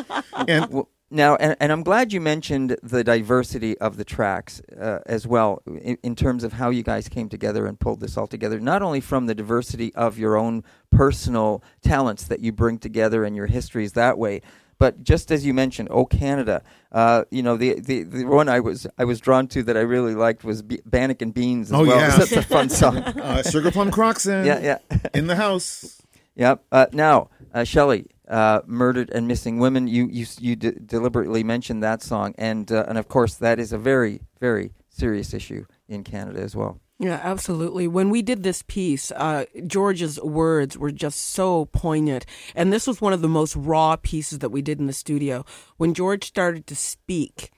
and 0.50 0.70
well, 0.70 0.90
now, 1.16 1.36
and, 1.38 1.55
and 1.59 1.72
I'm 1.72 1.82
glad 1.84 2.13
you 2.13 2.22
mentioned 2.22 2.78
the 2.84 3.03
diversity 3.03 3.78
of 3.80 3.97
the 3.97 4.03
tracks 4.05 4.61
uh, 4.80 4.99
as 5.05 5.26
well, 5.26 5.61
in, 5.66 5.97
in 6.03 6.16
terms 6.16 6.43
of 6.43 6.53
how 6.53 6.70
you 6.70 6.84
guys 6.84 7.09
came 7.09 7.30
together 7.30 7.66
and 7.66 7.80
pulled 7.80 8.01
this 8.01 8.18
all 8.18 8.28
together. 8.28 8.59
Not 8.59 8.82
only 8.82 9.01
from 9.01 9.26
the 9.26 9.34
diversity 9.34 9.93
of 9.95 10.20
your 10.20 10.36
own 10.38 10.63
personal 10.91 11.63
talents 11.82 12.26
that 12.26 12.39
you 12.41 12.51
bring 12.51 12.78
together 12.78 13.24
and 13.24 13.36
your 13.36 13.47
histories 13.47 13.93
that 13.93 14.18
way, 14.18 14.41
but 14.78 15.03
just 15.03 15.32
as 15.32 15.45
you 15.45 15.53
mentioned, 15.53 15.88
"Oh 15.89 16.05
Canada," 16.05 16.61
uh, 16.91 17.24
you 17.32 17.41
know 17.41 17.55
the, 17.55 17.80
the 17.80 18.03
the 18.03 18.24
one 18.26 18.49
I 18.49 18.59
was 18.59 18.86
I 18.97 19.05
was 19.05 19.22
drawn 19.22 19.47
to 19.47 19.63
that 19.63 19.78
I 19.78 19.82
really 19.82 20.16
liked 20.16 20.43
was 20.43 20.61
B- 20.61 20.82
Bannock 20.86 21.22
and 21.22 21.34
Beans 21.34 21.72
as 21.72 21.80
Oh, 21.80 21.86
well. 21.86 21.97
yeah. 21.97 22.18
That's 22.18 22.34
a 22.34 22.41
fun 22.41 22.68
song. 22.70 22.97
Uh, 22.97 23.41
Sugar 23.43 23.72
Plum 23.72 23.89
Croxon. 23.89 24.45
yeah, 24.45 24.59
yeah. 24.59 24.97
In 25.13 25.28
the 25.28 25.38
house. 25.38 26.01
Yep. 26.36 26.66
Uh, 26.74 26.88
now, 26.91 27.30
uh, 27.53 27.63
Shelley, 27.63 28.07
uh, 28.28 28.62
"Murdered 28.66 29.10
and 29.12 29.28
Missing 29.28 29.60
Women." 29.60 29.88
You 29.88 30.08
you 30.12 30.26
you 30.40 30.56
d- 30.56 30.74
deliberately 30.86 31.44
mentioned 31.44 31.84
that 31.84 32.02
song, 32.02 32.34
and 32.38 32.72
uh, 32.72 32.86
and 32.88 32.98
of 32.98 33.08
course 33.08 33.36
that 33.36 33.60
is 33.60 33.74
a 33.74 33.78
very 33.78 34.22
very 34.40 34.72
serious 34.90 35.34
issue 35.34 35.66
in 35.88 36.04
Canada 36.04 36.40
as 36.40 36.56
well. 36.56 36.80
Yeah, 36.98 37.20
absolutely. 37.22 37.90
When 37.90 38.10
we 38.10 38.22
did 38.22 38.44
this 38.44 38.62
piece, 38.62 39.12
uh, 39.12 39.46
George's 39.68 40.20
words 40.22 40.78
were 40.78 40.92
just 40.92 41.22
so 41.22 41.66
poignant. 41.66 42.26
And 42.56 42.72
this 42.72 42.88
was 42.88 43.02
one 43.02 43.12
of 43.12 43.22
the 43.22 43.28
most 43.28 43.54
raw 43.56 43.98
pieces 43.98 44.40
that 44.40 44.50
we 44.50 44.62
did 44.62 44.80
in 44.80 44.88
the 44.88 44.94
studio. 44.94 45.44
When 45.76 45.94
George 45.94 46.24
started 46.24 46.66
to 46.68 46.76
speak, 46.76 47.52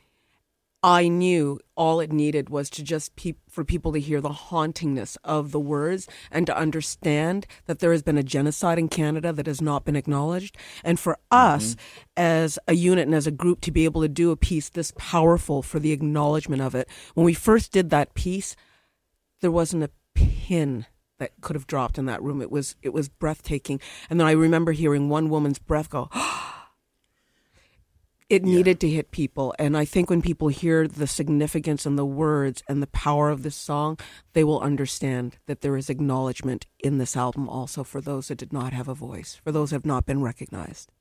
I 0.84 1.08
knew 1.08 1.60
all 1.76 2.00
it 2.00 2.12
needed 2.12 2.50
was 2.50 2.70
to 2.72 2.84
just 2.84 3.16
pe- 3.16 3.34
for 3.50 3.64
people 3.64 3.94
to 3.94 4.00
hear 4.00 4.22
the 4.22 4.30
hauntingness 4.30 5.18
of 5.24 5.52
the 5.52 5.60
words 5.60 6.08
and 6.32 6.46
to 6.46 6.56
understand 6.56 7.48
that 7.66 7.80
there 7.80 7.92
has 7.92 8.04
been 8.04 8.18
a 8.18 8.24
genocide 8.24 8.78
in 8.78 8.88
Canada 8.88 9.34
that 9.34 9.48
has 9.48 9.60
not 9.60 9.86
been 9.86 9.96
acknowledged. 9.96 10.56
And 10.84 11.00
for 11.00 11.14
mm-hmm. 11.32 11.56
us 11.56 11.76
as 12.16 12.60
a 12.68 12.74
unit 12.74 13.08
and 13.08 13.16
as 13.16 13.28
a 13.28 13.32
group 13.32 13.62
to 13.62 13.72
be 13.72 13.86
able 13.86 14.02
to 14.02 14.08
do 14.08 14.30
a 14.32 14.38
piece 14.38 14.70
this 14.70 14.94
powerful 14.98 15.64
for 15.64 15.80
the 15.80 15.92
acknowledgement 15.92 16.62
of 16.62 16.76
it. 16.76 16.88
When 17.16 17.26
we 17.26 17.34
first 17.34 17.72
did 17.72 17.90
that 17.90 18.14
piece, 18.14 18.56
there 19.42 19.52
wasn't 19.52 19.84
a 19.84 19.92
pin 20.14 20.86
that 21.18 21.32
could 21.42 21.56
have 21.56 21.68
dropped 21.68 21.98
in 21.98 22.06
that 22.06 22.22
room. 22.22 22.42
It 22.42 22.52
was 22.52 22.76
it 22.84 22.94
was 22.94 23.10
breathtaking. 23.10 23.82
And 24.10 24.20
then 24.20 24.28
I 24.28 24.32
remember 24.32 24.74
hearing 24.74 25.10
one 25.10 25.30
woman's 25.30 25.60
breath 25.60 25.90
go. 25.90 26.10
Ah! 26.14 26.47
It 28.30 28.44
needed 28.44 28.80
to 28.82 28.90
hit 28.90 29.12
people, 29.12 29.56
and 29.58 29.78
I 29.78 29.86
think 29.86 30.10
when 30.10 30.22
people 30.22 30.50
hear 30.50 30.88
the 30.88 31.08
significance 31.08 31.86
and 31.86 31.98
the 31.98 32.06
words 32.06 32.62
and 32.68 32.82
the 32.82 32.88
power 32.88 33.30
of 33.30 33.44
this 33.44 33.56
song, 33.56 33.98
they 34.34 34.44
will 34.44 34.60
understand 34.60 35.38
that 35.46 35.62
there 35.62 35.78
is 35.78 35.90
acknowledgement 35.90 36.66
in 36.80 36.98
this 36.98 37.16
album 37.16 37.48
also 37.48 37.84
for 37.86 38.02
those 38.02 38.28
that 38.28 38.38
did 38.38 38.52
not 38.52 38.74
have 38.74 38.90
a 38.90 38.94
voice, 38.94 39.40
for 39.44 39.52
those 39.52 39.70
who 39.70 39.76
have 39.76 39.86
not 39.86 40.06
been 40.06 40.22
recognized. 40.22 40.92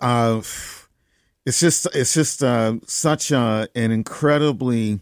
uh, 0.00 0.40
it's 1.46 1.60
just 1.60 1.86
it's 1.94 2.14
just 2.14 2.42
uh, 2.42 2.76
such 2.86 3.30
a, 3.32 3.68
an 3.74 3.90
incredibly 3.90 5.00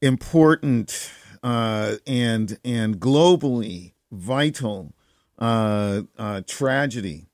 important 0.00 1.10
uh, 1.42 1.96
and 2.06 2.58
and 2.64 3.00
globally 3.00 3.92
vital 4.12 4.94
uh, 5.38 6.02
uh, 6.16 6.42
tragedy 6.46 7.26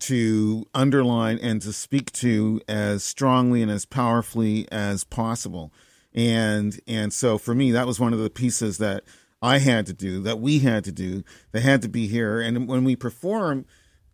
to 0.00 0.66
underline 0.74 1.38
and 1.38 1.60
to 1.62 1.72
speak 1.72 2.12
to 2.12 2.60
as 2.68 3.04
strongly 3.04 3.62
and 3.62 3.70
as 3.70 3.84
powerfully 3.84 4.66
as 4.70 5.04
possible. 5.04 5.72
And 6.14 6.78
and 6.86 7.12
so 7.12 7.38
for 7.38 7.54
me, 7.54 7.72
that 7.72 7.86
was 7.86 8.00
one 8.00 8.12
of 8.12 8.18
the 8.18 8.30
pieces 8.30 8.78
that 8.78 9.04
I 9.42 9.58
had 9.58 9.86
to 9.86 9.92
do, 9.92 10.22
that 10.22 10.40
we 10.40 10.60
had 10.60 10.84
to 10.84 10.92
do, 10.92 11.22
that 11.52 11.62
had 11.62 11.82
to 11.82 11.88
be 11.88 12.06
here. 12.06 12.40
And 12.40 12.66
when 12.66 12.84
we 12.84 12.96
perform 12.96 13.66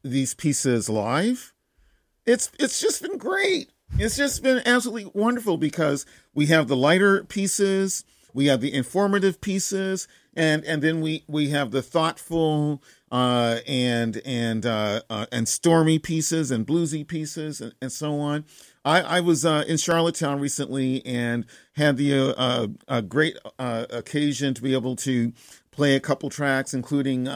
these 0.03 0.35
pieces 0.35 0.89
live, 0.89 1.53
it's 2.27 2.51
it's 2.59 2.81
just 2.81 3.03
been 3.03 3.19
great. 3.19 3.71
It's 3.99 4.17
just 4.17 4.43
been 4.43 4.63
absolutely 4.67 5.11
wonderful 5.15 5.59
because 5.59 6.07
we 6.35 6.47
have 6.47 6.67
the 6.67 6.77
lighter 6.77 7.25
pieces, 7.25 8.05
we 8.33 8.47
have 8.47 8.61
the 8.61 8.73
informative 8.73 9.41
pieces, 9.41 10.09
and 10.35 10.65
and 10.65 10.83
then 10.83 11.01
we 11.01 11.25
we 11.27 11.51
have 11.51 11.71
the 11.71 11.83
thoughtful 11.83 12.83
uh, 13.11 13.59
and 13.67 14.23
and 14.25 14.65
uh, 14.65 15.03
uh, 15.11 15.27
and 15.31 15.47
stormy 15.47 15.99
pieces 15.99 16.51
and 16.51 16.67
bluesy 16.67 17.07
pieces 17.07 17.61
and, 17.61 17.75
and 17.83 17.93
so 17.93 18.19
on. 18.19 18.45
I, 18.85 19.03
I 19.03 19.21
was 19.21 19.45
uh, 19.45 19.65
in 19.69 19.77
Charlottetown 19.77 20.41
recently 20.41 21.05
and 21.07 21.45
had 21.75 21.99
the 21.99 22.15
uh, 22.15 22.33
uh, 22.37 22.69
a 22.89 23.03
great 23.03 23.37
occasion 23.59 24.55
to 24.55 24.63
be 24.63 24.73
able 24.73 24.97
to 24.97 25.33
play 25.71 25.95
a 25.95 26.01
couple 26.01 26.31
tracks, 26.31 26.75
including 26.75 27.29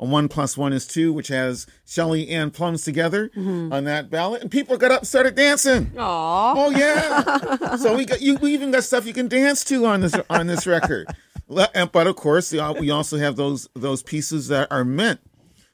a 0.00 0.04
one 0.04 0.28
plus 0.28 0.56
one 0.56 0.72
is 0.72 0.86
two, 0.86 1.12
which 1.12 1.28
has 1.28 1.66
Shelley 1.86 2.28
and 2.28 2.52
Plums 2.52 2.84
together 2.84 3.30
on 3.36 3.84
that 3.84 4.10
ballot, 4.10 4.42
and 4.42 4.50
people 4.50 4.76
got 4.76 4.90
up 4.92 5.00
and 5.00 5.08
started 5.08 5.34
dancing. 5.34 5.86
Aww. 5.86 6.54
Oh 6.56 6.70
yeah! 6.70 7.76
so 7.76 7.96
we 7.96 8.04
got 8.04 8.20
you. 8.22 8.36
We 8.36 8.52
even 8.54 8.70
got 8.70 8.84
stuff 8.84 9.06
you 9.06 9.12
can 9.14 9.28
dance 9.28 9.64
to 9.64 9.86
on 9.86 10.00
this 10.02 10.14
on 10.30 10.46
this 10.46 10.66
record. 10.66 11.06
And- 11.74 11.90
But 11.90 12.06
of 12.06 12.16
course, 12.16 12.52
we 12.52 12.90
also 12.90 13.16
have 13.16 13.36
those 13.36 13.68
those 13.74 14.02
pieces 14.02 14.48
that 14.48 14.68
are 14.70 14.84
meant 14.84 15.20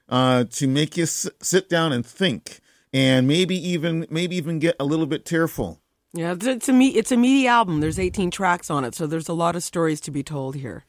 uh, 0.08 0.44
to 0.52 0.68
make 0.68 0.96
you 0.96 1.02
s- 1.02 1.28
sit 1.42 1.68
down 1.68 1.92
and 1.92 2.06
think, 2.06 2.60
and 2.92 3.26
maybe 3.26 3.56
even 3.56 4.06
maybe 4.08 4.36
even 4.36 4.60
get 4.60 4.76
a 4.78 4.84
little 4.84 5.06
bit 5.06 5.24
tearful. 5.24 5.80
Yeah, 6.12 6.32
it's, 6.32 6.46
it's 6.46 6.68
a 6.68 6.72
me- 6.72 6.94
it's 6.94 7.10
a 7.10 7.16
meaty 7.16 7.48
album. 7.48 7.80
There's 7.80 7.98
18 7.98 8.30
tracks 8.30 8.70
on 8.70 8.84
it, 8.84 8.94
so 8.94 9.08
there's 9.08 9.28
a 9.28 9.32
lot 9.34 9.56
of 9.56 9.64
stories 9.64 10.00
to 10.02 10.12
be 10.12 10.22
told 10.22 10.54
here. 10.54 10.84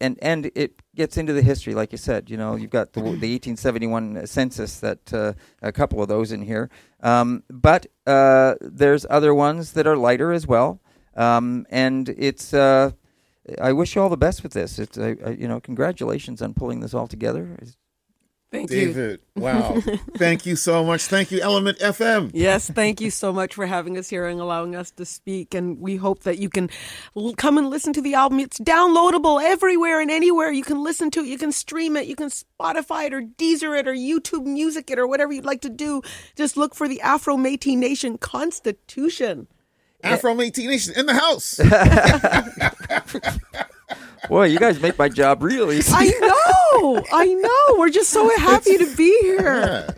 And 0.00 0.18
and 0.22 0.50
it 0.54 0.80
gets 0.94 1.16
into 1.16 1.32
the 1.32 1.42
history, 1.42 1.74
like 1.74 1.92
you 1.92 1.98
said. 1.98 2.30
You 2.30 2.36
know, 2.36 2.56
you've 2.56 2.70
got 2.70 2.92
the, 2.92 3.00
the 3.00 3.06
1871 3.36 4.26
census 4.26 4.80
that 4.80 5.12
uh, 5.12 5.32
a 5.62 5.72
couple 5.72 6.02
of 6.02 6.08
those 6.08 6.32
in 6.32 6.42
here, 6.42 6.70
um, 7.02 7.42
but 7.50 7.86
uh, 8.06 8.54
there's 8.60 9.06
other 9.10 9.34
ones 9.34 9.72
that 9.72 9.86
are 9.86 9.96
lighter 9.96 10.32
as 10.32 10.46
well. 10.46 10.80
Um, 11.16 11.66
and 11.70 12.08
it's 12.10 12.54
uh, 12.54 12.92
I 13.60 13.72
wish 13.72 13.96
you 13.96 14.02
all 14.02 14.08
the 14.08 14.16
best 14.16 14.42
with 14.42 14.52
this. 14.52 14.78
It's 14.78 14.96
you 14.96 15.48
know, 15.48 15.60
congratulations 15.60 16.42
on 16.42 16.54
pulling 16.54 16.80
this 16.80 16.94
all 16.94 17.06
together. 17.06 17.54
It's- 17.54 17.76
Thank 18.50 18.70
you. 18.70 18.86
David, 18.86 19.20
wow! 19.36 19.78
Thank 20.16 20.46
you 20.46 20.56
so 20.56 20.82
much. 20.82 21.02
Thank 21.02 21.30
you, 21.30 21.40
ELMNT 21.40 21.80
FM. 21.80 22.30
Yes, 22.32 22.70
thank 22.70 22.98
you 22.98 23.10
so 23.10 23.30
much 23.30 23.52
for 23.54 23.66
having 23.66 23.98
us 23.98 24.08
here 24.08 24.26
and 24.26 24.40
allowing 24.40 24.74
us 24.74 24.90
to 24.92 25.04
speak. 25.04 25.52
And 25.52 25.78
we 25.78 25.96
hope 25.96 26.22
that 26.22 26.38
you 26.38 26.48
can 26.48 26.70
l- 27.14 27.34
come 27.34 27.58
and 27.58 27.68
listen 27.68 27.92
to 27.92 28.00
the 28.00 28.14
album. 28.14 28.40
It's 28.40 28.58
downloadable 28.58 29.42
everywhere 29.42 30.00
and 30.00 30.10
anywhere. 30.10 30.50
You 30.50 30.62
can 30.62 30.82
listen 30.82 31.10
to 31.10 31.20
it, 31.20 31.26
you 31.26 31.36
can 31.36 31.52
stream 31.52 31.94
it, 31.94 32.06
you 32.06 32.16
can 32.16 32.30
Spotify 32.30 33.08
it 33.08 33.12
or 33.12 33.20
Deezer 33.20 33.78
it 33.78 33.86
or 33.86 33.92
YouTube 33.92 34.46
Music 34.46 34.90
it 34.90 34.98
or 34.98 35.06
whatever 35.06 35.30
you'd 35.30 35.44
like 35.44 35.60
to 35.60 35.68
do. 35.68 36.00
Just 36.34 36.56
look 36.56 36.74
for 36.74 36.88
the 36.88 37.02
Afro 37.02 37.36
Métis 37.36 37.76
Nation 37.76 38.16
Constitution. 38.16 39.46
Afro 40.02 40.34
Métis 40.34 40.66
Nation 40.66 40.94
in 40.96 41.04
the 41.04 41.12
house. 41.12 41.60
Boy, 44.28 44.46
you 44.46 44.58
guys 44.58 44.80
make 44.80 44.98
my 44.98 45.08
job 45.08 45.42
real 45.42 45.70
easy. 45.72 45.92
I 45.94 46.06
know, 46.20 47.02
I 47.12 47.24
know. 47.26 47.78
We're 47.78 47.90
just 47.90 48.10
so 48.10 48.28
happy 48.38 48.76
to 48.78 48.96
be 48.96 49.16
here. 49.22 49.96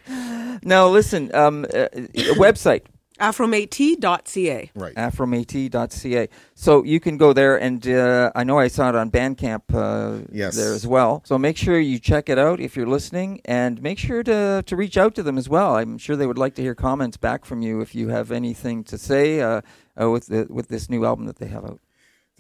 now, 0.63 0.89
listen, 0.89 1.35
um, 1.35 1.65
uh, 1.65 1.89
website 2.37 2.83
Afrométis.ca. 3.21 4.71
right. 4.75 4.95
afrométis.ca. 4.95 6.29
So 6.55 6.85
you 6.85 7.01
can 7.01 7.19
go 7.19 7.33
there, 7.35 7.61
and 7.61 7.87
uh, 7.87 8.33
I 8.35 8.45
know 8.45 8.59
I 8.59 8.69
saw 8.69 8.89
it 8.89 8.95
on 8.95 9.11
Bandcamp 9.11 9.63
uh, 9.75 10.25
Yes. 10.33 10.57
there 10.57 10.73
as 10.73 10.87
well. 10.87 11.23
So 11.27 11.37
make 11.39 11.57
sure 11.59 11.79
you 11.79 11.99
check 11.99 12.29
it 12.31 12.39
out 12.39 12.61
if 12.61 12.77
you're 12.77 12.87
listening, 12.87 13.41
and 13.45 13.83
make 13.83 13.99
sure 13.99 14.23
to, 14.23 14.63
to 14.65 14.77
reach 14.77 14.97
out 14.97 15.15
to 15.17 15.23
them 15.23 15.37
as 15.37 15.49
well. 15.49 15.77
I'm 15.77 15.99
sure 15.99 16.17
they 16.17 16.27
would 16.27 16.39
like 16.39 16.55
to 16.55 16.63
hear 16.63 16.75
comments 16.75 17.17
back 17.19 17.45
from 17.45 17.61
you 17.63 17.81
if 17.81 17.95
you 17.95 18.09
have 18.09 18.33
anything 18.33 18.85
to 18.85 18.97
say 18.97 19.41
uh, 19.41 19.61
uh, 20.01 20.11
with 20.11 20.27
the, 20.27 20.47
with 20.49 20.69
this 20.69 20.89
new 20.89 21.05
album 21.05 21.27
that 21.27 21.37
they 21.37 21.47
have 21.49 21.65
out. 21.65 21.81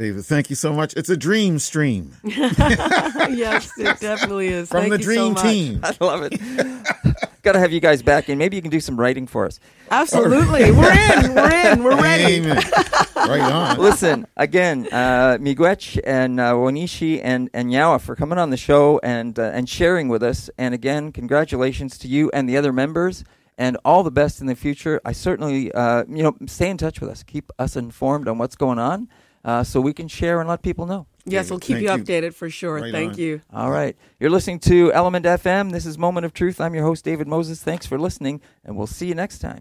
David, 0.00 0.24
thank 0.24 0.48
you 0.48 0.56
so 0.56 0.72
much. 0.72 0.94
It's 0.94 1.10
a 1.10 1.16
dream 1.16 1.58
stream 1.58 2.16
yes, 2.24 3.70
it 3.76 4.00
definitely 4.00 4.48
is. 4.48 4.70
from 4.70 4.88
Thank 4.88 4.92
the 4.92 4.98
you 4.98 5.04
so 5.04 5.10
dream 5.10 5.32
much. 5.34 5.42
team. 5.42 5.80
I 5.84 5.94
love 6.00 6.22
it. 6.22 7.42
Got 7.42 7.52
to 7.52 7.58
have 7.58 7.70
you 7.70 7.80
guys 7.80 8.02
back 8.02 8.30
in. 8.30 8.38
Maybe 8.38 8.56
you 8.56 8.62
can 8.62 8.70
do 8.70 8.80
some 8.80 8.98
writing 8.98 9.26
for 9.26 9.44
us. 9.44 9.60
Absolutely. 9.90 10.70
We're 10.72 10.90
in. 10.92 11.34
We're 11.34 11.70
in. 11.72 11.82
We're 11.84 12.00
ready. 12.00 12.36
Amen. 12.36 12.62
right 13.14 13.40
on. 13.42 13.78
Listen 13.78 14.26
again, 14.38 14.88
uh, 14.90 15.36
Miigwech 15.38 16.00
and 16.02 16.40
uh, 16.40 16.54
Wanishi 16.54 17.20
and 17.22 17.50
and 17.52 17.70
Yawa 17.70 18.00
for 18.00 18.16
coming 18.16 18.38
on 18.38 18.48
the 18.48 18.56
show 18.56 19.00
and 19.02 19.38
uh, 19.38 19.50
and 19.52 19.68
sharing 19.68 20.08
with 20.08 20.22
us. 20.22 20.48
And 20.56 20.72
again, 20.72 21.12
congratulations 21.12 21.98
to 21.98 22.08
you 22.08 22.30
and 22.32 22.48
the 22.48 22.56
other 22.56 22.72
members, 22.72 23.22
and 23.58 23.76
all 23.84 24.02
the 24.02 24.10
best 24.10 24.40
in 24.40 24.46
the 24.46 24.56
future. 24.56 24.98
I 25.04 25.12
certainly, 25.12 25.70
uh, 25.72 26.04
you 26.08 26.22
know, 26.22 26.36
stay 26.46 26.70
in 26.70 26.78
touch 26.78 27.02
with 27.02 27.10
us. 27.10 27.22
Keep 27.22 27.52
us 27.58 27.76
informed 27.76 28.28
on 28.28 28.38
what's 28.38 28.56
going 28.56 28.78
on, 28.78 29.08
uh, 29.44 29.64
so 29.64 29.80
we 29.80 29.92
can 29.92 30.08
share 30.08 30.40
and 30.40 30.48
let 30.48 30.62
people 30.62 30.86
know. 30.86 31.06
Yes, 31.26 31.50
we'll 31.50 31.58
keep 31.60 31.76
Thank 31.76 31.86
you 31.86 31.92
you. 31.92 31.98
updated 31.98 32.34
for 32.34 32.48
sure. 32.48 32.76
Right 32.80 32.92
Thank 32.92 33.12
on. 33.12 33.18
you. 33.18 33.42
All 33.52 33.70
right, 33.70 33.96
you're 34.18 34.30
listening 34.30 34.58
to 34.60 34.90
ELMNT 34.90 35.22
FM. 35.22 35.70
This 35.70 35.86
is 35.86 35.98
Moment 35.98 36.24
of 36.26 36.32
Truth. 36.32 36.60
I'm 36.60 36.74
your 36.74 36.84
host, 36.84 37.04
David 37.04 37.28
Moses. 37.28 37.62
Thanks 37.62 37.86
for 37.86 37.98
listening, 37.98 38.40
and 38.64 38.76
we'll 38.76 38.86
see 38.86 39.06
you 39.06 39.14
next 39.14 39.38
time. 39.40 39.60